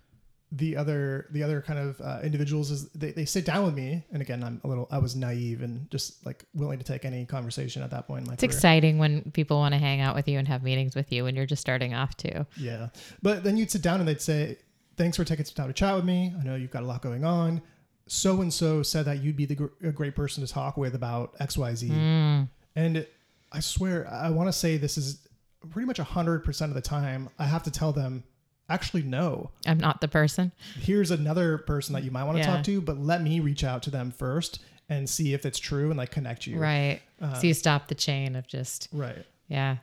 the 0.51 0.77
other 0.77 1.27
the 1.31 1.41
other 1.41 1.59
kind 1.59 1.79
of 1.79 1.99
uh, 2.01 2.19
individuals 2.23 2.69
is 2.69 2.87
they, 2.89 3.11
they 3.11 3.25
sit 3.25 3.45
down 3.45 3.65
with 3.65 3.73
me, 3.73 4.05
and 4.11 4.21
again 4.21 4.43
I'm 4.43 4.61
a 4.63 4.67
little 4.67 4.87
I 4.91 4.99
was 4.99 5.15
naive 5.15 5.63
and 5.63 5.89
just 5.89 6.23
like 6.23 6.45
willing 6.53 6.77
to 6.77 6.85
take 6.85 7.03
any 7.03 7.25
conversation 7.25 7.81
at 7.81 7.89
that 7.89 8.05
point 8.05 8.21
in 8.21 8.27
my 8.27 8.33
It's 8.33 8.41
career. 8.41 8.51
exciting 8.51 8.99
when 8.99 9.31
people 9.31 9.57
want 9.57 9.73
to 9.73 9.79
hang 9.79 10.01
out 10.01 10.15
with 10.15 10.27
you 10.27 10.37
and 10.37 10.47
have 10.47 10.61
meetings 10.61 10.95
with 10.95 11.11
you 11.11 11.23
when 11.23 11.35
you're 11.35 11.47
just 11.47 11.61
starting 11.61 11.95
off 11.95 12.15
too. 12.15 12.45
Yeah, 12.57 12.89
but 13.23 13.43
then 13.43 13.57
you'd 13.57 13.71
sit 13.71 13.81
down 13.81 13.99
and 13.99 14.07
they'd 14.07 14.21
say, 14.21 14.57
"Thanks 14.97 15.17
for 15.17 15.23
taking 15.25 15.45
some 15.45 15.55
time 15.55 15.67
to 15.67 15.73
chat 15.73 15.95
with 15.95 16.05
me. 16.05 16.33
I 16.39 16.43
know 16.43 16.55
you've 16.55 16.71
got 16.71 16.83
a 16.83 16.85
lot 16.85 17.01
going 17.01 17.23
on. 17.25 17.61
So 18.07 18.41
and 18.41 18.53
so 18.53 18.83
said 18.83 19.05
that 19.05 19.23
you'd 19.23 19.35
be 19.35 19.45
the 19.45 19.55
gr- 19.55 19.65
a 19.83 19.91
great 19.91 20.15
person 20.15 20.45
to 20.45 20.51
talk 20.51 20.77
with 20.77 20.93
about 20.95 21.35
XYZ. 21.39 21.89
Mm. 21.89 22.49
And 22.75 23.07
I 23.51 23.59
swear, 23.61 24.07
I 24.11 24.29
want 24.29 24.47
to 24.47 24.53
say 24.53 24.77
this 24.77 24.97
is 24.97 25.27
pretty 25.71 25.87
much 25.87 25.97
100% 25.99 26.61
of 26.65 26.73
the 26.75 26.81
time, 26.81 27.29
I 27.39 27.45
have 27.45 27.63
to 27.63 27.71
tell 27.71 27.91
them, 27.91 28.23
actually, 28.69 29.01
no. 29.01 29.49
I'm 29.65 29.79
not 29.79 30.01
the 30.01 30.07
person. 30.07 30.51
Here's 30.79 31.09
another 31.09 31.57
person 31.57 31.93
that 31.93 32.03
you 32.03 32.11
might 32.11 32.25
want 32.25 32.37
to 32.37 32.43
Yeah. 32.43 32.55
talk 32.57 32.63
to, 32.65 32.79
but 32.81 32.99
let 32.99 33.23
me 33.23 33.39
reach 33.39 33.63
out 33.63 33.81
to 33.83 33.89
them 33.89 34.11
first 34.11 34.59
and 34.87 35.09
see 35.09 35.33
if 35.33 35.43
it's 35.45 35.57
true 35.57 35.89
and 35.89 35.97
like 35.97 36.11
connect 36.11 36.45
you. 36.45 36.59
Right. 36.59 37.01
Uh, 37.19 37.33
so 37.33 37.47
you 37.47 37.55
stop 37.55 37.87
the 37.87 37.95
chain 37.95 38.35
of 38.35 38.45
just, 38.45 38.87
Right. 38.91 39.25
yeah. 39.47 39.77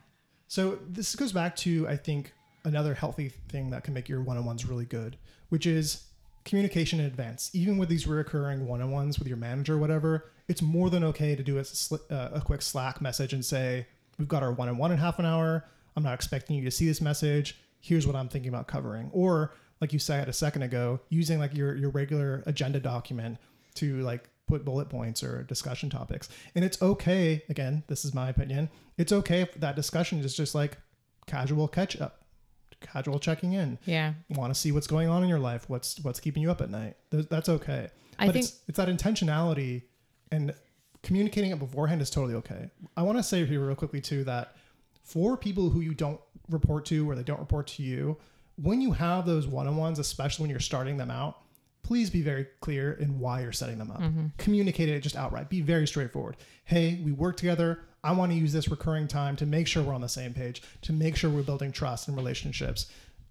So 0.46 0.78
this 0.88 1.16
goes 1.16 1.32
back 1.32 1.56
to, 1.56 1.88
I 1.88 1.96
think, 1.96 2.32
another 2.64 2.94
healthy 2.94 3.28
thing 3.48 3.70
that 3.70 3.84
can 3.84 3.94
make 3.94 4.08
your 4.08 4.20
one 4.20 4.36
on 4.36 4.44
ones 4.44 4.66
really 4.66 4.84
good, 4.84 5.16
which 5.48 5.66
is 5.66 6.04
communication 6.44 7.00
in 7.00 7.06
advance. 7.06 7.50
Even 7.52 7.78
with 7.78 7.88
these 7.88 8.06
reoccurring 8.06 8.66
one 8.66 8.82
on 8.82 8.90
ones 8.90 9.18
with 9.18 9.28
your 9.28 9.36
manager 9.36 9.74
or 9.74 9.78
whatever, 9.78 10.30
it's 10.48 10.62
more 10.62 10.90
than 10.90 11.04
okay 11.04 11.34
to 11.36 11.42
do 11.42 11.58
a, 11.58 12.12
uh, 12.12 12.30
a 12.34 12.40
quick 12.40 12.62
Slack 12.62 13.00
message 13.00 13.32
and 13.32 13.44
say, 13.44 13.86
we've 14.18 14.28
got 14.28 14.42
our 14.42 14.52
one 14.52 14.68
on 14.68 14.76
one 14.76 14.92
in 14.92 14.98
half 14.98 15.18
an 15.18 15.26
hour. 15.26 15.64
I'm 15.96 16.02
not 16.02 16.14
expecting 16.14 16.56
you 16.56 16.64
to 16.64 16.70
see 16.70 16.86
this 16.86 17.00
message. 17.00 17.58
Here's 17.80 18.06
what 18.06 18.16
I'm 18.16 18.28
thinking 18.28 18.48
about 18.48 18.66
covering. 18.66 19.10
Or 19.12 19.54
like 19.80 19.92
you 19.92 19.98
said 19.98 20.28
a 20.28 20.32
second 20.32 20.62
ago, 20.62 21.00
using 21.08 21.38
like 21.38 21.54
your 21.54 21.74
your 21.74 21.90
regular 21.90 22.42
agenda 22.46 22.80
document 22.80 23.38
to 23.74 24.00
like 24.02 24.28
put 24.46 24.64
bullet 24.64 24.88
points 24.88 25.22
or 25.22 25.42
discussion 25.44 25.90
topics. 25.90 26.28
And 26.54 26.64
it's 26.64 26.80
okay, 26.82 27.42
again, 27.48 27.82
this 27.88 28.04
is 28.04 28.14
my 28.14 28.28
opinion. 28.28 28.68
It's 28.98 29.12
okay 29.12 29.40
if 29.40 29.54
that 29.54 29.76
discussion 29.76 30.20
is 30.20 30.36
just 30.36 30.54
like 30.54 30.78
casual 31.26 31.68
catch 31.68 32.00
up, 32.00 32.21
casual 32.82 33.18
checking 33.18 33.54
in. 33.54 33.78
Yeah. 33.86 34.14
Want 34.30 34.52
to 34.52 34.58
see 34.58 34.72
what's 34.72 34.86
going 34.86 35.08
on 35.08 35.22
in 35.22 35.28
your 35.28 35.38
life, 35.38 35.68
what's 35.68 35.98
what's 36.00 36.20
keeping 36.20 36.42
you 36.42 36.50
up 36.50 36.60
at 36.60 36.70
night. 36.70 36.96
That's 37.10 37.48
okay. 37.48 37.88
I 38.18 38.26
but 38.26 38.32
think- 38.34 38.44
it's, 38.44 38.60
it's 38.68 38.76
that 38.76 38.88
intentionality 38.88 39.82
and 40.30 40.54
communicating 41.02 41.50
it 41.50 41.58
beforehand 41.58 42.00
is 42.00 42.10
totally 42.10 42.34
okay. 42.34 42.70
I 42.96 43.02
want 43.02 43.18
to 43.18 43.22
say 43.22 43.44
here 43.44 43.64
real 43.64 43.74
quickly 43.74 44.00
too 44.00 44.24
that 44.24 44.56
for 45.02 45.36
people 45.36 45.70
who 45.70 45.80
you 45.80 45.94
don't 45.94 46.20
report 46.48 46.84
to 46.86 47.08
or 47.10 47.14
they 47.14 47.22
don't 47.22 47.40
report 47.40 47.66
to 47.68 47.82
you, 47.82 48.18
when 48.56 48.80
you 48.80 48.92
have 48.92 49.26
those 49.26 49.46
one-on-ones, 49.46 49.98
especially 49.98 50.44
when 50.44 50.50
you're 50.50 50.60
starting 50.60 50.96
them 50.96 51.10
out, 51.10 51.38
please 51.82 52.10
be 52.10 52.22
very 52.22 52.46
clear 52.60 52.92
in 52.92 53.18
why 53.18 53.40
you're 53.40 53.50
setting 53.50 53.78
them 53.78 53.90
up. 53.90 54.00
Mm-hmm. 54.00 54.26
Communicate 54.38 54.88
it 54.88 55.00
just 55.00 55.16
outright. 55.16 55.48
Be 55.48 55.60
very 55.60 55.86
straightforward. 55.86 56.36
Hey, 56.64 57.00
we 57.04 57.10
work 57.10 57.36
together. 57.36 57.80
I 58.04 58.12
want 58.12 58.32
to 58.32 58.38
use 58.38 58.52
this 58.52 58.68
recurring 58.68 59.06
time 59.08 59.36
to 59.36 59.46
make 59.46 59.66
sure 59.66 59.82
we're 59.82 59.94
on 59.94 60.00
the 60.00 60.08
same 60.08 60.34
page, 60.34 60.62
to 60.82 60.92
make 60.92 61.16
sure 61.16 61.30
we're 61.30 61.42
building 61.42 61.70
trust 61.72 62.08
and 62.08 62.16
relationships, 62.16 62.86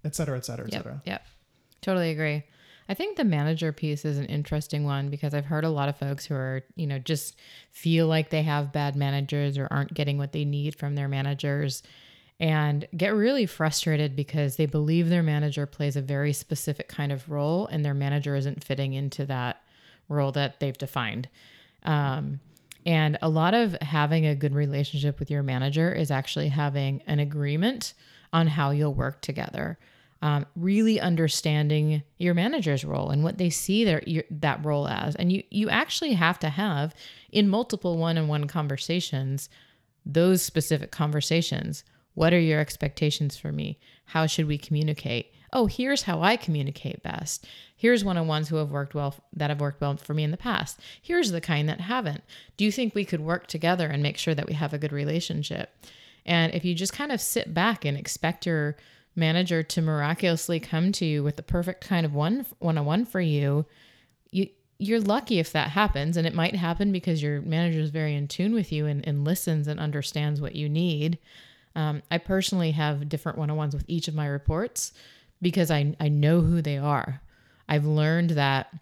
et 0.05 0.15
cetera, 0.15 0.37
et 0.37 0.45
cetera, 0.45 0.65
et 0.67 0.73
Yep. 0.73 0.83
cetera. 0.83 1.01
Yep. 1.05 1.25
Totally 1.81 2.09
agree. 2.11 2.43
I 2.89 2.93
think 2.93 3.15
the 3.17 3.23
manager 3.23 3.71
piece 3.71 4.05
is 4.05 4.17
an 4.17 4.25
interesting 4.25 4.83
one 4.83 5.09
because 5.09 5.33
I've 5.33 5.45
heard 5.45 5.63
a 5.63 5.69
lot 5.69 5.87
of 5.89 5.97
folks 5.97 6.25
who 6.25 6.35
are, 6.35 6.63
you 6.75 6.87
know, 6.87 6.99
just 6.99 7.35
feel 7.71 8.07
like 8.07 8.29
they 8.29 8.41
have 8.43 8.73
bad 8.73 8.95
managers 8.95 9.57
or 9.57 9.67
aren't 9.71 9.93
getting 9.93 10.17
what 10.17 10.31
they 10.31 10.45
need 10.45 10.75
from 10.75 10.95
their 10.95 11.07
managers 11.07 11.83
and 12.39 12.87
get 12.97 13.13
really 13.13 13.45
frustrated 13.45 14.15
because 14.15 14.55
they 14.55 14.65
believe 14.65 15.09
their 15.09 15.21
manager 15.23 15.65
plays 15.65 15.95
a 15.95 16.01
very 16.01 16.33
specific 16.33 16.87
kind 16.87 17.11
of 17.11 17.29
role 17.29 17.67
and 17.67 17.85
their 17.85 17.93
manager 17.93 18.35
isn't 18.35 18.63
fitting 18.63 18.93
into 18.93 19.25
that 19.25 19.61
role 20.09 20.31
that 20.31 20.59
they've 20.59 20.77
defined. 20.77 21.29
Um, 21.83 22.39
and 22.85 23.17
a 23.21 23.29
lot 23.29 23.53
of 23.53 23.73
having 23.81 24.25
a 24.25 24.35
good 24.35 24.53
relationship 24.53 25.19
with 25.19 25.29
your 25.29 25.43
manager 25.43 25.91
is 25.93 26.11
actually 26.11 26.49
having 26.49 27.01
an 27.05 27.19
agreement 27.19 27.93
on 28.33 28.47
how 28.47 28.71
you'll 28.71 28.93
work 28.93 29.21
together. 29.21 29.77
Um, 30.23 30.45
really 30.55 30.99
understanding 30.99 32.03
your 32.19 32.35
manager's 32.35 32.85
role 32.85 33.09
and 33.09 33.23
what 33.23 33.39
they 33.39 33.49
see 33.49 33.83
their 33.83 34.03
your, 34.05 34.23
that 34.29 34.63
role 34.63 34.87
as, 34.87 35.15
and 35.15 35.31
you 35.31 35.41
you 35.49 35.67
actually 35.67 36.13
have 36.13 36.37
to 36.39 36.49
have 36.49 36.93
in 37.31 37.49
multiple 37.49 37.97
one-on-one 37.97 38.45
conversations 38.45 39.49
those 40.05 40.41
specific 40.41 40.91
conversations. 40.91 41.83
What 42.13 42.33
are 42.33 42.39
your 42.39 42.59
expectations 42.59 43.37
for 43.37 43.51
me? 43.51 43.79
How 44.05 44.25
should 44.27 44.47
we 44.47 44.57
communicate? 44.57 45.33
Oh, 45.53 45.65
here's 45.65 46.03
how 46.03 46.21
I 46.21 46.37
communicate 46.37 47.03
best. 47.03 47.45
Here's 47.75 48.05
one 48.05 48.17
on 48.17 48.27
ones 48.27 48.49
who 48.49 48.55
have 48.57 48.71
worked 48.71 48.93
well 48.93 49.15
that 49.33 49.49
have 49.49 49.59
worked 49.59 49.81
well 49.81 49.97
for 49.97 50.13
me 50.13 50.23
in 50.23 50.31
the 50.31 50.37
past. 50.37 50.79
Here's 51.01 51.31
the 51.31 51.41
kind 51.41 51.67
that 51.67 51.81
haven't. 51.81 52.23
Do 52.57 52.63
you 52.63 52.71
think 52.71 52.95
we 52.95 53.05
could 53.05 53.21
work 53.21 53.47
together 53.47 53.87
and 53.87 54.01
make 54.01 54.17
sure 54.17 54.35
that 54.35 54.47
we 54.47 54.53
have 54.53 54.73
a 54.73 54.77
good 54.77 54.93
relationship? 54.93 55.73
And 56.25 56.53
if 56.53 56.63
you 56.63 56.75
just 56.75 56.93
kind 56.93 57.11
of 57.11 57.19
sit 57.19 57.53
back 57.53 57.83
and 57.83 57.97
expect 57.97 58.45
your 58.45 58.77
manager 59.15 59.61
to 59.61 59.81
miraculously 59.81 60.59
come 60.59 60.91
to 60.93 61.05
you 61.05 61.23
with 61.23 61.35
the 61.35 61.43
perfect 61.43 61.85
kind 61.85 62.05
of 62.05 62.13
one 62.13 62.45
one 62.59 62.77
on 62.77 62.85
one 62.85 63.05
for 63.05 63.19
you, 63.19 63.65
you 64.31 64.47
you're 64.81 64.99
lucky 64.99 65.37
if 65.37 65.51
that 65.51 65.69
happens 65.69 66.17
and 66.17 66.25
it 66.25 66.33
might 66.33 66.55
happen 66.55 66.91
because 66.91 67.21
your 67.21 67.39
manager 67.41 67.79
is 67.79 67.91
very 67.91 68.15
in 68.15 68.27
tune 68.27 68.51
with 68.51 68.71
you 68.71 68.87
and, 68.87 69.07
and 69.07 69.23
listens 69.23 69.67
and 69.67 69.79
understands 69.79 70.41
what 70.41 70.55
you 70.55 70.67
need 70.67 71.19
um, 71.75 72.01
i 72.09 72.17
personally 72.17 72.71
have 72.71 73.07
different 73.07 73.37
one-on-ones 73.37 73.75
with 73.75 73.85
each 73.87 74.07
of 74.07 74.15
my 74.15 74.25
reports 74.25 74.91
because 75.41 75.71
I, 75.71 75.95
I 75.99 76.09
know 76.09 76.41
who 76.41 76.61
they 76.61 76.77
are 76.77 77.21
i've 77.67 77.85
learned 77.85 78.31
that 78.31 78.73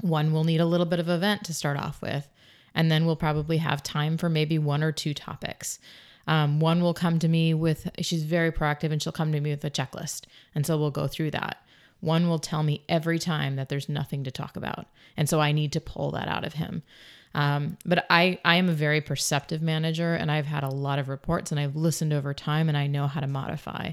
one 0.00 0.32
will 0.32 0.44
need 0.44 0.60
a 0.60 0.66
little 0.66 0.86
bit 0.86 1.00
of 1.00 1.08
event 1.08 1.44
to 1.44 1.54
start 1.54 1.78
off 1.78 2.00
with 2.02 2.28
and 2.74 2.90
then 2.90 3.06
we'll 3.06 3.16
probably 3.16 3.58
have 3.58 3.82
time 3.82 4.16
for 4.16 4.28
maybe 4.28 4.58
one 4.58 4.82
or 4.82 4.92
two 4.92 5.14
topics 5.14 5.78
um, 6.26 6.58
one 6.58 6.80
will 6.80 6.94
come 6.94 7.18
to 7.18 7.28
me 7.28 7.52
with 7.52 7.90
she's 8.00 8.24
very 8.24 8.50
proactive 8.50 8.90
and 8.90 9.02
she'll 9.02 9.12
come 9.12 9.32
to 9.32 9.40
me 9.40 9.50
with 9.50 9.64
a 9.64 9.70
checklist 9.70 10.22
and 10.54 10.66
so 10.66 10.78
we'll 10.78 10.90
go 10.90 11.06
through 11.06 11.30
that 11.30 11.64
one 12.04 12.28
will 12.28 12.38
tell 12.38 12.62
me 12.62 12.82
every 12.88 13.18
time 13.18 13.56
that 13.56 13.70
there's 13.70 13.88
nothing 13.88 14.24
to 14.24 14.30
talk 14.30 14.56
about. 14.56 14.86
And 15.16 15.28
so 15.28 15.40
I 15.40 15.52
need 15.52 15.72
to 15.72 15.80
pull 15.80 16.10
that 16.12 16.28
out 16.28 16.44
of 16.44 16.52
him. 16.52 16.82
Um, 17.34 17.78
but 17.84 18.06
I, 18.10 18.38
I 18.44 18.56
am 18.56 18.68
a 18.68 18.74
very 18.74 19.00
perceptive 19.00 19.62
manager 19.62 20.14
and 20.14 20.30
I've 20.30 20.46
had 20.46 20.62
a 20.62 20.68
lot 20.68 20.98
of 20.98 21.08
reports 21.08 21.50
and 21.50 21.58
I've 21.58 21.74
listened 21.74 22.12
over 22.12 22.32
time 22.34 22.68
and 22.68 22.76
I 22.76 22.86
know 22.86 23.06
how 23.06 23.20
to 23.20 23.26
modify. 23.26 23.92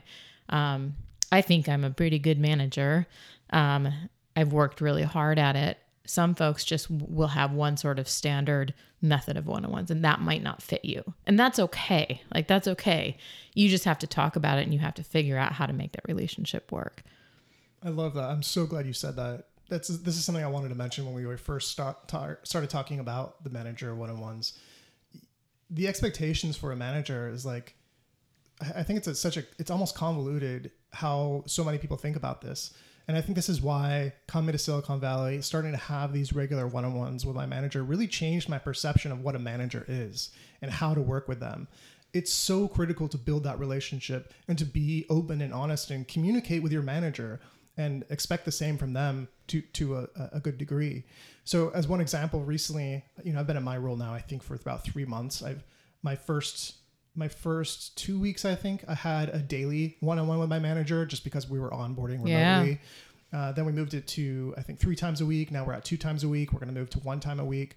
Um, 0.49 0.95
I 1.31 1.41
think 1.41 1.69
I'm 1.69 1.83
a 1.83 1.91
pretty 1.91 2.19
good 2.19 2.39
manager. 2.39 3.07
Um, 3.51 3.91
I've 4.35 4.53
worked 4.53 4.81
really 4.81 5.03
hard 5.03 5.39
at 5.39 5.55
it. 5.55 5.77
Some 6.05 6.35
folks 6.35 6.65
just 6.65 6.89
will 6.89 7.27
have 7.27 7.53
one 7.53 7.77
sort 7.77 7.99
of 7.99 8.07
standard 8.09 8.73
method 9.01 9.37
of 9.37 9.47
one 9.47 9.65
on 9.65 9.71
ones, 9.71 9.91
and 9.91 10.03
that 10.03 10.19
might 10.19 10.43
not 10.43 10.61
fit 10.61 10.83
you. 10.83 11.13
And 11.25 11.39
that's 11.39 11.59
okay. 11.59 12.21
Like, 12.33 12.47
that's 12.47 12.67
okay. 12.67 13.17
You 13.53 13.69
just 13.69 13.85
have 13.85 13.99
to 13.99 14.07
talk 14.07 14.35
about 14.35 14.59
it 14.59 14.63
and 14.63 14.73
you 14.73 14.79
have 14.79 14.95
to 14.95 15.03
figure 15.03 15.37
out 15.37 15.53
how 15.53 15.65
to 15.65 15.73
make 15.73 15.93
that 15.93 16.07
relationship 16.07 16.71
work. 16.71 17.03
I 17.83 17.89
love 17.89 18.13
that. 18.15 18.25
I'm 18.25 18.43
so 18.43 18.65
glad 18.65 18.85
you 18.85 18.93
said 18.93 19.15
that. 19.15 19.45
That's 19.69 19.87
this 19.87 20.17
is 20.17 20.25
something 20.25 20.43
I 20.43 20.49
wanted 20.49 20.69
to 20.69 20.75
mention 20.75 21.05
when 21.05 21.13
we 21.13 21.25
were 21.25 21.37
first 21.37 21.71
start, 21.71 22.07
ta- 22.07 22.35
started 22.43 22.69
talking 22.69 22.99
about 22.99 23.43
the 23.43 23.49
manager 23.49 23.95
one 23.95 24.09
on 24.09 24.19
ones. 24.19 24.59
The 25.69 25.87
expectations 25.87 26.57
for 26.57 26.73
a 26.73 26.75
manager 26.75 27.29
is 27.29 27.45
like, 27.45 27.75
I 28.75 28.83
think 28.83 28.97
it's 28.97 29.07
a, 29.07 29.15
such 29.15 29.37
a 29.37 29.43
it's 29.57 29.71
almost 29.71 29.95
convoluted 29.95 30.71
how 30.91 31.43
so 31.47 31.63
many 31.63 31.77
people 31.77 31.97
think 31.97 32.15
about 32.15 32.41
this, 32.41 32.73
and 33.07 33.17
I 33.17 33.21
think 33.21 33.35
this 33.35 33.49
is 33.49 33.61
why 33.61 34.13
coming 34.27 34.51
to 34.51 34.57
Silicon 34.57 34.99
Valley, 34.99 35.41
starting 35.41 35.71
to 35.71 35.77
have 35.77 36.13
these 36.13 36.33
regular 36.33 36.67
one 36.67 36.85
on 36.85 36.93
ones 36.93 37.25
with 37.25 37.35
my 37.35 37.45
manager, 37.45 37.83
really 37.83 38.07
changed 38.07 38.49
my 38.49 38.59
perception 38.59 39.11
of 39.11 39.21
what 39.21 39.35
a 39.35 39.39
manager 39.39 39.85
is 39.87 40.31
and 40.61 40.71
how 40.71 40.93
to 40.93 41.01
work 41.01 41.27
with 41.27 41.39
them 41.39 41.67
it's 42.13 42.33
so 42.33 42.67
critical 42.67 43.07
to 43.07 43.17
build 43.17 43.43
that 43.43 43.59
relationship 43.59 44.33
and 44.47 44.57
to 44.57 44.65
be 44.65 45.05
open 45.09 45.41
and 45.41 45.53
honest 45.53 45.91
and 45.91 46.07
communicate 46.07 46.61
with 46.61 46.71
your 46.71 46.81
manager 46.81 47.39
and 47.77 48.03
expect 48.09 48.45
the 48.45 48.51
same 48.51 48.77
from 48.77 48.93
them 48.93 49.27
to 49.47 49.61
to 49.61 49.97
a, 49.97 50.07
a 50.33 50.39
good 50.39 50.57
degree. 50.57 51.03
So 51.45 51.69
as 51.69 51.87
one 51.87 52.01
example, 52.01 52.43
recently, 52.43 53.03
you 53.23 53.33
know, 53.33 53.39
I've 53.39 53.47
been 53.47 53.57
in 53.57 53.63
my 53.63 53.77
role 53.77 53.95
now, 53.95 54.13
I 54.13 54.19
think 54.19 54.43
for 54.43 54.55
about 54.55 54.83
three 54.83 55.05
months. 55.05 55.41
I've 55.41 55.63
my 56.03 56.15
first 56.15 56.75
my 57.15 57.27
first 57.27 57.97
two 57.97 58.19
weeks, 58.19 58.45
I 58.45 58.55
think, 58.55 58.85
I 58.87 58.95
had 58.95 59.29
a 59.29 59.39
daily 59.39 59.97
one-on-one 59.99 60.39
with 60.39 60.49
my 60.49 60.59
manager 60.59 61.05
just 61.05 61.23
because 61.23 61.49
we 61.49 61.59
were 61.59 61.69
onboarding 61.69 62.23
remotely. 62.23 62.79
Yeah. 63.31 63.37
Uh, 63.37 63.51
then 63.53 63.65
we 63.65 63.71
moved 63.71 63.93
it 63.93 64.07
to 64.07 64.53
I 64.57 64.61
think 64.61 64.79
three 64.79 64.95
times 64.95 65.21
a 65.21 65.25
week. 65.25 65.51
Now 65.51 65.63
we're 65.63 65.73
at 65.73 65.85
two 65.85 65.97
times 65.97 66.23
a 66.23 66.29
week. 66.29 66.51
We're 66.51 66.59
going 66.59 66.73
to 66.73 66.79
move 66.79 66.89
to 66.91 66.99
one 66.99 67.19
time 67.19 67.39
a 67.39 67.45
week. 67.45 67.75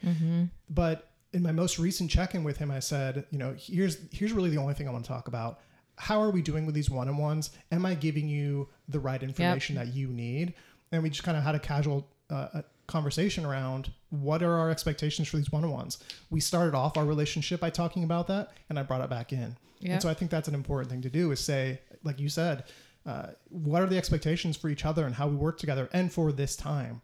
But 0.68 1.10
in 1.32 1.42
my 1.42 1.52
most 1.52 1.78
recent 1.78 2.10
check-in 2.10 2.44
with 2.44 2.58
him, 2.58 2.70
I 2.70 2.80
said, 2.80 3.24
you 3.30 3.38
know, 3.38 3.54
here's 3.58 3.98
here's 4.12 4.32
really 4.32 4.50
the 4.50 4.58
only 4.58 4.74
thing 4.74 4.88
I 4.88 4.92
want 4.92 5.04
to 5.04 5.08
talk 5.08 5.28
about. 5.28 5.60
How 5.96 6.20
are 6.20 6.30
we 6.30 6.42
doing 6.42 6.66
with 6.66 6.74
these 6.74 6.90
one-on-ones? 6.90 7.50
Am 7.70 7.86
I 7.86 7.94
giving 7.94 8.28
you 8.28 8.68
the 8.88 8.98
right 8.98 9.22
information 9.22 9.76
that 9.76 9.94
you 9.94 10.08
need? 10.08 10.54
And 10.90 11.02
we 11.04 11.10
just 11.10 11.22
kind 11.22 11.36
of 11.36 11.44
had 11.44 11.54
a 11.54 11.60
casual 11.60 12.08
uh, 12.30 12.48
a 12.54 12.64
conversation 12.86 13.44
around 13.44 13.90
what 14.10 14.42
are 14.42 14.54
our 14.58 14.70
expectations 14.70 15.28
for 15.28 15.36
these 15.38 15.50
one-on-ones. 15.50 15.98
We 16.30 16.40
started 16.40 16.74
off 16.74 16.96
our 16.96 17.04
relationship 17.04 17.60
by 17.60 17.70
talking 17.70 18.04
about 18.04 18.26
that, 18.28 18.52
and 18.68 18.78
I 18.78 18.82
brought 18.82 19.00
it 19.00 19.10
back 19.10 19.32
in. 19.32 19.56
Yeah. 19.80 19.94
And 19.94 20.02
so 20.02 20.08
I 20.08 20.14
think 20.14 20.30
that's 20.30 20.48
an 20.48 20.54
important 20.54 20.90
thing 20.90 21.02
to 21.02 21.10
do 21.10 21.30
is 21.32 21.40
say, 21.40 21.80
like 22.04 22.20
you 22.20 22.28
said, 22.28 22.64
uh, 23.06 23.28
what 23.48 23.82
are 23.82 23.86
the 23.86 23.98
expectations 23.98 24.56
for 24.56 24.68
each 24.68 24.84
other 24.84 25.04
and 25.04 25.14
how 25.14 25.28
we 25.28 25.36
work 25.36 25.58
together, 25.58 25.88
and 25.92 26.12
for 26.12 26.32
this 26.32 26.56
time, 26.56 27.02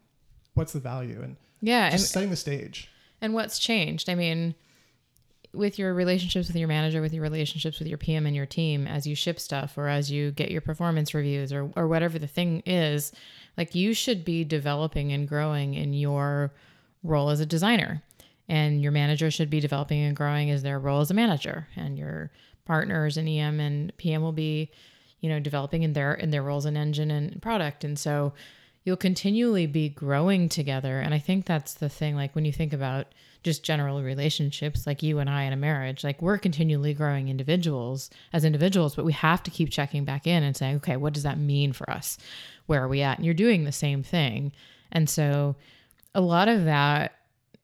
what's 0.55 0.73
the 0.73 0.81
value, 0.81 1.21
and 1.23 1.37
Yeah. 1.61 1.91
And, 1.91 2.01
setting 2.01 2.31
the 2.31 2.37
stage. 2.37 2.89
and 3.21 3.35
what's 3.35 3.59
changed? 3.59 4.09
I 4.09 4.15
mean, 4.15 4.55
with 5.53 5.79
your 5.79 5.93
relationships 5.95 6.47
with 6.47 6.57
your 6.57 6.69
manager, 6.69 7.01
with 7.01 7.13
your 7.13 7.23
relationships 7.23 7.79
with 7.79 7.89
your 7.89 7.99
PM 7.99 8.27
and 8.27 8.37
your 8.37 8.47
team, 8.47 8.87
as 8.87 9.07
you 9.07 9.15
ship 9.15 9.41
stuff 9.41 9.77
or 9.77 9.89
as 9.89 10.11
you 10.11 10.31
get 10.31 10.51
your 10.51 10.61
performance 10.61 11.13
reviews 11.13 11.53
or, 11.53 11.71
or 11.77 11.89
whatever 11.89 12.19
the 12.19 12.27
thing 12.27 12.63
is, 12.67 13.13
like 13.57 13.75
you 13.75 13.93
should 13.93 14.25
be 14.25 14.45
developing 14.45 15.13
and 15.13 15.29
growing 15.29 15.75
in 15.75 15.93
your 15.93 16.53
role 17.03 17.31
as 17.31 17.41
a 17.41 17.47
designer. 17.47 18.03
And 18.49 18.83
your 18.83 18.93
manager 18.93 19.31
should 19.31 19.51
be 19.51 19.61
developing 19.61 20.03
and 20.03 20.17
growing 20.17 20.51
as 20.51 20.63
their 20.63 20.79
role 20.79 21.01
as 21.01 21.11
a 21.11 21.15
manager. 21.15 21.69
And 21.77 21.97
your 21.97 22.31
partners 22.65 23.17
in 23.17 23.29
EM 23.29 23.61
and 23.61 23.97
PM 23.97 24.23
will 24.23 24.33
be, 24.33 24.71
you 25.21 25.29
know, 25.29 25.39
developing 25.39 25.83
in 25.83 25.93
their 25.93 26.15
in 26.15 26.31
their 26.31 26.43
roles 26.43 26.67
in 26.67 26.77
engine 26.77 27.11
and 27.11 27.41
product. 27.41 27.85
And 27.85 27.99
so 27.99 28.33
you'll 28.85 28.97
continually 28.97 29.67
be 29.67 29.89
growing 29.89 30.49
together. 30.49 31.01
And 31.01 31.13
I 31.13 31.19
think 31.19 31.47
that's 31.47 31.75
the 31.75 31.89
thing. 31.89 32.17
Like 32.17 32.35
when 32.35 32.45
you 32.45 32.53
think 32.53 32.73
about 32.73 33.07
just 33.43 33.63
general 33.63 34.03
relationships, 34.03 34.87
like 34.87 35.03
you 35.03 35.19
and 35.19 35.29
I 35.29 35.45
in 35.45 35.53
a 35.53 35.57
marriage, 35.57 36.05
like 36.05 36.21
we're 36.21 36.39
continually 36.39 36.95
growing 36.95 37.29
individuals 37.29 38.11
as 38.33 38.45
individuals, 38.45 38.95
but 38.95 39.05
we 39.05 39.13
have 39.13 39.43
to 39.45 39.51
keep 39.51 39.71
checking 39.71 40.05
back 40.05 40.27
in 40.27 40.43
and 40.43 40.57
saying, 40.57 40.77
okay, 40.77 40.97
what 40.97 41.13
does 41.13 41.23
that 41.23 41.39
mean 41.39 41.73
for 41.73 41.89
us? 41.91 42.19
Where 42.67 42.83
are 42.83 42.89
we 42.89 43.03
at? 43.03 43.19
And 43.19 43.25
you're 43.25 43.35
doing 43.35 43.65
the 43.65 43.73
same 43.73 44.03
thing. 44.03 44.53
And 44.93 45.09
so 45.09 45.57
a 46.15 46.21
lot 46.21 46.49
of 46.49 46.65
that 46.65 47.20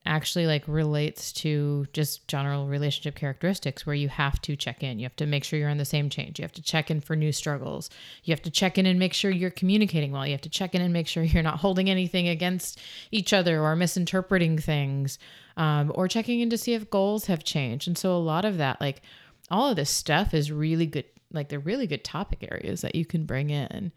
actually 0.07 0.47
like 0.47 0.65
relates 0.67 1.33
to 1.33 1.87
just 1.93 2.27
general 2.29 2.67
relationship 2.67 3.15
characteristics 3.15 3.85
where 3.85 3.95
you 3.95 4.09
have 4.09 4.41
to 4.43 4.57
check 4.57 4.83
in. 4.83 4.99
You 4.99 5.05
have 5.05 5.17
to 5.17 5.27
make 5.27 5.45
sure 5.45 5.59
you're 5.59 5.69
on 5.69 5.79
the 5.79 5.85
same 5.85 6.09
change. 6.09 6.39
You 6.39 6.45
have 6.45 6.53
to 6.53 6.63
check 6.63 6.91
in 6.91 7.01
for 7.01 7.17
new 7.17 7.33
struggles. 7.33 7.91
You 8.25 8.33
have 8.33 8.43
to 8.43 8.51
check 8.51 8.79
in 8.79 8.87
and 8.87 8.99
make 8.99 9.13
sure 9.13 9.31
you're 9.31 9.51
communicating 9.51 10.13
well. 10.13 10.27
You 10.27 10.33
have 10.33 10.41
to 10.43 10.51
check 10.51 10.75
in 10.75 10.83
and 10.83 10.93
make 10.93 11.09
sure 11.09 11.23
you're 11.23 11.43
not 11.43 11.59
holding 11.59 11.91
anything 11.91 12.29
against 12.29 12.81
each 13.11 13.33
other 13.33 13.61
or 13.61 13.77
misinterpreting 13.77 14.59
things 14.59 15.19
um, 15.57 15.93
or 15.95 16.09
checking 16.09 16.41
in 16.41 16.51
to 16.51 16.59
see 16.59 16.75
if 16.75 16.91
goals 16.91 17.27
have 17.27 17.45
changed. 17.45 17.89
And 17.89 17.99
so 17.99 18.13
a 18.13 18.19
lot 18.19 18.45
of 18.45 18.59
that, 18.59 18.81
like 18.81 19.03
all 19.51 19.71
of 19.71 19.77
this 19.77 19.91
stuff 19.91 20.35
is 20.35 20.53
really 20.53 20.87
good. 20.87 21.05
Like 21.33 21.49
they're 21.49 21.59
really 21.59 21.87
good 21.87 22.05
topic 22.05 22.47
areas 22.51 22.81
that 22.83 22.95
you 22.95 23.05
can 23.05 23.25
bring 23.25 23.51
in. 23.51 23.93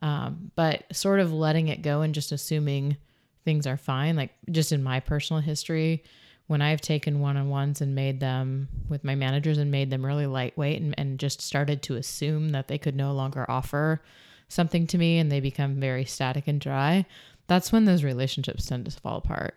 Um, 0.00 0.50
but 0.56 0.84
sort 0.94 1.20
of 1.20 1.32
letting 1.32 1.68
it 1.68 1.80
go 1.80 2.00
and 2.00 2.12
just 2.12 2.32
assuming 2.32 2.96
things 3.44 3.66
are 3.66 3.76
fine. 3.76 4.16
Like 4.16 4.32
just 4.50 4.72
in 4.72 4.82
my 4.82 5.00
personal 5.00 5.42
history, 5.42 6.04
when 6.46 6.60
I've 6.60 6.80
taken 6.80 7.20
one 7.20 7.36
on 7.36 7.48
ones 7.48 7.80
and 7.80 7.94
made 7.94 8.20
them 8.20 8.68
with 8.88 9.04
my 9.04 9.14
managers 9.14 9.58
and 9.58 9.70
made 9.70 9.90
them 9.90 10.04
really 10.04 10.26
lightweight 10.26 10.80
and, 10.80 10.94
and 10.98 11.18
just 11.18 11.40
started 11.40 11.82
to 11.84 11.96
assume 11.96 12.50
that 12.50 12.68
they 12.68 12.78
could 12.78 12.96
no 12.96 13.12
longer 13.12 13.50
offer 13.50 14.02
something 14.48 14.86
to 14.88 14.98
me 14.98 15.18
and 15.18 15.32
they 15.32 15.40
become 15.40 15.80
very 15.80 16.04
static 16.04 16.46
and 16.46 16.60
dry, 16.60 17.06
that's 17.46 17.72
when 17.72 17.84
those 17.84 18.04
relationships 18.04 18.66
tend 18.66 18.84
to 18.84 18.90
fall 18.90 19.16
apart. 19.18 19.54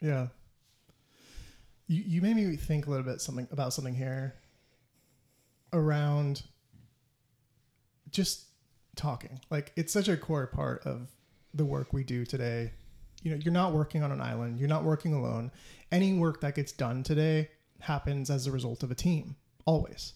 Yeah. 0.00 0.28
You 1.86 2.02
you 2.06 2.22
made 2.22 2.36
me 2.36 2.56
think 2.56 2.86
a 2.86 2.90
little 2.90 3.04
bit 3.04 3.20
something 3.20 3.46
about 3.50 3.72
something 3.72 3.94
here 3.94 4.34
around 5.72 6.42
just 8.10 8.46
talking. 8.96 9.40
Like 9.50 9.72
it's 9.76 9.92
such 9.92 10.08
a 10.08 10.16
core 10.16 10.46
part 10.46 10.82
of 10.84 11.10
the 11.56 11.64
work 11.64 11.92
we 11.92 12.04
do 12.04 12.24
today. 12.24 12.72
You 13.22 13.32
know, 13.32 13.38
you're 13.38 13.52
not 13.52 13.72
working 13.72 14.02
on 14.02 14.12
an 14.12 14.20
island, 14.20 14.58
you're 14.58 14.68
not 14.68 14.84
working 14.84 15.14
alone. 15.14 15.50
Any 15.90 16.14
work 16.14 16.40
that 16.42 16.54
gets 16.54 16.72
done 16.72 17.02
today 17.02 17.50
happens 17.80 18.30
as 18.30 18.46
a 18.46 18.52
result 18.52 18.82
of 18.82 18.90
a 18.90 18.94
team, 18.94 19.36
always. 19.64 20.14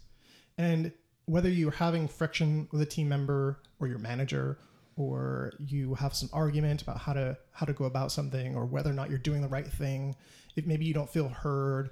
And 0.59 0.93
whether 1.27 1.49
you're 1.49 1.71
having 1.71 2.09
friction 2.09 2.69
with 2.73 2.83
a 2.83 2.87
team 2.87 3.09
member 3.09 3.61
or 3.79 3.87
your 3.87 3.99
manager 3.99 4.59
or 4.97 5.53
you 5.59 5.95
have 5.95 6.15
some 6.15 6.29
argument 6.33 6.83
about 6.83 6.99
how 6.99 7.13
to 7.13 7.37
how 7.53 7.65
to 7.65 7.73
go 7.73 7.85
about 7.85 8.13
something 8.13 8.55
or 8.55 8.67
whether 8.67 8.91
or 8.91 8.93
not 8.93 9.09
you're 9.09 9.19
doing 9.19 9.41
the 9.41 9.49
right 9.49 9.67
thing, 9.67 10.15
if 10.57 10.67
maybe 10.67 10.85
you 10.85 10.93
don't 10.93 11.09
feel 11.09 11.29
heard, 11.29 11.91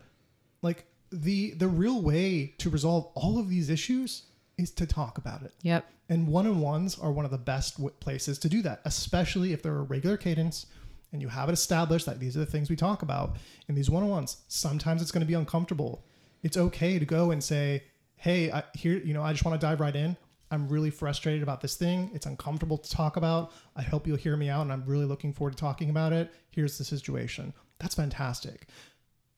like 0.62 0.86
the 1.10 1.52
the 1.52 1.68
real 1.68 2.02
way 2.02 2.54
to 2.58 2.68
resolve 2.68 3.10
all 3.14 3.38
of 3.38 3.48
these 3.48 3.70
issues 3.70 4.24
is 4.58 4.70
to 4.72 4.86
talk 4.86 5.16
about 5.16 5.42
it. 5.42 5.54
Yep. 5.62 5.90
And 6.10 6.26
one 6.26 6.46
on 6.46 6.60
ones 6.60 6.98
are 6.98 7.12
one 7.12 7.24
of 7.24 7.30
the 7.30 7.38
best 7.38 7.76
w- 7.76 7.94
places 8.00 8.38
to 8.40 8.48
do 8.48 8.60
that, 8.62 8.80
especially 8.84 9.52
if 9.52 9.62
they're 9.62 9.78
a 9.78 9.82
regular 9.82 10.16
cadence 10.16 10.66
and 11.12 11.22
you 11.22 11.28
have 11.28 11.48
it 11.48 11.52
established 11.52 12.06
that 12.06 12.20
these 12.20 12.36
are 12.36 12.40
the 12.40 12.46
things 12.46 12.68
we 12.68 12.76
talk 12.76 13.02
about 13.02 13.36
in 13.68 13.74
these 13.74 13.88
one 13.88 14.02
on 14.02 14.08
ones. 14.10 14.38
Sometimes 14.48 15.00
it's 15.00 15.10
going 15.10 15.20
to 15.20 15.26
be 15.26 15.34
uncomfortable. 15.34 16.04
It's 16.42 16.56
okay 16.56 16.98
to 16.98 17.04
go 17.04 17.30
and 17.30 17.42
say, 17.42 17.84
hey, 18.16 18.50
I, 18.50 18.64
here, 18.74 18.98
you 18.98 19.14
know, 19.14 19.22
I 19.22 19.32
just 19.32 19.44
want 19.44 19.58
to 19.58 19.66
dive 19.66 19.80
right 19.80 19.94
in. 19.94 20.16
I'm 20.50 20.68
really 20.68 20.90
frustrated 20.90 21.42
about 21.42 21.60
this 21.60 21.76
thing. 21.76 22.10
It's 22.14 22.26
uncomfortable 22.26 22.78
to 22.78 22.90
talk 22.90 23.16
about. 23.16 23.52
I 23.76 23.82
hope 23.82 24.06
you'll 24.06 24.16
hear 24.16 24.36
me 24.36 24.48
out, 24.48 24.62
and 24.62 24.72
I'm 24.72 24.84
really 24.86 25.04
looking 25.04 25.32
forward 25.32 25.52
to 25.52 25.58
talking 25.58 25.90
about 25.90 26.12
it. 26.12 26.32
Here's 26.50 26.78
the 26.78 26.84
situation. 26.84 27.52
That's 27.78 27.94
fantastic. 27.94 28.66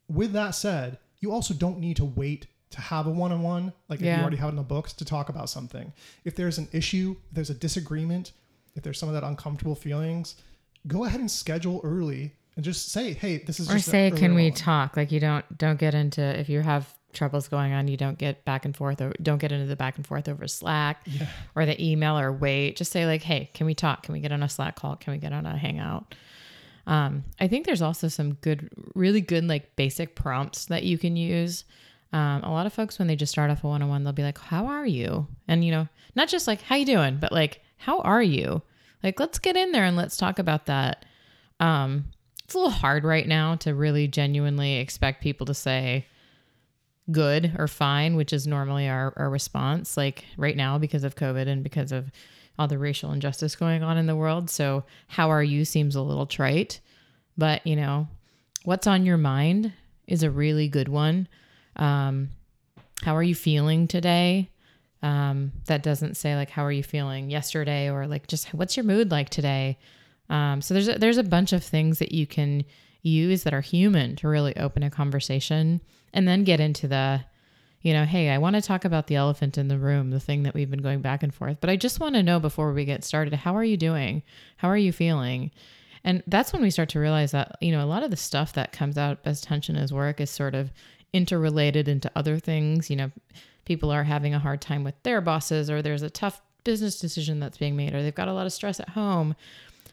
With 0.09 0.33
that 0.33 0.53
said, 0.53 0.99
you 1.19 1.33
also 1.33 1.53
don't 1.53 1.79
need 1.79 1.97
to 1.97 2.05
wait 2.05 2.47
to 2.71 2.81
have 2.81 3.07
a 3.07 3.11
one 3.11 3.33
on 3.33 3.43
one, 3.43 3.73
like 3.89 4.01
if 4.01 4.07
you 4.07 4.13
already 4.13 4.37
have 4.37 4.49
it 4.49 4.53
in 4.53 4.57
the 4.57 4.63
books, 4.63 4.93
to 4.95 5.05
talk 5.05 5.29
about 5.29 5.51
something. 5.51 5.93
If 6.25 6.37
there's 6.37 6.59
an 6.59 6.69
issue, 6.73 7.17
if 7.31 7.35
there's 7.35 7.51
a 7.51 7.55
disagreement, 7.55 8.33
if 8.77 8.83
there's 8.83 8.99
some 8.99 9.09
of 9.09 9.15
that 9.15 9.25
uncomfortable 9.25 9.75
feelings, 9.75 10.37
go 10.87 11.05
ahead 11.05 11.21
and 11.21 11.31
schedule 11.31 11.81
early 11.83 12.33
and 12.57 12.65
just 12.65 12.91
say, 12.93 13.13
hey, 13.15 13.39
this 13.39 13.59
is 13.61 13.71
Or 13.71 13.79
say, 13.79 14.11
can 14.11 14.35
we 14.35 14.43
one-on-one." 14.45 14.53
talk? 14.53 14.97
Like 14.97 15.11
you 15.11 15.19
don't 15.21 15.45
don't 15.59 15.79
get 15.79 15.95
into 15.95 16.23
if 16.39 16.49
you 16.49 16.61
have 16.61 16.93
troubles 17.13 17.49
going 17.49 17.73
on, 17.73 17.89
you 17.89 17.97
don't 17.97 18.19
get 18.19 18.45
back 18.45 18.65
and 18.65 18.77
forth 18.77 19.01
or 19.01 19.13
don't 19.21 19.39
get 19.39 19.51
into 19.51 19.67
the 19.67 19.75
back 19.75 19.97
and 19.97 20.07
forth 20.07 20.29
over 20.29 20.47
Slack 20.47 21.01
Yeah. 21.07 21.27
or 21.57 21.67
the 21.67 21.83
email 21.85 22.17
or 22.17 22.33
wait. 22.33 22.77
Just 22.77 22.93
say 22.93 23.05
like, 23.05 23.23
hey, 23.23 23.51
can 23.53 23.67
we 23.67 23.75
talk? 23.75 24.05
Can 24.05 24.13
we 24.13 24.21
get 24.21 24.31
on 24.31 24.45
a 24.45 24.49
Slack 24.49 24.77
call? 24.77 24.95
Can 24.95 25.13
we 25.13 25.19
get 25.19 25.33
on 25.33 25.45
a 25.45 25.57
hangout? 25.57 26.15
Um, 26.87 27.25
I 27.41 27.49
think 27.49 27.67
there's 27.67 27.83
also 27.83 28.07
some 28.09 28.35
good, 28.35 28.71
really 28.95 29.21
good 29.21 29.45
like 29.45 29.75
basic 29.77 30.15
prompts 30.15 30.67
that 30.67 30.85
you 30.85 30.99
can 30.99 31.17
use. 31.17 31.65
Um, 32.13 32.43
a 32.43 32.51
lot 32.51 32.67
of 32.67 32.73
folks 32.73 32.99
when 32.99 33.09
they 33.09 33.17
just 33.17 33.33
start 33.33 33.51
off 33.51 33.63
a 33.63 33.69
one-on-one, 33.69 34.03
they'll 34.03 34.13
be 34.13 34.23
like, 34.23 34.39
"How 34.39 34.67
are 34.67 34.87
you?" 34.87 35.29
And 35.47 35.65
you 35.65 35.71
know, 35.71 35.89
not 36.15 36.29
just 36.29 36.47
like 36.47 36.63
"How 36.63 36.77
you 36.77 36.87
doing," 36.87 37.19
but 37.19 37.33
like 37.33 37.63
"How 37.77 38.01
are 38.01 38.23
you?" 38.23 38.63
Like, 39.03 39.19
let's 39.19 39.39
get 39.39 39.57
in 39.57 39.73
there 39.73 39.85
and 39.85 39.97
let's 39.97 40.17
talk 40.17 40.39
about 40.39 40.67
that. 40.67 41.05
Um, 41.59 42.07
it's 42.45 42.55
a 42.55 42.59
little 42.59 42.71
hard 42.71 43.05
right 43.05 43.27
now 43.27 43.55
to 43.57 43.75
really 43.75 44.09
genuinely 44.09 44.77
expect 44.77 45.23
people 45.23 45.47
to 45.47 45.55
say 45.55 46.07
good 47.11 47.55
or 47.59 47.69
fine, 47.69 48.17
which 48.17 48.33
is 48.33 48.47
normally 48.47 48.89
our, 48.89 49.13
our 49.17 49.31
response, 49.31 49.97
like 49.97 50.25
right 50.37 50.57
now 50.57 50.79
because 50.79 51.05
of 51.05 51.17
COVID 51.17 51.49
and 51.49 51.63
because 51.63 51.93
of 51.93 52.11
all 52.59 52.69
the 52.69 52.79
racial 52.79 53.13
injustice 53.13 53.57
going 53.57 53.83
on 53.83 53.97
in 53.97 54.07
the 54.07 54.17
world. 54.17 54.51
So, 54.51 54.85
how 55.09 55.31
are 55.31 55.43
you 55.43 55.65
seems 55.65 55.97
a 55.97 56.03
little 56.03 56.27
trite, 56.27 56.81
but 57.39 57.67
you 57.67 57.77
know, 57.77 58.09
what's 58.65 58.87
on 58.87 59.07
your 59.07 59.17
mind 59.17 59.73
is 60.07 60.23
a 60.23 60.31
really 60.31 60.69
good 60.69 60.89
one. 60.89 61.29
Um, 61.81 62.31
how 63.03 63.17
are 63.17 63.23
you 63.23 63.35
feeling 63.35 63.89
today? 63.89 64.51
Um, 65.03 65.53
that 65.65 65.83
doesn't 65.83 66.17
say 66.17 66.37
like 66.37 66.51
how 66.51 66.65
are 66.65 66.73
you 66.73 66.83
feeling 66.83 67.31
yesterday 67.31 67.91
or 67.91 68.07
like 68.07 68.27
just 68.27 68.53
what's 68.53 68.77
your 68.77 68.85
mood 68.85 69.11
like 69.11 69.31
today. 69.31 69.79
Um, 70.29 70.61
so 70.63 70.75
there's 70.75 70.89
a, 70.89 70.99
there's 70.99 71.19
a 71.19 71.25
bunch 71.25 71.53
of 71.53 71.65
things 71.65 71.99
that 71.99 72.13
you 72.13 72.27
can 72.27 72.65
use 73.03 73.43
that 73.45 73.55
are 73.55 73.63
human 73.63 74.17
to 74.17 74.29
really 74.29 74.57
open 74.57 74.83
a 74.83 74.91
conversation 74.91 75.81
and 76.13 76.29
then 76.29 76.45
get 76.45 76.61
into 76.61 76.87
the 76.87 77.25
you 77.81 77.95
know 77.95 78.05
hey 78.05 78.29
i 78.29 78.37
want 78.37 78.55
to 78.55 78.61
talk 78.61 78.85
about 78.85 79.07
the 79.07 79.15
elephant 79.15 79.57
in 79.57 79.69
the 79.69 79.79
room 79.79 80.11
the 80.11 80.21
thing 80.21 80.43
that 80.43 80.55
we've 80.55 80.71
been 80.71 80.83
going 80.83 81.01
back 81.01 81.23
and 81.23 81.33
forth 81.33 81.57
but 81.61 81.71
i 81.71 81.77
just 81.77 81.99
want 81.99 82.15
to 82.15 82.23
know 82.23 82.39
before 82.39 82.73
we 82.73 82.85
get 82.85 83.03
started 83.05 83.33
how 83.33 83.57
are 83.57 83.65
you 83.65 83.77
doing 83.77 84.23
how 84.59 84.69
are 84.69 84.77
you 84.77 84.93
feeling 84.93 85.51
and 86.05 86.23
that's 86.27 86.53
when 86.53 86.63
we 86.63 86.71
start 86.71 86.89
to 86.91 87.01
realize 87.01 87.31
that 87.33 87.57
you 87.61 87.73
know 87.73 87.83
a 87.83 87.87
lot 87.87 88.03
of 88.03 88.11
the 88.11 88.17
stuff 88.17 88.53
that 88.53 88.73
comes 88.73 88.99
out 88.99 89.19
as 89.25 89.41
tension 89.41 89.77
as 89.77 89.93
work 89.93 90.21
is 90.21 90.31
sort 90.31 90.55
of 90.55 90.71
interrelated 91.13 91.89
into 91.89 92.11
other 92.15 92.39
things 92.39 92.91
you 92.91 92.97
know 92.97 93.11
people 93.65 93.91
are 93.91 94.05
having 94.05 94.35
a 94.35 94.39
hard 94.39 94.61
time 94.61 94.85
with 94.85 95.01
their 95.03 95.21
bosses 95.21 95.71
or 95.71 95.83
there's 95.83 96.03
a 96.03 96.11
tough 96.11 96.41
business 96.65 97.01
decision 97.01 97.41
that's 97.41 97.59
being 97.59 97.77
made 97.77 97.95
or 97.95 98.03
they've 98.03 98.15
got 98.15 98.29
a 98.29 98.33
lot 98.33 98.47
of 98.47 98.53
stress 98.53 98.81
at 98.81 98.91
home 98.91 99.35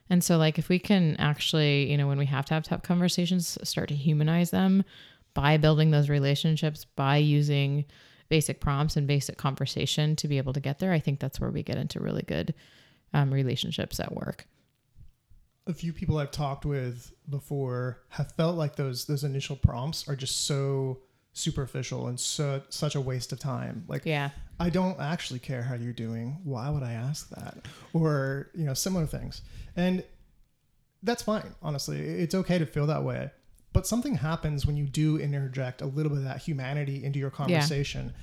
and 0.09 0.24
so, 0.24 0.38
like, 0.38 0.57
if 0.57 0.70
we 0.70 0.80
can 0.80 1.15
actually, 1.18 1.91
you 1.91 1.97
know, 1.97 2.07
when 2.07 2.18
we 2.18 2.26
have 2.28 2.45
to 2.45 2.53
have 2.53 2.63
tough 2.63 2.82
conversations, 2.82 3.57
start 3.63 3.89
to 3.89 3.95
humanize 3.95 4.51
them 4.51 4.84
by 5.34 5.57
building 5.57 5.91
those 5.91 6.09
relationships, 6.09 6.86
by 6.86 7.18
using 7.18 7.86
basic 8.30 8.59
prompts 8.59 8.95
and 8.95 9.07
basic 9.07 9.38
conversation 9.38 10.15
to 10.18 10.28
be 10.28 10.38
able 10.38 10.53
to 10.53 10.59
get 10.59 10.80
there, 10.80 10.93
I 10.93 10.99
think 10.99 11.20
that's 11.20 11.39
where 11.39 11.49
we 11.49 11.63
get 11.63 11.78
into 11.78 11.99
really 11.99 12.24
good 12.24 12.53
um, 13.13 13.34
relationships 13.34 13.99
at 13.99 14.13
work. 14.13 14.47
a 15.65 15.74
few 15.74 15.91
people 15.91 16.18
I've 16.18 16.32
talked 16.32 16.65
with 16.65 17.11
before 17.30 18.01
have 18.09 18.32
felt 18.34 18.55
like 18.55 18.78
those 18.78 19.05
those 19.05 19.24
initial 19.26 19.55
prompts 19.57 20.07
are 20.07 20.15
just 20.15 20.45
so 20.45 20.99
superficial 21.38 22.08
and 22.08 22.20
so 22.20 22.62
such 22.70 22.96
a 22.96 23.02
waste 23.02 23.32
of 23.32 23.40
time. 23.40 23.86
Like 23.88 24.06
Yeah. 24.06 24.32
I 24.60 24.70
don't 24.70 25.00
actually 25.00 25.40
care 25.40 25.62
how 25.62 25.76
you're 25.76 25.94
doing. 25.94 26.40
Why 26.44 26.70
would 26.70 26.84
I 26.84 26.94
ask 26.94 27.30
that? 27.30 27.60
Or, 27.94 28.50
you 28.56 28.66
know, 28.66 28.74
similar 28.74 29.06
things. 29.06 29.44
And 29.76 30.04
that's 31.04 31.22
fine, 31.22 31.54
honestly. 31.62 32.00
It's 32.00 32.34
okay 32.34 32.58
to 32.58 32.66
feel 32.66 32.88
that 32.88 33.04
way. 33.04 33.30
But 33.72 33.86
something 33.86 34.16
happens 34.16 34.66
when 34.66 34.76
you 34.76 34.86
do 34.86 35.18
interject 35.20 35.82
a 35.84 35.86
little 35.86 36.10
bit 36.10 36.20
of 36.20 36.24
that 36.24 36.42
humanity 36.42 37.04
into 37.04 37.20
your 37.20 37.30
conversation. 37.30 38.14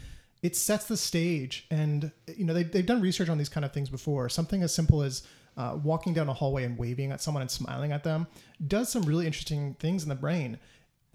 It 0.43 0.57
sets 0.57 0.87
the 0.87 0.97
stage. 0.97 1.67
And, 1.71 2.11
you 2.37 2.45
know, 2.45 2.53
they, 2.53 2.65
they've 2.65 2.85
done 2.85 3.01
research 3.01 3.29
on 3.29 3.39
these 3.39 3.49
kind 3.49 3.65
of 3.65 3.73
things 3.73 3.89
before. 3.89 4.29
Something 4.29 4.65
as 4.65 4.75
simple 4.75 5.03
as 5.03 5.23
uh, 5.57 5.79
walking 5.85 6.15
down 6.15 6.29
a 6.29 6.35
hallway 6.35 6.65
and 6.65 6.77
waving 6.77 7.13
at 7.13 7.21
someone 7.21 7.43
and 7.43 7.51
smiling 7.51 7.93
at 7.93 8.03
them 8.03 8.27
does 8.67 8.89
some 8.89 9.03
really 9.03 9.25
interesting 9.27 9.75
things 9.79 10.03
in 10.03 10.09
the 10.09 10.17
brain 10.17 10.59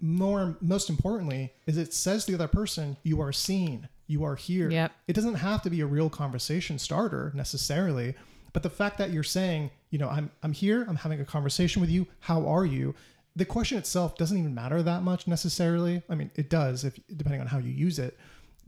more 0.00 0.56
most 0.60 0.90
importantly 0.90 1.52
is 1.66 1.76
it 1.76 1.92
says 1.94 2.24
to 2.24 2.32
the 2.32 2.36
other 2.36 2.48
person 2.48 2.96
you 3.02 3.20
are 3.20 3.32
seen. 3.32 3.88
You 4.06 4.24
are 4.24 4.34
here. 4.34 4.70
Yep. 4.70 4.92
it 5.06 5.12
doesn't 5.12 5.36
have 5.36 5.62
to 5.62 5.70
be 5.70 5.80
a 5.80 5.86
real 5.86 6.10
conversation 6.10 6.78
starter 6.78 7.32
necessarily 7.34 8.14
but 8.52 8.62
the 8.62 8.70
fact 8.70 8.98
that 8.98 9.10
you're 9.10 9.22
saying 9.22 9.70
you 9.90 9.98
know 9.98 10.08
i'm 10.08 10.30
i'm 10.42 10.52
here. 10.52 10.84
I'm 10.88 10.96
having 10.96 11.20
a 11.20 11.24
conversation 11.24 11.80
with 11.80 11.90
you. 11.90 12.06
How 12.20 12.46
are 12.46 12.64
you? 12.64 12.94
The 13.36 13.44
question 13.44 13.78
itself 13.78 14.16
doesn't 14.16 14.36
even 14.36 14.54
matter 14.54 14.82
that 14.82 15.02
much 15.02 15.26
necessarily. 15.26 16.02
I 16.08 16.14
mean 16.14 16.30
it 16.34 16.50
does 16.50 16.84
if 16.84 16.98
depending 17.16 17.40
on 17.40 17.46
how 17.46 17.58
you 17.58 17.70
use 17.70 17.98
it. 17.98 18.18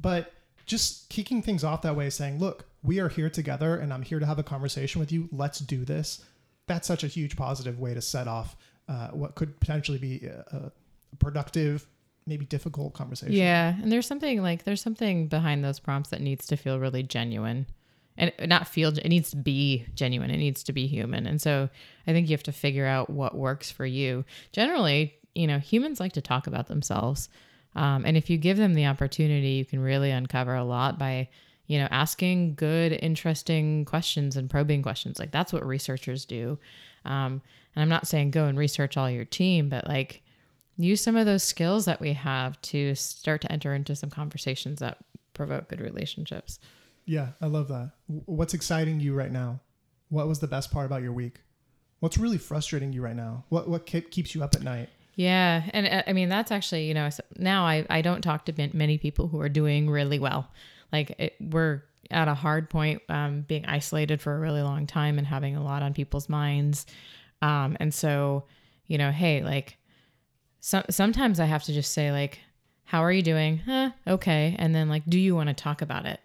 But 0.01 0.33
just 0.67 1.09
kicking 1.11 1.43
things 1.43 1.65
off 1.65 1.83
that 1.83 1.97
way 1.97 2.09
saying 2.09 2.39
look 2.39 2.67
we 2.85 3.01
are 3.01 3.09
here 3.09 3.29
together 3.29 3.77
and 3.77 3.93
i'm 3.93 4.03
here 4.03 4.21
to 4.21 4.27
have 4.27 4.39
a 4.39 4.43
conversation 4.43 5.01
with 5.01 5.11
you. 5.13 5.29
Let's 5.33 5.59
do 5.59 5.85
this. 5.85 6.25
That's 6.69 6.87
such 6.87 7.03
a 7.05 7.09
huge 7.09 7.37
positive 7.37 7.81
way 7.81 7.95
to 7.95 8.01
set 8.01 8.29
off 8.29 8.57
uh, 8.89 9.09
what 9.09 9.35
could 9.35 9.59
potentially 9.61 9.99
be 9.99 10.27
a, 10.27 10.45
a 10.57 10.73
productive 11.19 11.87
maybe 12.27 12.45
difficult 12.45 12.95
conversation. 12.95 13.35
Yeah. 13.35 13.75
And 13.83 13.91
there's 13.91 14.07
something 14.07 14.43
like, 14.43 14.65
there's 14.65 14.81
something 14.81 15.27
behind 15.27 15.65
those 15.65 15.81
prompts 15.81 16.11
that 16.11 16.21
needs 16.21 16.47
to 16.47 16.57
feel 16.57 16.79
really 16.79 17.03
genuine. 17.03 17.67
and 18.17 18.33
not 18.47 18.69
feel 18.69 18.97
it 18.97 19.09
needs 19.09 19.31
to 19.31 19.37
be 19.37 19.87
genuine 19.95 20.31
it 20.31 20.37
needs 20.37 20.63
to 20.65 20.73
be 20.73 20.87
human. 20.87 21.27
And 21.27 21.41
so 21.41 21.69
i 22.07 22.13
think 22.13 22.29
you 22.29 22.35
have 22.35 22.43
to 22.45 22.53
figure 22.53 22.87
out 22.87 23.11
what 23.11 23.35
works 23.35 23.71
for 23.71 23.87
you. 23.87 24.25
Generally 24.53 25.15
you 25.35 25.47
know 25.47 25.59
humans 25.59 25.99
like 25.99 26.13
to 26.13 26.21
talk 26.21 26.47
about 26.47 26.69
themselves. 26.69 27.29
Um, 27.75 28.05
and 28.05 28.19
if 28.19 28.29
you 28.29 28.37
give 28.37 28.59
them 28.59 28.75
the 28.75 28.87
opportunity 28.87 29.53
you 29.53 29.65
can 29.65 29.81
really 29.81 30.11
uncover 30.11 30.55
a 30.55 30.65
lot 30.65 30.99
by 30.99 31.29
you 31.67 31.79
know 31.79 31.89
asking 31.91 32.55
good 32.55 32.93
interesting 32.93 33.85
questions 33.87 34.37
and 34.37 34.51
probing 34.51 34.83
questions. 34.83 35.19
Like 35.19 35.33
that's 35.33 35.53
what 35.53 35.67
researchers 35.67 36.25
do. 36.25 36.59
Um, 37.05 37.43
and 37.75 37.83
i'm 37.83 37.89
not 37.89 38.07
saying 38.07 38.31
go 38.31 38.47
and 38.47 38.59
research 38.59 38.97
all 38.97 39.11
your 39.11 39.25
team 39.25 39.69
but 39.69 39.87
like 39.89 40.22
use 40.77 41.01
some 41.01 41.17
of 41.17 41.27
those 41.27 41.43
skills 41.43 41.85
that 41.85 42.01
we 42.01 42.13
have 42.13 42.61
to 42.63 42.95
start 42.95 43.41
to 43.43 43.53
enter 43.53 43.75
into 43.75 43.95
some 43.95 44.11
conversations 44.11 44.81
that 44.81 44.99
provoke 45.35 45.69
good 45.69 45.81
relationships 45.81 46.59
Yeah, 47.05 47.29
I 47.41 47.47
love 47.47 47.69
that. 47.69 47.93
What's 48.07 48.55
exciting 48.55 49.01
you 49.01 49.15
right 49.15 49.33
now? 49.33 49.61
What 50.09 50.29
was 50.29 50.39
the 50.39 50.47
best 50.47 50.71
part 50.71 50.87
about 50.87 51.03
your 51.03 51.13
week? 51.13 51.41
What's 52.01 52.19
really 52.19 52.39
frustrating 52.39 52.93
you 52.93 53.03
right 53.03 53.17
now? 53.17 53.45
What 53.49 53.69
what 53.69 53.87
keep, 53.87 54.11
keeps 54.11 54.35
you 54.35 54.43
up 54.43 54.55
at 54.55 54.63
night? 54.63 54.89
Yeah, 55.15 55.63
and 55.73 55.87
uh, 55.87 56.03
I 56.07 56.13
mean 56.13 56.29
that's 56.29 56.51
actually 56.51 56.87
you 56.87 56.95
know 56.95 57.09
now 57.37 57.65
I 57.65 57.87
I 57.91 58.03
don't 58.03 58.23
talk 58.23 58.45
to 58.47 58.71
many 58.73 58.99
people 58.99 59.29
who 59.29 59.41
are 59.41 59.49
doing 59.49 59.89
really 59.89 60.19
well. 60.19 60.51
Like 60.93 61.11
it, 61.19 61.37
we're 61.41 61.83
at 62.11 62.29
a 62.29 62.35
hard 62.35 62.69
point, 62.69 63.01
um, 63.09 63.43
being 63.43 63.65
isolated 63.67 64.21
for 64.21 64.35
a 64.35 64.39
really 64.39 64.63
long 64.63 64.87
time 64.87 65.19
and 65.19 65.27
having 65.27 65.57
a 65.57 65.63
lot 65.63 65.83
on 65.83 65.95
people's 65.95 66.29
minds, 66.29 66.87
um, 67.41 67.77
and 67.81 67.93
so 67.93 68.45
you 68.87 68.99
know, 68.99 69.11
hey, 69.11 69.43
like 69.43 69.79
so, 70.63 70.85
sometimes 70.89 71.41
I 71.41 71.47
have 71.47 71.65
to 71.65 71.73
just 71.73 71.93
say 71.93 72.13
like, 72.13 72.39
how 72.85 73.03
are 73.03 73.11
you 73.11 73.23
doing? 73.23 73.61
Okay, 74.07 74.55
and 74.59 74.73
then 74.75 74.89
like, 74.89 75.03
do 75.09 75.19
you 75.19 75.35
want 75.35 75.49
to 75.49 75.55
talk 75.55 75.83
about 75.83 76.07
it? 76.07 76.21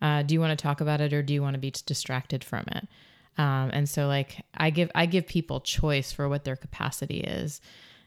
Uh, 0.00 0.22
do 0.22 0.32
you 0.32 0.40
want 0.40 0.56
to 0.56 0.62
talk 0.62 0.80
about 0.80 1.00
it 1.00 1.12
or 1.12 1.22
do 1.22 1.34
you 1.34 1.42
want 1.42 1.54
to 1.54 1.60
be 1.60 1.72
distracted 1.84 2.44
from 2.44 2.64
it? 2.68 2.86
Um, 3.36 3.70
and 3.72 3.88
so 3.88 4.06
like 4.06 4.44
I 4.54 4.70
give 4.70 4.90
I 4.94 5.06
give 5.06 5.26
people 5.26 5.60
choice 5.60 6.12
for 6.12 6.28
what 6.28 6.44
their 6.44 6.56
capacity 6.56 7.20
is. 7.20 7.60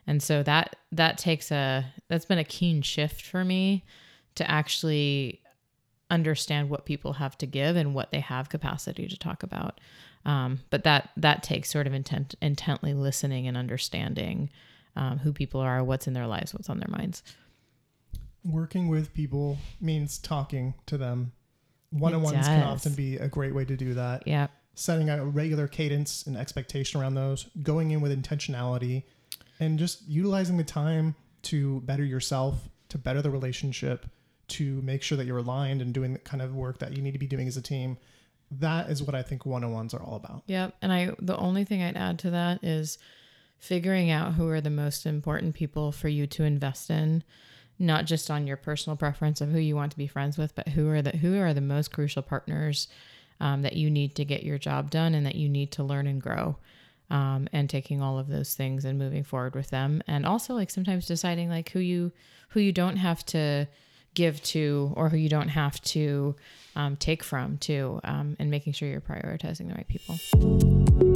And 0.07 0.23
so 0.23 0.41
that 0.43 0.77
that 0.93 1.17
takes 1.17 1.51
a 1.51 1.85
that's 2.07 2.25
been 2.25 2.39
a 2.39 2.43
keen 2.43 2.81
shift 2.81 3.21
for 3.21 3.43
me 3.43 3.83
to 4.35 4.49
actually 4.49 5.41
understand 6.09 6.69
what 6.69 6.85
people 6.85 7.13
have 7.13 7.37
to 7.39 7.45
give 7.45 7.75
and 7.75 7.93
what 7.93 8.11
they 8.11 8.21
have 8.21 8.49
capacity 8.49 9.07
to 9.07 9.17
talk 9.17 9.43
about. 9.43 9.81
Um, 10.25 10.61
but 10.69 10.83
that 10.85 11.09
that 11.17 11.43
takes 11.43 11.69
sort 11.69 11.87
of 11.87 11.93
intent 11.93 12.35
intently 12.41 12.93
listening 12.93 13.47
and 13.47 13.57
understanding 13.57 14.49
um, 14.95 15.19
who 15.19 15.33
people 15.33 15.61
are, 15.61 15.83
what's 15.83 16.07
in 16.07 16.13
their 16.13 16.27
lives, 16.27 16.53
what's 16.53 16.69
on 16.69 16.79
their 16.79 16.89
minds. 16.89 17.23
Working 18.45 18.89
with 18.89 19.13
people 19.13 19.57
means 19.79 20.17
talking 20.17 20.73
to 20.87 20.97
them. 20.97 21.31
One 21.91 22.13
on 22.13 22.23
ones 22.23 22.47
can 22.47 22.63
often 22.63 22.93
be 22.93 23.17
a 23.17 23.27
great 23.27 23.53
way 23.55 23.65
to 23.65 23.77
do 23.77 23.93
that. 23.93 24.27
Yeah. 24.27 24.47
Setting 24.75 25.09
a 25.09 25.23
regular 25.23 25.67
cadence 25.67 26.25
and 26.25 26.35
expectation 26.35 26.99
around 26.99 27.13
those, 27.13 27.47
going 27.61 27.91
in 27.91 28.01
with 28.01 28.11
intentionality, 28.11 29.03
and 29.59 29.77
just 29.77 30.07
utilizing 30.07 30.57
the 30.57 30.63
time 30.63 31.15
to 31.43 31.81
better 31.81 32.03
yourself, 32.03 32.69
to 32.89 32.97
better 32.97 33.21
the 33.21 33.29
relationship, 33.29 34.07
to 34.47 34.81
make 34.81 35.03
sure 35.03 35.17
that 35.17 35.25
you're 35.25 35.37
aligned 35.37 35.81
and 35.81 35.93
doing 35.93 36.13
the 36.13 36.19
kind 36.19 36.41
of 36.41 36.55
work 36.55 36.79
that 36.79 36.95
you 36.95 37.01
need 37.01 37.11
to 37.11 37.19
be 37.19 37.27
doing 37.27 37.47
as 37.47 37.55
a 37.55 37.61
team. 37.61 37.97
That 38.51 38.89
is 38.89 39.01
what 39.01 39.15
I 39.15 39.21
think 39.21 39.45
one 39.45 39.63
on 39.63 39.71
ones 39.71 39.93
are 39.93 40.01
all 40.01 40.15
about. 40.15 40.43
Yeah. 40.47 40.71
And 40.81 40.91
I 40.91 41.11
the 41.19 41.37
only 41.37 41.63
thing 41.63 41.81
I'd 41.81 41.97
add 41.97 42.19
to 42.19 42.31
that 42.31 42.63
is 42.63 42.97
figuring 43.57 44.11
out 44.11 44.33
who 44.33 44.47
are 44.49 44.61
the 44.61 44.69
most 44.69 45.05
important 45.05 45.55
people 45.55 45.91
for 45.91 46.09
you 46.09 46.27
to 46.27 46.43
invest 46.43 46.89
in, 46.89 47.23
not 47.79 48.05
just 48.05 48.29
on 48.29 48.47
your 48.47 48.57
personal 48.57 48.97
preference 48.97 49.41
of 49.41 49.49
who 49.49 49.59
you 49.59 49.75
want 49.75 49.91
to 49.91 49.97
be 49.97 50.07
friends 50.07 50.37
with, 50.37 50.53
but 50.55 50.69
who 50.69 50.89
are 50.89 51.01
the 51.01 51.11
who 51.11 51.39
are 51.39 51.53
the 51.53 51.61
most 51.61 51.91
crucial 51.91 52.21
partners 52.21 52.87
um, 53.39 53.61
that 53.61 53.75
you 53.75 53.89
need 53.89 54.15
to 54.15 54.25
get 54.25 54.43
your 54.43 54.57
job 54.57 54.89
done 54.89 55.13
and 55.13 55.25
that 55.25 55.35
you 55.35 55.49
need 55.49 55.71
to 55.71 55.83
learn 55.83 56.07
and 56.07 56.21
grow. 56.21 56.57
Um, 57.09 57.47
and 57.51 57.69
taking 57.69 58.01
all 58.01 58.17
of 58.17 58.27
those 58.27 58.55
things 58.55 58.85
and 58.85 58.97
moving 58.97 59.23
forward 59.23 59.53
with 59.53 59.69
them 59.69 60.01
and 60.07 60.25
also 60.25 60.55
like 60.55 60.71
sometimes 60.71 61.05
deciding 61.05 61.47
like 61.49 61.69
who 61.69 61.79
you 61.79 62.11
who 62.49 62.59
you 62.59 62.71
don't 62.71 62.95
have 62.95 63.23
to 63.27 63.67
give 64.13 64.41
to 64.43 64.93
or 64.95 65.09
who 65.09 65.17
you 65.17 65.29
don't 65.29 65.49
have 65.49 65.79
to 65.81 66.35
um, 66.75 66.95
take 66.95 67.23
from 67.23 67.57
too 67.57 67.99
um, 68.03 68.35
and 68.39 68.49
making 68.49 68.73
sure 68.73 68.89
you're 68.89 69.01
prioritizing 69.01 69.67
the 69.67 69.75
right 69.75 69.87
people 69.87 71.12